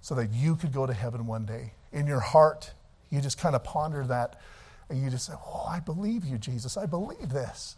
so 0.00 0.14
that 0.14 0.32
you 0.32 0.56
could 0.56 0.72
go 0.72 0.86
to 0.86 0.94
heaven 0.94 1.26
one 1.26 1.44
day. 1.44 1.74
In 1.92 2.06
your 2.06 2.20
heart, 2.20 2.72
you 3.10 3.20
just 3.20 3.38
kind 3.38 3.54
of 3.54 3.62
ponder 3.62 4.04
that 4.06 4.40
and 4.88 5.02
you 5.02 5.10
just 5.10 5.26
say, 5.26 5.34
Oh, 5.34 5.66
I 5.68 5.80
believe 5.80 6.24
you, 6.24 6.38
Jesus. 6.38 6.76
I 6.76 6.86
believe 6.86 7.30
this. 7.30 7.76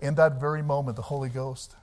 In 0.00 0.14
that 0.14 0.40
very 0.40 0.62
moment, 0.62 0.96
the 0.96 1.02
Holy 1.02 1.28
Ghost. 1.28 1.74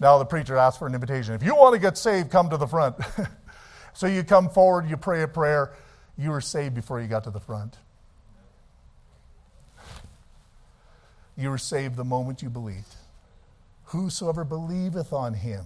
Now 0.00 0.18
the 0.18 0.24
preacher 0.24 0.56
asks 0.56 0.78
for 0.78 0.86
an 0.86 0.94
invitation. 0.94 1.34
If 1.34 1.42
you 1.42 1.54
want 1.54 1.74
to 1.74 1.80
get 1.80 1.98
saved, 1.98 2.30
come 2.30 2.50
to 2.50 2.56
the 2.56 2.66
front. 2.66 2.96
So 3.98 4.06
you 4.06 4.22
come 4.22 4.48
forward, 4.48 4.88
you 4.88 4.96
pray 4.96 5.22
a 5.22 5.26
prayer, 5.26 5.72
you 6.16 6.30
were 6.30 6.40
saved 6.40 6.72
before 6.72 7.00
you 7.00 7.08
got 7.08 7.24
to 7.24 7.30
the 7.30 7.40
front. 7.40 7.76
You 11.36 11.50
were 11.50 11.58
saved 11.58 11.96
the 11.96 12.04
moment 12.04 12.40
you 12.40 12.48
believed. 12.48 12.94
Whosoever 13.86 14.44
believeth 14.44 15.12
on 15.12 15.34
him. 15.34 15.64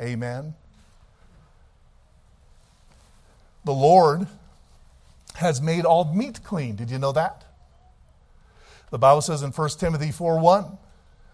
Amen. 0.00 0.54
The 3.64 3.72
Lord 3.72 4.28
has 5.34 5.60
made 5.60 5.84
all 5.84 6.12
meat 6.12 6.42
clean. 6.44 6.76
Did 6.76 6.90
you 6.90 6.98
know 6.98 7.12
that? 7.12 7.44
The 8.90 8.98
Bible 8.98 9.22
says 9.22 9.42
in 9.42 9.50
1 9.50 9.68
Timothy 9.78 10.10
4 10.10 10.38
1, 10.38 10.78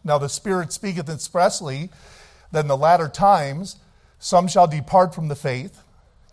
Now 0.05 0.19
the 0.19 0.29
Spirit 0.29 0.73
speaketh 0.73 1.09
expressly 1.09 1.91
that 2.53 2.61
in 2.61 2.69
the 2.69 2.77
latter 2.77 3.09
times 3.09 3.77
some 4.19 4.49
shall 4.49 4.67
depart 4.67 5.15
from 5.15 5.29
the 5.29 5.37
faith 5.37 5.83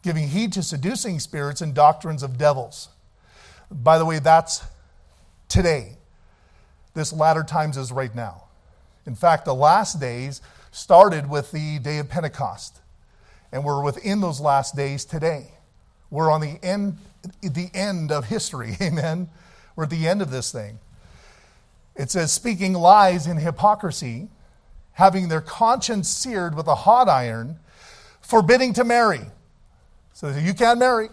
giving 0.05 0.27
heed 0.27 0.53
to 0.53 0.61
seducing 0.61 1.19
spirits 1.19 1.61
and 1.61 1.73
doctrines 1.73 2.21
of 2.21 2.37
devils. 2.37 2.89
By 3.71 3.97
the 3.97 4.05
way, 4.05 4.19
that's 4.19 4.63
today. 5.49 5.97
This 6.93 7.11
latter 7.11 7.41
times 7.41 7.75
is 7.75 7.91
right 7.91 8.13
now. 8.13 8.43
In 9.07 9.15
fact, 9.15 9.45
the 9.45 9.55
last 9.55 9.99
days 9.99 10.41
started 10.71 11.27
with 11.27 11.51
the 11.51 11.79
day 11.79 11.97
of 11.97 12.07
Pentecost, 12.07 12.81
and 13.51 13.63
we're 13.63 13.83
within 13.83 14.21
those 14.21 14.39
last 14.39 14.75
days 14.75 15.05
today. 15.05 15.47
We're 16.11 16.31
on 16.31 16.39
the 16.39 16.59
end, 16.63 16.99
the 17.41 17.69
end 17.73 18.11
of 18.11 18.25
history. 18.25 18.75
Amen. 18.81 19.29
We're 19.75 19.85
at 19.85 19.89
the 19.89 20.07
end 20.07 20.21
of 20.21 20.31
this 20.31 20.51
thing. 20.51 20.79
It 21.95 22.11
says, 22.11 22.31
speaking 22.31 22.73
lies 22.73 23.27
in 23.27 23.37
hypocrisy, 23.37 24.27
having 24.93 25.29
their 25.29 25.41
conscience 25.41 26.09
seared 26.09 26.55
with 26.55 26.67
a 26.67 26.75
hot 26.75 27.07
iron, 27.07 27.59
forbidding 28.21 28.73
to 28.73 28.83
marry 28.83 29.21
so 30.15 30.29
you 30.29 30.53
can't 30.53 30.79
marry. 30.79 31.09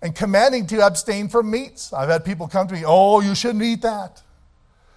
And 0.00 0.14
commanding 0.14 0.66
to 0.68 0.86
abstain 0.86 1.28
from 1.28 1.50
meats. 1.50 1.92
I've 1.92 2.08
had 2.08 2.24
people 2.24 2.46
come 2.46 2.68
to 2.68 2.74
me, 2.74 2.84
oh, 2.86 3.20
you 3.20 3.34
shouldn't 3.34 3.64
eat 3.64 3.82
that. 3.82 4.22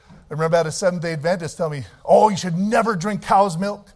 I 0.09 0.13
remember 0.29 0.55
I 0.55 0.59
had 0.59 0.67
a 0.67 0.71
Seventh 0.71 1.01
day 1.01 1.13
Adventist 1.13 1.57
tell 1.57 1.71
me, 1.71 1.85
oh, 2.05 2.29
you 2.29 2.37
should 2.37 2.55
never 2.55 2.95
drink 2.95 3.23
cow's 3.23 3.57
milk. 3.57 3.87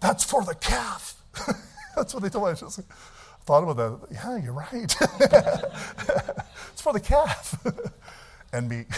That's 0.00 0.22
for 0.22 0.44
the 0.44 0.54
calf. 0.54 1.16
That's 1.96 2.12
what 2.12 2.22
they 2.22 2.28
told 2.28 2.60
me. 2.60 2.84
Thought 3.44 3.68
about 3.68 3.76
that. 3.76 3.98
Yeah, 4.10 4.38
you're 4.38 4.54
right. 4.54 4.84
it's 6.72 6.80
for 6.80 6.94
the 6.94 7.00
calf 7.00 7.54
and 8.52 8.68
me. 8.68 8.86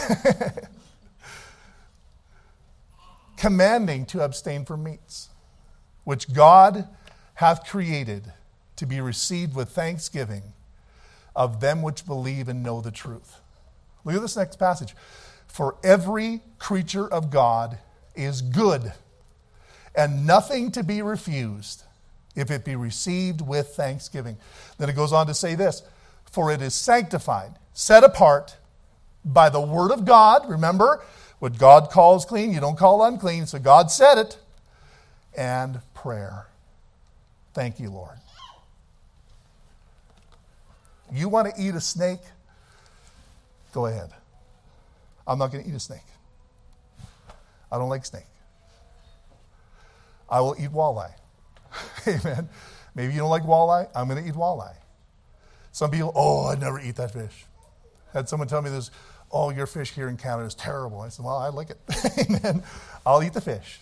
Commanding 3.37 4.07
to 4.07 4.23
abstain 4.23 4.65
from 4.65 4.85
meats, 4.85 5.29
which 6.05 6.33
God 6.33 6.89
hath 7.35 7.67
created 7.67 8.33
to 8.77 8.87
be 8.87 9.01
received 9.01 9.57
with 9.57 9.71
thanksgiving 9.71 10.53
of 11.35 11.61
them 11.61 11.83
which 11.83 12.07
believe 12.07 12.49
and 12.49 12.63
know 12.63 12.81
the 12.81 12.93
truth. 12.93 13.41
Look 14.05 14.15
at 14.15 14.23
this 14.23 14.37
next 14.37 14.59
passage. 14.59 14.95
For 15.49 15.77
every 15.83 16.43
creature 16.59 17.09
of 17.09 17.31
God 17.31 17.79
is 18.15 18.43
good, 18.43 18.93
and 19.95 20.27
nothing 20.27 20.71
to 20.73 20.83
be 20.85 21.01
refused 21.03 21.83
if 22.37 22.51
it 22.51 22.65
be 22.65 22.77
received 22.77 23.41
with 23.41 23.69
thanksgiving. 23.69 24.37
Then 24.79 24.89
it 24.89 24.95
goes 24.95 25.13
on 25.13 25.27
to 25.27 25.35
say 25.35 25.55
this 25.55 25.83
For 26.31 26.53
it 26.53 26.63
is 26.63 26.75
sanctified, 26.75 27.57
set 27.73 28.05
apart 28.05 28.57
by 29.25 29.49
the 29.49 29.61
word 29.61 29.91
of 29.91 30.05
God. 30.05 30.49
Remember, 30.49 31.03
what 31.39 31.59
God 31.59 31.91
calls 31.91 32.25
clean, 32.25 32.53
you 32.53 32.61
don't 32.61 32.79
call 32.79 33.05
unclean, 33.05 33.47
so 33.47 33.59
God 33.59 33.91
said 33.91 34.19
it, 34.19 34.39
and 35.37 35.81
prayer. 35.95 36.47
Thank 37.55 37.81
you, 37.81 37.91
Lord. 37.91 38.17
You 41.13 41.29
want 41.29 41.55
to 41.55 41.63
eat 41.63 41.75
a 41.75 41.81
snake? 41.81 42.21
Go 43.73 43.87
ahead. 43.87 44.11
I'm 45.27 45.39
not 45.39 45.53
going 45.53 45.65
to 45.65 45.71
eat 45.71 45.75
a 45.75 45.81
snake. 45.81 46.01
I 47.71 47.79
don't 47.79 47.89
like 47.89 48.05
snake. 48.05 48.27
I 50.29 50.41
will 50.41 50.57
eat 50.59 50.71
walleye. 50.71 51.13
Amen. 52.07 52.49
Maybe 52.95 53.13
you 53.13 53.21
don't 53.21 53.31
like 53.31 53.43
walleye. 53.43 53.89
I'm 53.95 54.09
going 54.09 54.23
to 54.23 54.29
eat 54.29 54.35
walleye. 54.35 54.77
Some 55.73 55.91
people, 55.91 56.13
oh, 56.15 56.47
I'd 56.47 56.61
never 56.61 56.81
eat 56.81 56.97
that 56.97 57.13
fish. 57.13 57.45
Had 58.13 58.29
someone 58.29 58.49
tell 58.49 58.63
me 58.63 58.71
this, 58.71 58.91
oh, 59.31 59.51
your 59.51 59.67
fish 59.67 59.93
here 59.93 60.09
in 60.09 60.17
Canada 60.17 60.47
is 60.47 60.55
terrible. 60.55 61.01
I 61.01 61.09
said, 61.09 61.25
well, 61.25 61.37
I 61.37 61.49
like 61.49 61.71
it. 61.71 61.79
Amen. 62.31 62.63
I'll 63.05 63.23
eat 63.23 63.35
the 63.35 63.41
fish. 63.41 63.79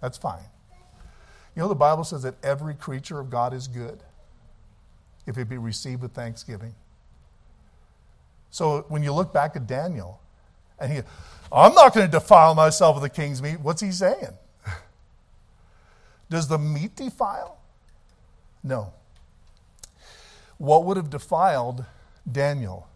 That's 0.00 0.18
fine. 0.18 0.42
You 1.54 1.62
know, 1.62 1.68
the 1.68 1.74
Bible 1.74 2.04
says 2.04 2.22
that 2.22 2.34
every 2.44 2.74
creature 2.74 3.20
of 3.20 3.30
God 3.30 3.54
is 3.54 3.68
good 3.68 4.00
if 5.26 5.38
it 5.38 5.48
be 5.48 5.58
received 5.58 6.02
with 6.02 6.12
thanksgiving. 6.12 6.74
So 8.50 8.84
when 8.88 9.02
you 9.02 9.12
look 9.12 9.32
back 9.32 9.56
at 9.56 9.66
Daniel, 9.66 10.20
and 10.78 10.92
he, 10.92 11.00
I'm 11.52 11.74
not 11.74 11.94
going 11.94 12.06
to 12.06 12.10
defile 12.10 12.54
myself 12.54 12.96
with 12.96 13.02
the 13.02 13.10
king's 13.10 13.40
meat. 13.40 13.60
What's 13.60 13.80
he 13.80 13.92
saying? 13.92 14.36
Does 16.28 16.48
the 16.48 16.58
meat 16.58 16.96
defile? 16.96 17.58
No. 18.62 18.92
What 20.58 20.84
would 20.84 20.96
have 20.96 21.10
defiled 21.10 21.84
Daniel 22.30 22.88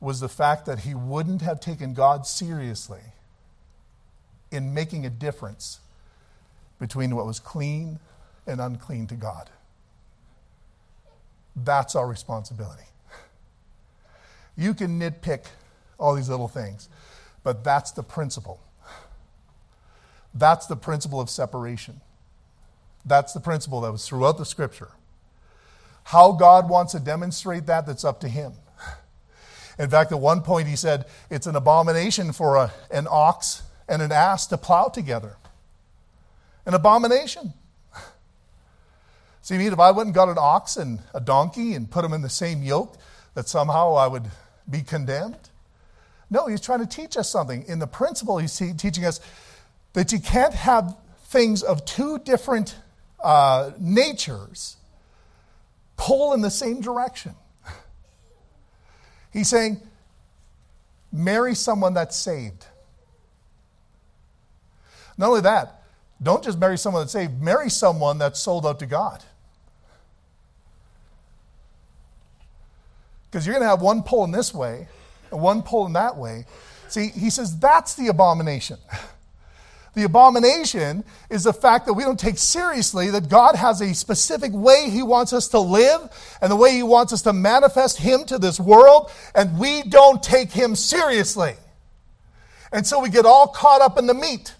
was 0.00 0.20
the 0.20 0.28
fact 0.28 0.66
that 0.66 0.80
he 0.80 0.94
wouldn't 0.94 1.42
have 1.42 1.60
taken 1.60 1.94
God 1.94 2.26
seriously 2.26 3.00
in 4.50 4.74
making 4.74 5.06
a 5.06 5.10
difference 5.10 5.80
between 6.78 7.14
what 7.14 7.26
was 7.26 7.40
clean 7.40 7.98
and 8.46 8.60
unclean 8.60 9.06
to 9.08 9.14
God. 9.14 9.50
That's 11.54 11.94
our 11.94 12.06
responsibility. 12.06 12.82
You 14.56 14.74
can 14.74 15.00
nitpick 15.00 15.44
all 15.98 16.14
these 16.14 16.28
little 16.28 16.48
things, 16.48 16.88
but 17.42 17.64
that's 17.64 17.92
the 17.92 18.02
principle. 18.02 18.60
That's 20.34 20.66
the 20.66 20.76
principle 20.76 21.20
of 21.20 21.30
separation. 21.30 22.00
That's 23.06 23.32
the 23.32 23.40
principle 23.40 23.80
that 23.82 23.92
was 23.92 24.06
throughout 24.06 24.36
the 24.36 24.44
scripture. 24.44 24.90
How 26.04 26.32
God 26.32 26.68
wants 26.68 26.92
to 26.92 27.00
demonstrate 27.00 27.66
that, 27.66 27.86
that's 27.86 28.04
up 28.04 28.20
to 28.20 28.28
Him. 28.28 28.52
In 29.78 29.90
fact, 29.90 30.12
at 30.12 30.20
one 30.20 30.42
point 30.42 30.68
he 30.68 30.76
said, 30.76 31.04
It's 31.30 31.46
an 31.46 31.56
abomination 31.56 32.32
for 32.32 32.56
a, 32.56 32.72
an 32.90 33.06
ox 33.10 33.62
and 33.88 34.02
an 34.02 34.12
ass 34.12 34.46
to 34.48 34.58
plow 34.58 34.88
together. 34.88 35.36
An 36.64 36.74
abomination. 36.74 37.52
See, 39.42 39.54
if 39.54 39.78
I 39.78 39.92
went 39.92 40.08
and 40.08 40.14
got 40.14 40.28
an 40.28 40.38
ox 40.38 40.76
and 40.76 40.98
a 41.14 41.20
donkey 41.20 41.74
and 41.74 41.88
put 41.88 42.02
them 42.02 42.12
in 42.12 42.22
the 42.22 42.28
same 42.28 42.62
yoke, 42.62 42.96
that 43.34 43.48
somehow 43.48 43.94
I 43.94 44.08
would 44.08 44.24
be 44.68 44.82
condemned. 44.82 45.50
No, 46.30 46.48
he's 46.48 46.60
trying 46.60 46.80
to 46.80 46.86
teach 46.86 47.16
us 47.16 47.30
something. 47.30 47.64
In 47.68 47.78
the 47.78 47.86
principle, 47.86 48.38
he's 48.38 48.56
teaching 48.56 49.04
us 49.04 49.20
that 49.92 50.10
you 50.10 50.18
can't 50.18 50.54
have 50.54 50.96
things 51.26 51.62
of 51.62 51.84
two 51.84 52.18
different 52.18 52.74
uh, 53.22 53.72
natures 53.78 54.76
pull 55.96 56.34
in 56.34 56.40
the 56.40 56.50
same 56.50 56.80
direction. 56.80 57.34
He's 59.32 59.48
saying, 59.48 59.80
marry 61.12 61.54
someone 61.54 61.94
that's 61.94 62.16
saved. 62.16 62.66
Not 65.18 65.28
only 65.28 65.40
that, 65.42 65.82
don't 66.22 66.42
just 66.42 66.58
marry 66.58 66.78
someone 66.78 67.02
that's 67.02 67.12
saved, 67.12 67.42
marry 67.42 67.70
someone 67.70 68.18
that's 68.18 68.40
sold 68.40 68.66
out 68.66 68.78
to 68.78 68.86
God. 68.86 69.22
Because 73.30 73.46
you're 73.46 73.54
going 73.54 73.64
to 73.64 73.68
have 73.68 73.82
one 73.82 74.02
pull 74.02 74.24
in 74.24 74.30
this 74.30 74.54
way 74.54 74.88
and 75.30 75.40
one 75.40 75.62
pull 75.62 75.86
in 75.86 75.92
that 75.94 76.16
way. 76.16 76.46
See, 76.88 77.08
he 77.08 77.30
says 77.30 77.58
that's 77.58 77.94
the 77.94 78.08
abomination. 78.08 78.78
The 79.96 80.04
abomination 80.04 81.04
is 81.30 81.44
the 81.44 81.54
fact 81.54 81.86
that 81.86 81.94
we 81.94 82.02
don't 82.02 82.20
take 82.20 82.36
seriously 82.36 83.08
that 83.12 83.30
God 83.30 83.56
has 83.56 83.80
a 83.80 83.94
specific 83.94 84.52
way 84.52 84.90
He 84.90 85.02
wants 85.02 85.32
us 85.32 85.48
to 85.48 85.58
live 85.58 86.10
and 86.42 86.52
the 86.52 86.56
way 86.56 86.72
He 86.72 86.82
wants 86.82 87.14
us 87.14 87.22
to 87.22 87.32
manifest 87.32 87.96
Him 87.96 88.26
to 88.26 88.36
this 88.36 88.60
world, 88.60 89.10
and 89.34 89.58
we 89.58 89.82
don't 89.84 90.22
take 90.22 90.52
Him 90.52 90.76
seriously. 90.76 91.54
And 92.70 92.86
so 92.86 93.00
we 93.00 93.08
get 93.08 93.24
all 93.24 93.48
caught 93.48 93.80
up 93.80 93.96
in 93.96 94.06
the 94.06 94.12
meat, 94.12 94.54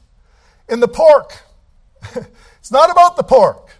in 0.70 0.80
the 0.80 0.89
pork. 0.89 1.39
it's 2.14 2.72
not 2.72 2.91
about 2.91 3.18
the 3.18 3.22
pork, 3.22 3.72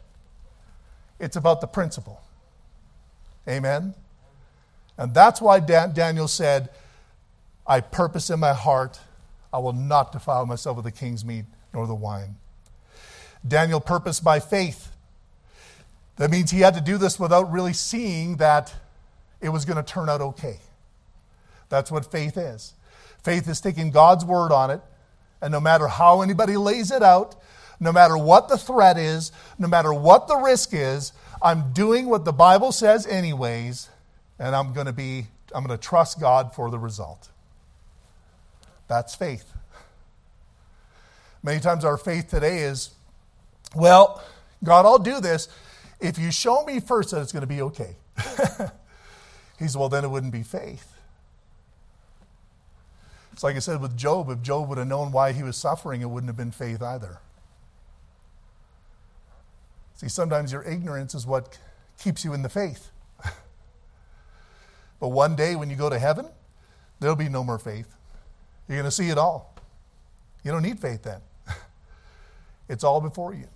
it's 1.18 1.36
about 1.36 1.62
the 1.62 1.66
principle. 1.66 2.20
Amen? 3.48 3.94
And 4.98 5.14
that's 5.14 5.40
why 5.40 5.61
Dan- 5.61 5.94
Daniel 5.94 6.28
said, 6.28 6.68
I 7.66 7.80
purpose 7.80 8.28
in 8.28 8.40
my 8.40 8.52
heart, 8.52 9.00
I 9.57 9.59
will 9.59 9.72
not 9.72 10.12
defile 10.12 10.44
myself 10.44 10.76
with 10.76 10.84
the 10.84 10.90
king's 10.90 11.24
meat 11.24 11.46
nor 11.72 11.86
the 11.86 11.94
wine. 11.94 12.36
Daniel 13.48 13.80
purposed 13.80 14.22
by 14.22 14.38
faith. 14.38 14.92
That 16.16 16.30
means 16.30 16.50
he 16.50 16.61
had 16.61 16.74
to 16.74 16.82
do 16.82 16.98
this 16.98 17.18
without 17.18 17.50
really 17.50 17.72
seeing 17.72 18.36
that 18.36 18.74
it 19.40 19.48
was 19.48 19.64
going 19.64 19.78
to 19.78 19.82
turn 19.82 20.11
out 20.11 20.20
okay. 20.20 20.59
That's 21.70 21.90
what 21.90 22.04
faith 22.12 22.36
is. 22.36 22.74
Faith 23.24 23.48
is 23.48 23.59
taking 23.62 23.90
God's 23.90 24.26
word 24.26 24.52
on 24.52 24.70
it, 24.70 24.82
and 25.40 25.52
no 25.52 25.61
matter 25.61 25.88
how 25.88 26.20
anybody 26.20 26.59
lays 26.59 26.90
it 26.90 27.02
out, 27.02 27.36
no 27.80 27.92
matter 27.92 28.18
what 28.18 28.50
the 28.50 28.59
threat 28.59 28.98
is, 28.98 29.32
no 29.59 29.68
matter 29.68 29.94
what 29.94 30.28
the 30.28 30.36
risk 30.36 30.74
is, 30.74 31.14
I'm 31.40 31.72
doing 31.72 32.11
what 32.11 32.26
the 32.26 32.32
Bible 32.32 32.72
says, 32.72 33.07
anyways, 33.07 33.88
and 34.38 34.54
I'm 34.54 34.74
going 34.74 34.86
to 34.86 34.92
be, 34.92 35.28
I'm 35.54 35.64
going 35.64 35.78
to 35.78 35.82
trust 35.82 36.20
God 36.20 36.54
for 36.54 36.70
the 36.70 36.78
result. 36.78 37.30
That's 38.89 39.14
faith. 39.14 39.53
Many 41.43 41.61
times 41.61 41.84
our 41.84 41.97
faith 41.97 42.28
today 42.28 42.59
is, 42.59 42.91
well, 43.74 44.22
God, 44.64 44.87
I'll 44.87 44.99
do 44.99 45.20
this 45.20 45.49
if 46.01 46.18
you 46.18 46.30
show 46.30 46.64
me 46.64 46.80
first 46.80 47.11
that 47.11 47.22
it's 47.22 47.32
going 47.32 47.43
to 47.43 47.47
be 47.47 47.62
okay. 47.62 47.97
he 49.59 49.68
said, 49.68 49.78
well, 49.78 49.89
then 49.89 50.05
it 50.05 50.09
wouldn't 50.09 50.32
be 50.32 50.43
faith. 50.43 50.93
It's 53.32 53.43
like 53.43 53.57
I 53.57 53.59
said 53.59 53.80
with 53.80 53.97
Job. 53.97 54.30
If 54.30 54.43
Job 54.43 54.68
would 54.68 54.78
have 54.78 54.87
known 54.87 55.12
why 55.12 55.32
he 55.32 55.43
was 55.43 55.57
suffering, 55.57 56.01
it 56.01 56.07
wouldn't 56.07 56.28
have 56.28 56.37
been 56.37 56.51
faith 56.51 56.82
either. 56.82 57.18
See, 59.97 60.09
sometimes 60.09 60.53
your 60.53 60.62
ignorance 60.62 61.14
is 61.14 61.26
what 61.26 61.59
keeps 61.99 62.24
you 62.24 62.34
in 62.34 62.43
the 62.43 62.49
faith. 62.49 62.91
but 65.01 65.09
one 65.09 65.37
day 65.37 65.57
when 65.57 65.70
you 65.70 65.76
go 65.76 65.89
to 65.89 65.99
heaven, 65.99 66.28
there'll 67.01 67.16
be 67.16 67.28
no 67.28 67.45
more 67.45 67.59
faith. 67.59 67.95
You're 68.69 68.79
going 68.79 68.85
to 68.85 68.91
see 68.91 69.11
it 69.11 69.19
all. 69.19 69.55
You 70.43 70.53
don't 70.53 70.62
need 70.62 70.79
faith 70.79 71.03
then, 71.03 71.21
it's 72.69 72.85
all 72.85 73.01
before 73.01 73.35
you. 73.35 73.49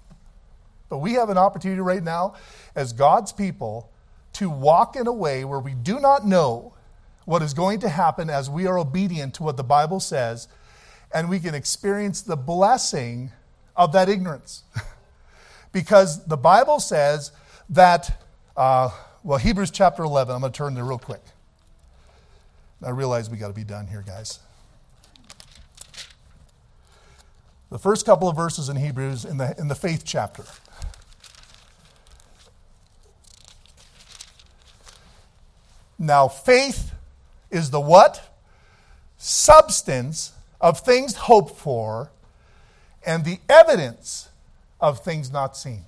But 0.88 0.98
we 0.98 1.12
have 1.14 1.30
an 1.30 1.38
opportunity 1.38 1.80
right 1.80 2.02
now 2.02 2.34
as 2.74 2.92
God's 2.92 3.32
people 3.32 3.90
to 4.34 4.50
walk 4.50 4.96
in 4.96 5.06
a 5.06 5.12
way 5.12 5.44
where 5.44 5.60
we 5.60 5.74
do 5.74 6.00
not 6.00 6.26
know 6.26 6.74
what 7.24 7.42
is 7.42 7.54
going 7.54 7.78
to 7.80 7.88
happen 7.88 8.28
as 8.28 8.50
we 8.50 8.66
are 8.66 8.78
obedient 8.78 9.34
to 9.34 9.44
what 9.44 9.56
the 9.56 9.62
Bible 9.62 10.00
says, 10.00 10.48
and 11.14 11.28
we 11.28 11.38
can 11.38 11.54
experience 11.54 12.22
the 12.22 12.36
blessing 12.36 13.30
of 13.76 13.92
that 13.92 14.08
ignorance. 14.08 14.64
because 15.72 16.24
the 16.26 16.36
Bible 16.36 16.80
says 16.80 17.30
that, 17.68 18.20
uh, 18.56 18.90
well, 19.22 19.38
Hebrews 19.38 19.70
chapter 19.70 20.02
11, 20.02 20.34
I'm 20.34 20.40
going 20.40 20.52
to 20.52 20.56
turn 20.56 20.74
there 20.74 20.84
real 20.84 20.98
quick. 20.98 21.22
I 22.82 22.90
realize 22.90 23.30
we 23.30 23.36
got 23.36 23.48
to 23.48 23.54
be 23.54 23.64
done 23.64 23.86
here, 23.86 24.02
guys. 24.04 24.40
The 27.70 27.78
first 27.78 28.04
couple 28.04 28.28
of 28.28 28.36
verses 28.36 28.68
in 28.68 28.76
Hebrews 28.76 29.24
in 29.24 29.36
the, 29.36 29.54
in 29.58 29.68
the 29.68 29.74
faith 29.74 30.02
chapter. 30.04 30.44
Now, 35.98 36.28
faith 36.28 36.92
is 37.50 37.70
the 37.70 37.80
what? 37.80 38.34
Substance 39.18 40.32
of 40.60 40.80
things 40.80 41.14
hoped 41.14 41.58
for 41.58 42.10
and 43.04 43.24
the 43.24 43.38
evidence 43.48 44.28
of 44.80 45.04
things 45.04 45.30
not 45.30 45.56
seen. 45.56 45.84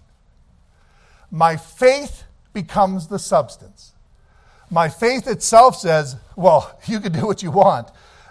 My 1.30 1.56
faith 1.56 2.24
becomes 2.52 3.08
the 3.08 3.18
substance. 3.18 3.92
My 4.70 4.88
faith 4.88 5.26
itself 5.26 5.76
says, 5.76 6.16
well, 6.36 6.78
you 6.86 7.00
can 7.00 7.12
do 7.12 7.26
what 7.26 7.42
you 7.42 7.50
want, 7.50 7.88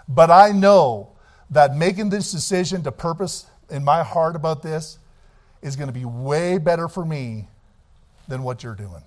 but 0.08 0.30
I 0.30 0.52
know 0.52 1.11
that 1.52 1.76
making 1.76 2.08
this 2.08 2.32
decision 2.32 2.82
to 2.82 2.90
purpose 2.90 3.46
in 3.70 3.84
my 3.84 4.02
heart 4.02 4.36
about 4.36 4.62
this 4.62 4.98
is 5.60 5.76
going 5.76 5.86
to 5.86 5.92
be 5.92 6.04
way 6.04 6.58
better 6.58 6.88
for 6.88 7.04
me 7.04 7.46
than 8.26 8.42
what 8.42 8.62
you're 8.62 8.74
doing. 8.74 9.02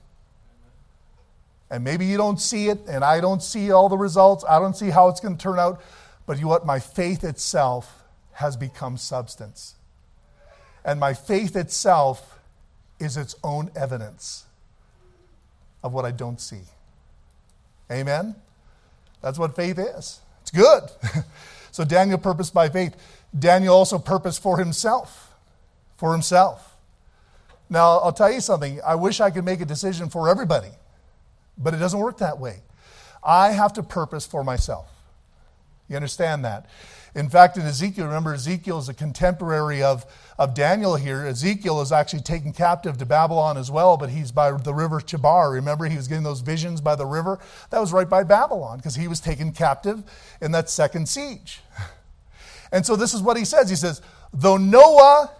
And 1.69 1.83
maybe 1.83 2.05
you 2.05 2.17
don't 2.17 2.39
see 2.39 2.69
it, 2.69 2.79
and 2.87 3.03
I 3.03 3.19
don't 3.19 3.41
see 3.41 3.71
all 3.71 3.89
the 3.89 3.97
results. 3.97 4.45
I 4.47 4.59
don't 4.59 4.77
see 4.77 4.91
how 4.91 5.09
it's 5.09 5.19
going 5.19 5.35
to 5.35 5.41
turn 5.41 5.57
out. 5.57 5.81
But 6.27 6.37
you 6.37 6.43
know 6.43 6.49
what? 6.49 6.65
My 6.65 6.79
faith 6.79 7.23
itself 7.23 8.03
has 8.33 8.55
become 8.55 8.97
substance. 8.97 9.75
And 10.83 10.99
my 10.99 11.15
faith 11.15 11.55
itself 11.55 12.39
is 12.99 13.17
its 13.17 13.35
own 13.43 13.71
evidence 13.75 14.45
of 15.83 15.93
what 15.93 16.05
I 16.05 16.11
don't 16.11 16.39
see. 16.39 16.61
Amen? 17.91 18.35
That's 19.21 19.39
what 19.39 19.55
faith 19.55 19.79
is. 19.79 20.19
It's 20.41 20.51
good. 20.51 20.83
so 21.75 21.83
Daniel 21.83 22.17
purposed 22.17 22.53
by 22.53 22.69
faith. 22.69 22.95
Daniel 23.37 23.75
also 23.75 23.99
purposed 23.99 24.41
for 24.41 24.57
himself. 24.57 25.35
For 25.97 26.13
himself. 26.13 26.77
Now, 27.69 27.97
I'll 27.97 28.13
tell 28.13 28.31
you 28.31 28.39
something. 28.39 28.79
I 28.87 28.95
wish 28.95 29.19
I 29.19 29.29
could 29.29 29.43
make 29.43 29.59
a 29.59 29.65
decision 29.65 30.07
for 30.07 30.29
everybody. 30.29 30.69
But 31.57 31.73
it 31.73 31.77
doesn't 31.79 31.99
work 31.99 32.19
that 32.19 32.39
way. 32.39 32.61
I 33.21 33.51
have 33.51 33.73
to 33.73 33.83
purpose 33.83 34.25
for 34.25 34.41
myself. 34.41 34.89
You 35.89 35.97
understand 35.97 36.45
that? 36.45 36.65
In 37.15 37.29
fact, 37.29 37.55
in 37.55 37.63
Ezekiel, 37.63 38.07
remember, 38.07 38.33
Ezekiel 38.33 38.77
is 38.77 38.89
a 38.89 38.93
contemporary 38.93 39.81
of, 39.81 40.05
of 40.37 40.53
Daniel 40.53 40.97
here. 40.97 41.25
Ezekiel 41.25 41.79
is 41.79 41.93
actually 41.93 42.21
taken 42.21 42.51
captive 42.51 42.97
to 42.97 43.05
Babylon 43.05 43.57
as 43.57 43.71
well, 43.71 43.95
but 43.95 44.09
he's 44.09 44.33
by 44.33 44.51
the 44.51 44.73
river 44.73 44.99
Chebar. 44.99 45.53
Remember, 45.53 45.85
he 45.85 45.95
was 45.95 46.09
getting 46.09 46.25
those 46.25 46.41
visions 46.41 46.81
by 46.81 46.93
the 46.95 47.05
river? 47.05 47.39
That 47.69 47.79
was 47.79 47.93
right 47.93 48.09
by 48.09 48.23
Babylon 48.23 48.77
because 48.77 48.95
he 48.95 49.07
was 49.07 49.21
taken 49.21 49.53
captive 49.53 50.03
in 50.41 50.51
that 50.51 50.69
second 50.69 51.07
siege. 51.09 51.61
And 52.71 52.85
so 52.85 52.95
this 52.95 53.13
is 53.13 53.21
what 53.21 53.37
he 53.37 53.45
says 53.45 53.69
He 53.69 53.75
says, 53.75 54.01
Though 54.33 54.57
Noah, 54.57 55.31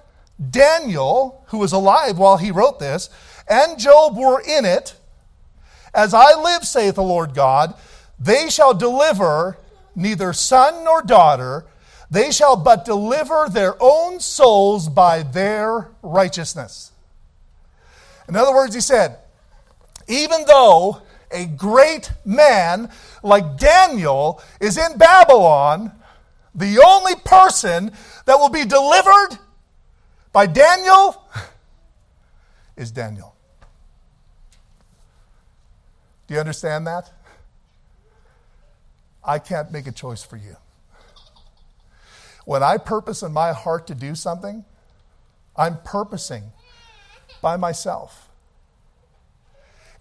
Daniel, 0.52 1.44
who 1.48 1.58
was 1.58 1.74
alive 1.74 2.18
while 2.18 2.38
he 2.38 2.52
wrote 2.52 2.80
this, 2.80 3.10
and 3.50 3.78
Job 3.80 4.16
were 4.16 4.40
in 4.40 4.64
it, 4.64 4.96
as 5.94 6.14
I 6.14 6.40
live, 6.40 6.64
saith 6.64 6.96
the 6.96 7.04
Lord 7.04 7.34
God, 7.34 7.74
they 8.20 8.50
shall 8.50 8.74
deliver 8.74 9.58
neither 9.96 10.34
son 10.34 10.84
nor 10.84 11.02
daughter, 11.02 11.66
they 12.10 12.32
shall 12.32 12.56
but 12.56 12.86
deliver 12.86 13.48
their 13.50 13.76
own 13.80 14.20
souls 14.20 14.90
by 14.90 15.24
their 15.24 15.90
righteousness. 16.02 16.92
In 18.28 18.36
other 18.36 18.54
words, 18.54 18.76
he 18.76 18.82
said, 18.82 19.18
even 20.08 20.46
though 20.46 21.02
a 21.32 21.46
great 21.46 22.12
man 22.24 22.90
like 23.24 23.58
Daniel 23.58 24.42
is 24.60 24.78
in 24.78 24.98
Babylon, 24.98 25.92
the 26.54 26.82
only 26.86 27.16
person 27.26 27.92
that 28.26 28.38
will 28.38 28.50
be 28.50 28.66
delivered 28.66 29.38
by 30.32 30.46
Daniel 30.46 31.28
is 32.78 32.92
Daniel. 32.92 33.36
Do 36.28 36.34
you 36.34 36.40
understand 36.40 36.88
that? 36.88 37.12
I 39.26 39.40
can't 39.40 39.72
make 39.72 39.88
a 39.88 39.92
choice 39.92 40.24
for 40.24 40.38
you. 40.38 40.58
When 42.46 42.62
I 42.62 42.78
purpose 42.78 43.24
in 43.24 43.32
my 43.32 43.54
heart 43.54 43.88
to 43.88 43.96
do 43.96 44.14
something, 44.14 44.64
I'm 45.56 45.78
purposing 45.84 46.52
by 47.42 47.58
myself. 47.58 48.30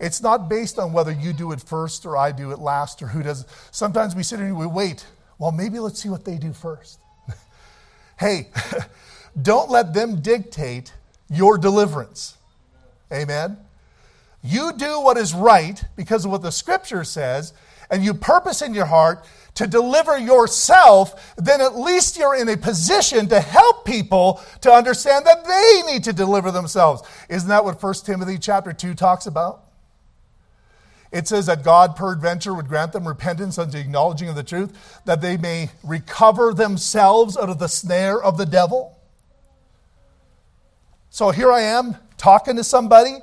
It's 0.01 0.20
not 0.20 0.49
based 0.49 0.79
on 0.79 0.93
whether 0.93 1.12
you 1.12 1.33
do 1.33 1.53
it 1.53 1.61
first 1.61 2.05
or 2.05 2.16
I 2.16 2.33
do 2.33 2.51
it 2.51 2.59
last 2.59 3.01
or 3.01 3.07
who 3.07 3.22
does. 3.22 3.47
Sometimes 3.70 4.14
we 4.14 4.22
sit 4.22 4.39
here 4.39 4.49
and 4.49 4.59
we 4.59 4.66
wait. 4.66 5.07
Well, 5.39 5.53
maybe 5.53 5.79
let's 5.79 6.03
see 6.03 6.09
what 6.09 6.25
they 6.25 6.37
do 6.37 6.53
first. 6.53 6.99
hey, 8.18 8.49
don't 9.43 9.70
let 9.70 9.95
them 9.95 10.20
dictate 10.20 10.93
your 11.31 11.59
deliverance. 11.59 12.37
Amen. 13.12 13.57
You 14.43 14.72
do 14.72 15.01
what 15.01 15.16
is 15.16 15.33
right 15.33 15.83
because 15.97 16.25
of 16.25 16.31
what 16.31 16.43
the 16.43 16.53
scripture 16.53 17.05
says, 17.05 17.55
and 17.91 18.05
you 18.05 18.14
purpose 18.14 18.62
in 18.62 18.74
your 18.74 18.87
heart 18.87 19.24
to 19.55 19.66
deliver 19.66 20.18
yourself, 20.18 21.35
then 21.37 21.61
at 21.61 21.76
least 21.76 22.18
you're 22.18 22.35
in 22.35 22.49
a 22.49 22.57
position 22.57 23.28
to 23.28 23.41
help 23.41 23.85
people 23.85 24.41
to 24.62 24.72
understand 24.72 25.26
that 25.26 25.45
they 25.45 25.93
need 25.93 26.05
to 26.05 26.12
deliver 26.12 26.51
themselves. 26.51 27.03
Isn't 27.28 27.49
that 27.49 27.64
what 27.64 27.80
1 27.82 27.95
Timothy 28.05 28.39
chapter 28.39 28.72
2 28.72 28.95
talks 28.95 29.26
about? 29.26 29.61
It 31.12 31.28
says 31.28 31.47
that 31.47 31.62
God 31.62 31.95
peradventure 31.95 32.53
would 32.53 32.66
grant 32.66 32.93
them 32.93 33.07
repentance 33.07 33.57
unto 33.57 33.78
acknowledging 33.78 34.28
of 34.28 34.35
the 34.35 34.43
truth, 34.43 35.01
that 35.05 35.20
they 35.20 35.37
may 35.37 35.70
recover 35.85 36.53
themselves 36.53 37.37
out 37.37 37.49
of 37.49 37.61
the 37.61 37.68
snare 37.68 38.20
of 38.20 38.37
the 38.37 38.47
devil. 38.47 38.99
So 41.11 41.30
here 41.30 41.53
I 41.53 41.61
am 41.61 41.97
talking 42.18 42.57
to 42.57 42.64
somebody. 42.64 43.18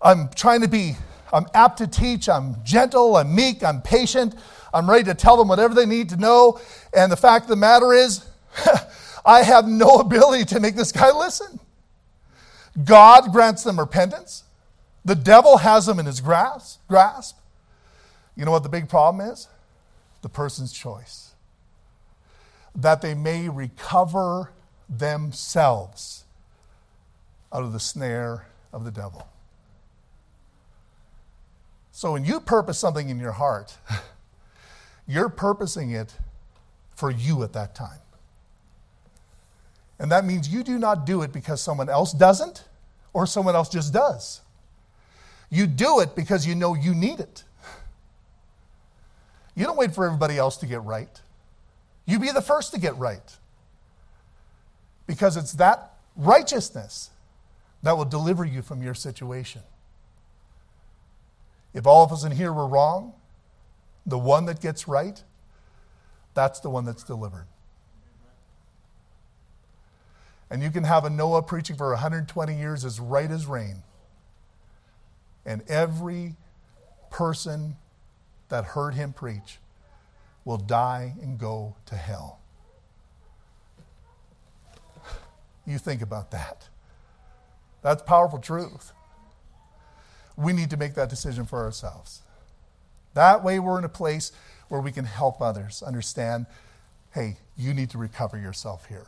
I'm 0.00 0.30
trying 0.34 0.62
to 0.62 0.68
be, 0.68 0.96
I'm 1.34 1.46
apt 1.52 1.78
to 1.78 1.88
teach, 1.88 2.28
I'm 2.28 2.62
gentle, 2.62 3.16
I'm 3.16 3.34
meek, 3.34 3.64
I'm 3.64 3.82
patient, 3.82 4.36
I'm 4.72 4.88
ready 4.88 5.02
to 5.04 5.14
tell 5.14 5.36
them 5.36 5.48
whatever 5.48 5.74
they 5.74 5.84
need 5.84 6.08
to 6.10 6.16
know. 6.16 6.60
And 6.96 7.10
the 7.10 7.16
fact 7.16 7.46
of 7.46 7.48
the 7.48 7.56
matter 7.56 7.92
is, 7.92 8.24
I 9.26 9.42
have 9.42 9.66
no 9.66 9.96
ability 9.96 10.44
to 10.46 10.60
make 10.60 10.76
this 10.76 10.92
guy 10.92 11.10
listen. 11.10 11.58
God 12.84 13.32
grants 13.32 13.64
them 13.64 13.80
repentance. 13.80 14.44
The 15.04 15.16
devil 15.16 15.58
has 15.58 15.86
them 15.86 15.98
in 15.98 16.06
his 16.06 16.20
grasp. 16.20 16.80
grasp. 16.86 17.36
You 18.36 18.44
know 18.44 18.52
what 18.52 18.62
the 18.62 18.68
big 18.68 18.88
problem 18.88 19.28
is? 19.28 19.48
The 20.22 20.28
person's 20.28 20.72
choice. 20.72 21.32
That 22.76 23.02
they 23.02 23.14
may 23.14 23.48
recover 23.48 24.52
themselves 24.88 26.24
out 27.52 27.64
of 27.64 27.72
the 27.72 27.80
snare 27.80 28.46
of 28.72 28.84
the 28.84 28.92
devil. 28.92 29.28
So 31.96 32.10
when 32.10 32.24
you 32.24 32.40
purpose 32.40 32.76
something 32.76 33.08
in 33.08 33.20
your 33.20 33.30
heart, 33.30 33.76
you're 35.06 35.28
purposing 35.28 35.92
it 35.92 36.12
for 36.96 37.08
you 37.08 37.44
at 37.44 37.52
that 37.52 37.76
time. 37.76 38.00
And 40.00 40.10
that 40.10 40.24
means 40.24 40.48
you 40.48 40.64
do 40.64 40.76
not 40.76 41.06
do 41.06 41.22
it 41.22 41.32
because 41.32 41.60
someone 41.60 41.88
else 41.88 42.12
doesn't 42.12 42.64
or 43.12 43.28
someone 43.28 43.54
else 43.54 43.68
just 43.68 43.92
does. 43.92 44.40
You 45.50 45.68
do 45.68 46.00
it 46.00 46.16
because 46.16 46.44
you 46.44 46.56
know 46.56 46.74
you 46.74 46.96
need 46.96 47.20
it. 47.20 47.44
You 49.54 49.64
don't 49.64 49.76
wait 49.76 49.94
for 49.94 50.04
everybody 50.04 50.36
else 50.36 50.56
to 50.58 50.66
get 50.66 50.82
right. 50.82 51.20
You 52.06 52.18
be 52.18 52.32
the 52.32 52.42
first 52.42 52.72
to 52.72 52.80
get 52.80 52.96
right. 52.96 53.36
Because 55.06 55.36
it's 55.36 55.52
that 55.52 55.92
righteousness 56.16 57.10
that 57.84 57.96
will 57.96 58.04
deliver 58.04 58.44
you 58.44 58.62
from 58.62 58.82
your 58.82 58.94
situation. 58.94 59.62
If 61.74 61.86
all 61.86 62.04
of 62.04 62.12
us 62.12 62.24
in 62.24 62.32
here 62.32 62.52
were 62.52 62.68
wrong, 62.68 63.12
the 64.06 64.18
one 64.18 64.46
that 64.46 64.60
gets 64.60 64.86
right, 64.86 65.22
that's 66.32 66.60
the 66.60 66.70
one 66.70 66.84
that's 66.84 67.02
delivered. 67.02 67.46
And 70.50 70.62
you 70.62 70.70
can 70.70 70.84
have 70.84 71.04
a 71.04 71.10
Noah 71.10 71.42
preaching 71.42 71.76
for 71.76 71.90
120 71.90 72.56
years 72.56 72.84
as 72.84 73.00
right 73.00 73.30
as 73.30 73.46
rain. 73.46 73.82
And 75.44 75.62
every 75.68 76.36
person 77.10 77.76
that 78.48 78.64
heard 78.64 78.94
him 78.94 79.12
preach 79.12 79.58
will 80.44 80.58
die 80.58 81.14
and 81.20 81.38
go 81.38 81.74
to 81.86 81.96
hell. 81.96 82.38
You 85.66 85.78
think 85.78 86.02
about 86.02 86.30
that. 86.30 86.68
That's 87.82 88.02
powerful 88.02 88.38
truth. 88.38 88.92
We 90.36 90.52
need 90.52 90.70
to 90.70 90.76
make 90.76 90.94
that 90.94 91.08
decision 91.08 91.46
for 91.46 91.64
ourselves. 91.64 92.22
That 93.14 93.44
way, 93.44 93.58
we're 93.58 93.78
in 93.78 93.84
a 93.84 93.88
place 93.88 94.32
where 94.68 94.80
we 94.80 94.90
can 94.92 95.04
help 95.04 95.40
others 95.40 95.82
understand 95.82 96.46
hey, 97.14 97.36
you 97.56 97.72
need 97.72 97.90
to 97.90 97.96
recover 97.96 98.36
yourself 98.36 98.86
here. 98.86 99.06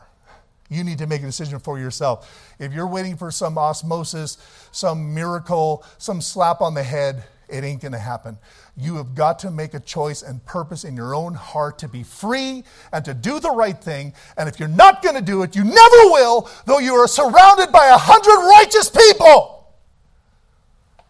You 0.69 0.83
need 0.83 0.97
to 0.99 1.07
make 1.07 1.23
a 1.23 1.25
decision 1.25 1.59
for 1.59 1.77
yourself. 1.77 2.55
If 2.57 2.71
you're 2.71 2.87
waiting 2.87 3.17
for 3.17 3.31
some 3.31 3.57
osmosis, 3.57 4.37
some 4.71 5.13
miracle, 5.13 5.83
some 5.97 6.21
slap 6.21 6.61
on 6.61 6.73
the 6.73 6.83
head, 6.83 7.23
it 7.49 7.63
ain't 7.63 7.81
going 7.81 7.93
to 7.93 7.97
happen. 7.97 8.37
You 8.75 8.95
have 8.95 9.15
got 9.15 9.39
to 9.39 9.51
make 9.51 9.73
a 9.73 9.79
choice 9.79 10.21
and 10.21 10.43
purpose 10.45 10.83
in 10.83 10.95
your 10.95 11.15
own 11.15 11.33
heart 11.33 11.79
to 11.79 11.87
be 11.87 12.03
free 12.03 12.63
and 12.91 13.03
to 13.05 13.13
do 13.13 13.39
the 13.39 13.51
right 13.51 13.77
thing. 13.77 14.13
And 14.37 14.49
if 14.49 14.59
you're 14.59 14.67
not 14.67 15.01
going 15.01 15.15
to 15.15 15.21
do 15.21 15.43
it, 15.43 15.55
you 15.55 15.63
never 15.63 16.11
will, 16.11 16.49
though 16.65 16.79
you 16.79 16.93
are 16.95 17.07
surrounded 17.07 17.71
by 17.71 17.87
a 17.87 17.97
hundred 17.97 18.47
righteous 18.49 18.89
people. 18.89 19.56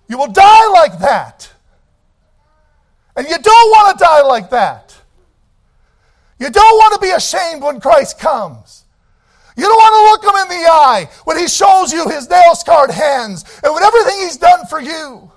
You 0.07 0.17
will 0.17 0.31
die 0.31 0.67
like 0.69 0.99
that. 0.99 1.51
And 3.15 3.27
you 3.27 3.37
don't 3.37 3.69
want 3.71 3.97
to 3.97 4.03
die 4.03 4.21
like 4.21 4.49
that. 4.51 4.95
You 6.39 6.49
don't 6.49 6.77
want 6.77 6.93
to 6.93 6.99
be 6.99 7.11
ashamed 7.11 7.63
when 7.63 7.79
Christ 7.79 8.19
comes. 8.19 8.85
You 9.55 9.63
don't 9.63 9.75
want 9.75 10.21
to 10.23 10.27
look 10.27 10.35
him 10.35 10.41
in 10.43 10.61
the 10.61 10.69
eye 10.69 11.09
when 11.23 11.37
he 11.37 11.47
shows 11.47 11.91
you 11.91 12.07
his 12.07 12.29
nail 12.29 12.53
scarred 12.53 12.91
hands 12.91 13.43
and 13.63 13.73
with 13.73 13.83
everything 13.83 14.19
he's 14.19 14.37
done 14.37 14.67
for 14.67 14.79
you. 14.79 15.31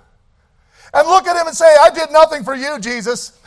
And 0.93 1.09
look 1.09 1.27
at 1.27 1.41
him 1.41 1.47
and 1.47 1.57
say, 1.57 1.75
I 1.81 1.89
did 1.89 2.11
nothing 2.11 2.45
for 2.45 2.55
you, 2.55 2.79
Jesus. 2.81 3.39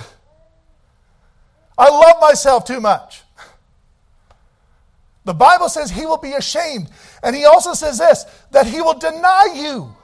I 1.77 1.89
love 1.89 2.19
myself 2.19 2.65
too 2.65 2.81
much. 2.81 3.21
The 5.25 5.33
Bible 5.33 5.69
says 5.69 5.91
he 5.91 6.05
will 6.05 6.17
be 6.17 6.33
ashamed. 6.33 6.89
And 7.21 7.35
he 7.35 7.45
also 7.45 7.73
says 7.73 7.99
this 7.99 8.25
that 8.51 8.65
he 8.65 8.81
will 8.81 8.97
deny 8.97 9.53
you. 9.55 9.95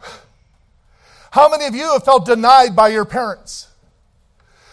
How 1.32 1.50
many 1.50 1.66
of 1.66 1.76
you 1.76 1.92
have 1.94 2.04
felt 2.04 2.26
denied 2.26 2.76
by 2.76 2.90
your 2.90 3.06
parents? 3.06 3.68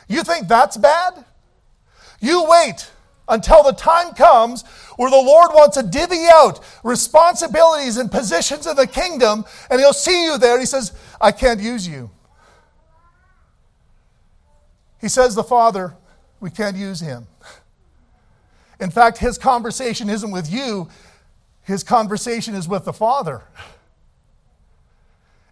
You 0.08 0.22
think 0.22 0.48
that's 0.48 0.76
bad? 0.76 1.24
You 2.20 2.46
wait 2.48 2.90
until 3.28 3.62
the 3.62 3.72
time 3.72 4.14
comes 4.14 4.64
where 4.96 5.10
the 5.10 5.16
Lord 5.16 5.50
wants 5.52 5.76
to 5.76 5.82
divvy 5.82 6.26
out 6.32 6.60
responsibilities 6.84 7.96
and 7.96 8.10
positions 8.10 8.66
in 8.66 8.76
the 8.76 8.86
kingdom, 8.86 9.44
and 9.70 9.80
He'll 9.80 9.92
see 9.92 10.24
you 10.24 10.38
there. 10.38 10.58
He 10.58 10.66
says, 10.66 10.92
I 11.20 11.32
can't 11.32 11.60
use 11.60 11.86
you. 11.86 12.10
He 15.00 15.08
says, 15.08 15.34
The 15.34 15.44
Father, 15.44 15.94
we 16.40 16.50
can't 16.50 16.76
use 16.76 17.00
Him. 17.00 17.26
In 18.80 18.90
fact, 18.90 19.18
His 19.18 19.38
conversation 19.38 20.08
isn't 20.08 20.30
with 20.30 20.50
you, 20.50 20.88
His 21.62 21.82
conversation 21.82 22.54
is 22.54 22.68
with 22.68 22.84
the 22.84 22.92
Father. 22.92 23.42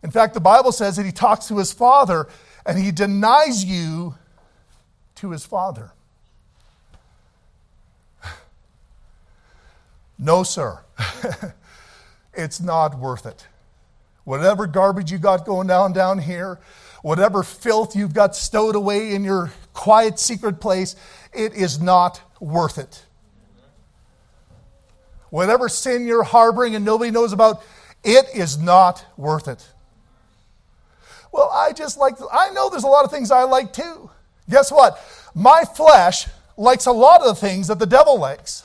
In 0.05 0.13
fact, 0.13 0.35
the 0.35 0.41
Bible 0.41 0.71
says 0.71 0.95
that 0.97 1.07
He 1.07 1.13
talks 1.13 1.49
to 1.49 1.59
His 1.59 1.73
Father 1.73 2.29
and 2.65 2.79
He 2.79 2.93
denies 2.93 3.65
you 3.65 4.15
to 5.17 5.31
his 5.31 5.45
father. 5.45 5.93
No, 10.17 10.45
sir. 10.45 10.79
it's 12.35 12.61
not 12.61 12.97
worth 12.97 13.27
it. 13.27 13.49
Whatever 14.23 14.69
garbage 14.69 15.11
you 15.11 15.19
got 15.19 15.45
going 15.45 15.67
down 15.67 15.93
down 15.93 16.21
here, 16.21 16.61
whatever 17.03 17.43
filth 17.43 17.97
you've 17.97 18.15
got 18.15 18.37
stowed 18.37 18.77
away 18.77 19.13
in 19.13 19.25
your 19.25 19.53
quiet 19.73 20.21
secret 20.21 20.61
place, 20.61 20.95
it 21.33 21.53
is 21.55 21.81
not 21.81 22.23
worth 22.39 22.79
it. 22.79 23.03
Whatever 25.31 25.69
sin 25.69 26.07
you're 26.07 26.23
harboring 26.23 26.77
and 26.77 26.85
nobody 26.85 27.11
knows 27.11 27.33
about, 27.33 27.61
it 28.05 28.27
is 28.33 28.57
not 28.57 29.05
worth 29.17 29.49
it. 29.49 29.69
Well, 31.35 31.51
I 31.53 31.72
just 31.72 31.99
like, 31.99 32.14
I 32.32 32.51
know 32.51 32.70
there's 32.70 32.85
a 32.85 32.87
lot 32.87 33.05
of 33.05 33.11
things 33.11 33.32
I 33.32 33.43
like 33.43 33.72
too. 33.72 34.09
Guess 34.49 34.70
what? 34.70 35.01
My 35.35 35.64
flesh 35.64 36.28
likes 36.57 36.87
a 36.87 36.93
lot 36.93 37.22
of 37.22 37.26
the 37.26 37.35
things 37.35 37.66
that 37.66 37.80
the 37.80 37.87
devil 37.87 38.20
likes. 38.20 38.62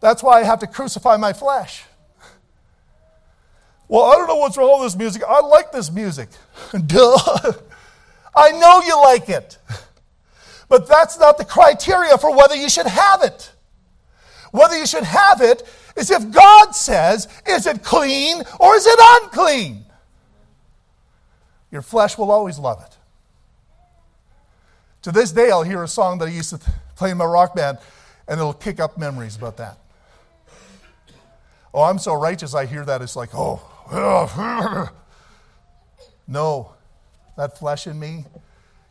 That's 0.00 0.20
why 0.20 0.40
I 0.40 0.42
have 0.42 0.58
to 0.58 0.66
crucify 0.66 1.16
my 1.16 1.32
flesh. 1.32 1.84
Well, 3.86 4.02
I 4.02 4.16
don't 4.16 4.26
know 4.26 4.34
what's 4.34 4.56
wrong 4.56 4.80
with 4.80 4.88
this 4.88 4.98
music. 4.98 5.22
I 5.28 5.38
like 5.42 5.70
this 5.70 5.92
music. 5.92 6.28
Duh. 6.86 7.52
I 8.34 8.50
know 8.50 8.82
you 8.84 9.00
like 9.00 9.28
it. 9.28 9.58
But 10.68 10.88
that's 10.88 11.20
not 11.20 11.38
the 11.38 11.44
criteria 11.44 12.18
for 12.18 12.36
whether 12.36 12.56
you 12.56 12.68
should 12.68 12.88
have 12.88 13.22
it. 13.22 13.52
Whether 14.50 14.76
you 14.76 14.86
should 14.86 15.04
have 15.04 15.40
it 15.40 15.62
is 15.96 16.10
if 16.10 16.28
God 16.32 16.74
says, 16.74 17.28
is 17.46 17.64
it 17.68 17.84
clean 17.84 18.42
or 18.58 18.74
is 18.74 18.86
it 18.88 18.98
unclean? 19.22 19.84
Your 21.70 21.82
flesh 21.82 22.16
will 22.16 22.30
always 22.30 22.58
love 22.58 22.82
it. 22.82 22.96
To 25.02 25.12
this 25.12 25.32
day, 25.32 25.50
I'll 25.50 25.62
hear 25.62 25.82
a 25.82 25.88
song 25.88 26.18
that 26.18 26.28
I 26.28 26.32
used 26.32 26.50
to 26.50 26.60
play 26.96 27.10
in 27.10 27.18
my 27.18 27.24
rock 27.24 27.54
band, 27.54 27.78
and 28.26 28.40
it'll 28.40 28.52
kick 28.52 28.80
up 28.80 28.98
memories 28.98 29.36
about 29.36 29.56
that. 29.58 29.78
Oh, 31.72 31.82
I'm 31.82 31.98
so 31.98 32.14
righteous, 32.14 32.54
I 32.54 32.66
hear 32.66 32.84
that. 32.84 33.02
It's 33.02 33.16
like, 33.16 33.30
oh, 33.34 33.60
No, 36.28 36.72
that 37.36 37.58
flesh 37.58 37.86
in 37.86 37.98
me 37.98 38.26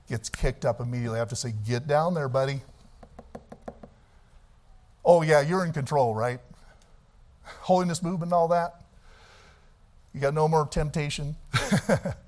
gets 0.09 0.28
kicked 0.28 0.65
up 0.65 0.80
immediately. 0.80 1.17
I 1.17 1.19
have 1.19 1.30
to 1.30 1.36
say, 1.36 1.53
Get 1.67 1.88
down 1.88 2.15
there, 2.15 2.28
buddy. 2.28 2.61
Oh, 5.05 5.21
yeah, 5.21 5.41
you're 5.41 5.63
in 5.63 5.71
control, 5.71 6.15
right? 6.15 6.39
Holiness 7.43 8.01
movement 8.01 8.23
and 8.23 8.34
all 8.34 8.47
that. 8.49 8.82
You 10.13 10.19
got 10.19 10.34
no 10.34 10.47
more 10.47 10.65
temptation. 10.65 11.36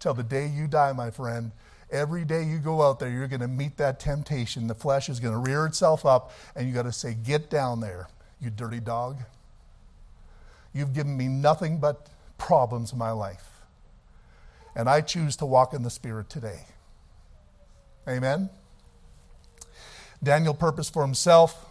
Till 0.00 0.14
the 0.14 0.22
day 0.22 0.46
you 0.46 0.66
die, 0.66 0.92
my 0.92 1.10
friend. 1.10 1.52
Every 1.90 2.24
day 2.24 2.44
you 2.44 2.58
go 2.58 2.82
out 2.82 3.00
there, 3.00 3.08
you're 3.08 3.28
going 3.28 3.40
to 3.40 3.48
meet 3.48 3.78
that 3.78 3.98
temptation. 3.98 4.66
The 4.66 4.74
flesh 4.74 5.08
is 5.08 5.20
going 5.20 5.32
to 5.32 5.40
rear 5.40 5.64
itself 5.64 6.04
up, 6.04 6.32
and 6.54 6.68
you 6.68 6.74
got 6.74 6.82
to 6.82 6.92
say, 6.92 7.14
Get 7.14 7.48
down 7.48 7.80
there, 7.80 8.08
you 8.40 8.50
dirty 8.50 8.80
dog. 8.80 9.18
You've 10.74 10.92
given 10.92 11.16
me 11.16 11.28
nothing 11.28 11.78
but 11.78 12.08
problems 12.36 12.92
in 12.92 12.98
my 12.98 13.10
life. 13.10 13.44
And 14.76 14.88
I 14.88 15.00
choose 15.00 15.36
to 15.36 15.46
walk 15.46 15.72
in 15.72 15.82
the 15.82 15.90
Spirit 15.90 16.28
today. 16.28 16.60
Amen. 18.06 18.50
Daniel 20.22 20.54
purposed 20.54 20.92
for 20.92 21.02
himself. 21.02 21.66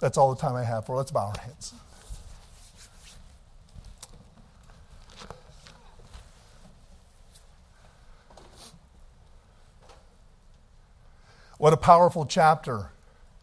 That's 0.00 0.18
all 0.18 0.34
the 0.34 0.40
time 0.40 0.54
I 0.54 0.64
have 0.64 0.86
for. 0.86 0.96
Let's 0.96 1.10
bow 1.10 1.32
our 1.34 1.42
heads. 1.42 1.72
What 11.62 11.72
a 11.72 11.76
powerful 11.76 12.26
chapter 12.26 12.90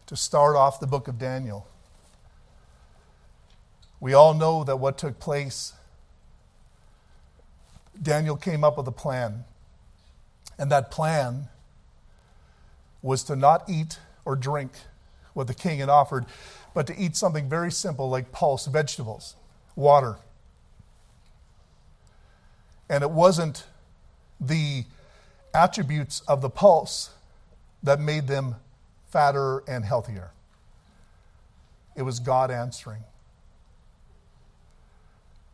to 0.04 0.14
start 0.14 0.54
off 0.54 0.78
the 0.78 0.86
book 0.86 1.08
of 1.08 1.18
Daniel. 1.18 1.66
We 3.98 4.12
all 4.12 4.34
know 4.34 4.62
that 4.62 4.76
what 4.76 4.98
took 4.98 5.18
place, 5.18 5.72
Daniel 8.02 8.36
came 8.36 8.62
up 8.62 8.76
with 8.76 8.86
a 8.86 8.92
plan. 8.92 9.44
And 10.58 10.70
that 10.70 10.90
plan 10.90 11.48
was 13.00 13.22
to 13.24 13.36
not 13.36 13.70
eat 13.70 13.98
or 14.26 14.36
drink 14.36 14.72
what 15.32 15.46
the 15.46 15.54
king 15.54 15.78
had 15.78 15.88
offered, 15.88 16.26
but 16.74 16.86
to 16.88 16.98
eat 16.98 17.16
something 17.16 17.48
very 17.48 17.72
simple 17.72 18.10
like 18.10 18.32
pulse 18.32 18.66
vegetables, 18.66 19.34
water. 19.74 20.16
And 22.90 23.02
it 23.02 23.12
wasn't 23.12 23.64
the 24.38 24.84
attributes 25.54 26.20
of 26.28 26.42
the 26.42 26.50
pulse 26.50 27.12
that 27.82 28.00
made 28.00 28.26
them 28.26 28.56
fatter 29.10 29.62
and 29.66 29.84
healthier. 29.84 30.32
It 31.96 32.02
was 32.02 32.20
God 32.20 32.50
answering. 32.50 33.02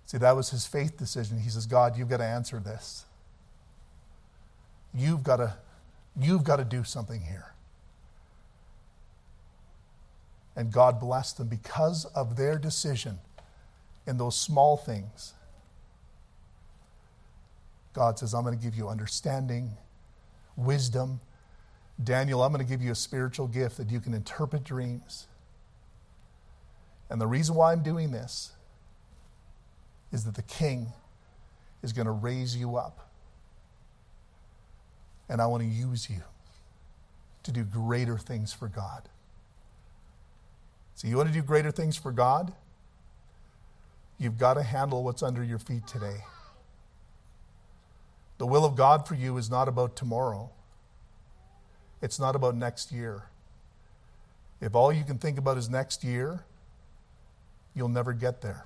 See, 0.06 0.18
that 0.18 0.36
was 0.36 0.50
his 0.50 0.66
faith 0.66 0.96
decision. 0.96 1.40
He 1.40 1.50
says, 1.50 1.66
God, 1.66 1.96
you've 1.96 2.08
got 2.08 2.18
to 2.18 2.24
answer 2.24 2.60
this. 2.60 3.04
You've 4.94 5.22
got 5.22 5.36
to, 5.36 5.54
you've 6.18 6.44
got 6.44 6.56
to 6.56 6.64
do 6.64 6.84
something 6.84 7.20
here. 7.20 7.52
And 10.54 10.72
God 10.72 11.00
blessed 11.00 11.38
them 11.38 11.48
because 11.48 12.04
of 12.06 12.36
their 12.36 12.56
decision 12.56 13.18
in 14.06 14.16
those 14.16 14.36
small 14.36 14.76
things. 14.76 15.34
God 17.92 18.18
says, 18.18 18.32
I'm 18.32 18.44
going 18.44 18.56
to 18.56 18.62
give 18.62 18.74
you 18.74 18.88
understanding, 18.88 19.72
wisdom, 20.56 21.20
Daniel, 22.02 22.42
I'm 22.42 22.52
going 22.52 22.64
to 22.64 22.70
give 22.70 22.82
you 22.82 22.92
a 22.92 22.96
spiritual 22.96 23.46
gift 23.46 23.78
that 23.78 23.90
you 23.90 24.00
can 24.00 24.12
interpret 24.12 24.64
dreams. 24.64 25.26
And 27.08 27.20
the 27.20 27.26
reason 27.26 27.54
why 27.54 27.72
I'm 27.72 27.82
doing 27.82 28.10
this 28.10 28.52
is 30.12 30.24
that 30.24 30.34
the 30.34 30.42
king 30.42 30.88
is 31.82 31.92
going 31.92 32.06
to 32.06 32.12
raise 32.12 32.56
you 32.56 32.76
up. 32.76 33.08
And 35.28 35.40
I 35.40 35.46
want 35.46 35.62
to 35.62 35.68
use 35.68 36.08
you 36.10 36.22
to 37.42 37.52
do 37.52 37.64
greater 37.64 38.18
things 38.18 38.52
for 38.52 38.68
God. 38.68 39.08
So, 40.94 41.08
you 41.08 41.16
want 41.16 41.28
to 41.28 41.34
do 41.34 41.42
greater 41.42 41.70
things 41.70 41.96
for 41.96 42.10
God? 42.10 42.52
You've 44.18 44.38
got 44.38 44.54
to 44.54 44.62
handle 44.62 45.04
what's 45.04 45.22
under 45.22 45.44
your 45.44 45.58
feet 45.58 45.86
today. 45.86 46.24
The 48.38 48.46
will 48.46 48.64
of 48.64 48.76
God 48.76 49.06
for 49.06 49.14
you 49.14 49.36
is 49.36 49.50
not 49.50 49.68
about 49.68 49.94
tomorrow. 49.94 50.50
It's 52.06 52.20
not 52.20 52.36
about 52.36 52.54
next 52.54 52.92
year. 52.92 53.24
If 54.60 54.76
all 54.76 54.92
you 54.92 55.02
can 55.02 55.18
think 55.18 55.38
about 55.38 55.58
is 55.58 55.68
next 55.68 56.04
year, 56.04 56.44
you'll 57.74 57.88
never 57.88 58.12
get 58.12 58.42
there. 58.42 58.64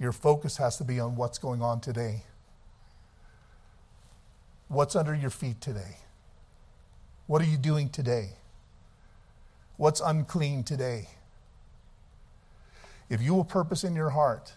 Your 0.00 0.10
focus 0.10 0.56
has 0.56 0.76
to 0.78 0.82
be 0.82 0.98
on 0.98 1.14
what's 1.14 1.38
going 1.38 1.62
on 1.62 1.78
today. 1.78 2.24
What's 4.66 4.96
under 4.96 5.14
your 5.14 5.30
feet 5.30 5.60
today? 5.60 5.98
What 7.28 7.40
are 7.42 7.48
you 7.48 7.58
doing 7.58 7.90
today? 7.90 8.30
What's 9.76 10.00
unclean 10.00 10.64
today? 10.64 11.10
If 13.08 13.22
you 13.22 13.34
will 13.34 13.44
purpose 13.44 13.84
in 13.84 13.94
your 13.94 14.10
heart, 14.10 14.54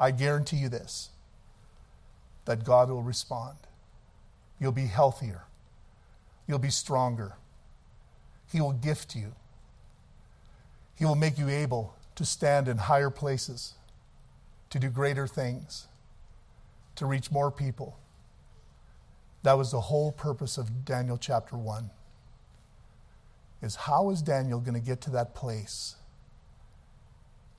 I 0.00 0.12
guarantee 0.12 0.56
you 0.56 0.70
this 0.70 1.10
that 2.46 2.64
God 2.64 2.88
will 2.88 3.02
respond. 3.02 3.58
You'll 4.62 4.70
be 4.70 4.86
healthier. 4.86 5.42
You'll 6.46 6.60
be 6.60 6.70
stronger. 6.70 7.34
He 8.52 8.60
will 8.60 8.72
gift 8.72 9.16
you. 9.16 9.32
He 10.94 11.04
will 11.04 11.16
make 11.16 11.36
you 11.36 11.48
able 11.48 11.96
to 12.14 12.24
stand 12.24 12.68
in 12.68 12.76
higher 12.76 13.10
places, 13.10 13.74
to 14.70 14.78
do 14.78 14.88
greater 14.88 15.26
things, 15.26 15.88
to 16.94 17.06
reach 17.06 17.32
more 17.32 17.50
people. 17.50 17.98
That 19.42 19.54
was 19.54 19.72
the 19.72 19.80
whole 19.80 20.12
purpose 20.12 20.56
of 20.58 20.84
Daniel 20.84 21.16
chapter 21.16 21.56
1. 21.56 21.90
Is 23.62 23.74
how 23.74 24.10
is 24.10 24.22
Daniel 24.22 24.60
going 24.60 24.74
to 24.74 24.86
get 24.86 25.00
to 25.00 25.10
that 25.10 25.34
place 25.34 25.96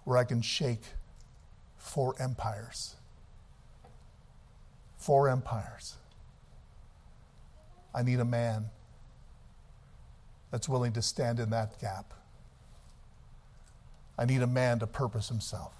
where 0.05 0.17
I 0.17 0.23
can 0.23 0.41
shake 0.41 0.83
four 1.75 2.15
empires? 2.17 2.95
Four 4.95 5.27
empires. 5.27 5.97
I 7.93 8.03
need 8.03 8.19
a 8.19 8.25
man 8.25 8.65
that's 10.51 10.69
willing 10.69 10.93
to 10.93 11.01
stand 11.01 11.39
in 11.39 11.49
that 11.51 11.79
gap. 11.79 12.13
I 14.17 14.25
need 14.25 14.41
a 14.41 14.47
man 14.47 14.79
to 14.79 14.87
purpose 14.87 15.29
himself. 15.29 15.73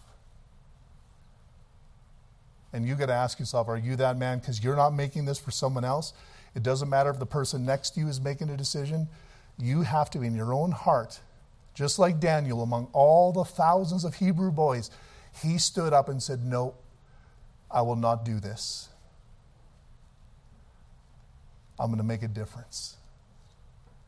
And 2.74 2.88
you 2.88 2.96
got 2.96 3.06
to 3.06 3.14
ask 3.14 3.40
yourself, 3.40 3.68
are 3.68 3.78
you 3.78 3.96
that 3.98 4.18
man? 4.18 4.40
Because 4.40 4.64
you're 4.64 4.76
not 4.76 4.92
making 4.92 5.26
this 5.26 5.38
for 5.38 5.52
someone 5.52 5.86
else. 5.86 6.14
It 6.56 6.64
doesn't 6.64 6.90
matter 6.90 7.12
if 7.12 7.20
the 7.20 7.26
person 7.26 7.66
next 7.66 7.92
to 7.92 8.00
you 8.00 8.08
is 8.08 8.20
making 8.20 8.50
a 8.50 8.58
decision. 8.58 9.08
You 9.60 9.84
have 9.84 10.10
to, 10.12 10.24
in 10.24 10.36
your 10.36 10.54
own 10.54 10.72
heart, 10.72 11.20
just 11.76 12.00
like 12.00 12.20
Daniel, 12.20 12.64
among 12.64 12.88
all 12.94 13.32
the 13.32 13.44
thousands 13.44 14.04
of 14.04 14.16
Hebrew 14.16 14.52
boys, 14.52 14.90
he 15.42 15.58
stood 15.60 15.94
up 15.94 16.10
and 16.10 16.22
said, 16.22 16.44
No, 16.44 16.76
I 17.70 17.82
will 17.82 17.96
not 17.96 18.26
do 18.26 18.40
this. 18.40 18.90
I'm 21.84 21.90
going 21.90 21.98
to 21.98 22.06
make 22.06 22.24
a 22.24 22.30
difference. 22.30 22.96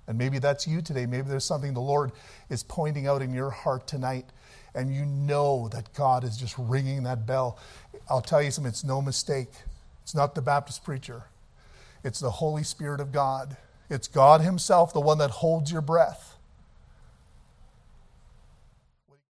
And 0.08 0.18
maybe 0.18 0.40
that's 0.40 0.66
you 0.66 0.82
today. 0.82 1.06
Maybe 1.06 1.28
there's 1.28 1.44
something 1.44 1.74
the 1.74 1.82
Lord 1.82 2.14
is 2.50 2.64
pointing 2.64 3.06
out 3.06 3.22
in 3.22 3.34
your 3.34 3.50
heart 3.50 3.86
tonight, 3.86 4.26
and 4.74 4.96
you 4.96 5.06
know 5.06 5.68
that 5.74 5.94
God 5.94 6.24
is 6.24 6.38
just 6.38 6.56
ringing 6.58 7.04
that 7.04 7.26
bell. 7.26 7.60
I'll 8.10 8.22
tell 8.22 8.42
you 8.42 8.50
something, 8.50 8.70
it's 8.70 8.86
no 8.86 9.02
mistake. 9.02 9.50
It's 10.04 10.16
not 10.16 10.36
the 10.36 10.42
Baptist 10.42 10.86
preacher, 10.86 11.24
it's 12.04 12.22
the 12.22 12.32
Holy 12.32 12.64
Spirit 12.64 13.02
of 13.02 13.12
God. 13.12 13.58
It's 13.90 14.08
God 14.08 14.42
Himself, 14.42 14.94
the 14.94 15.02
one 15.02 15.18
that 15.18 15.30
holds 15.30 15.72
your 15.72 15.82
breath. 15.82 16.35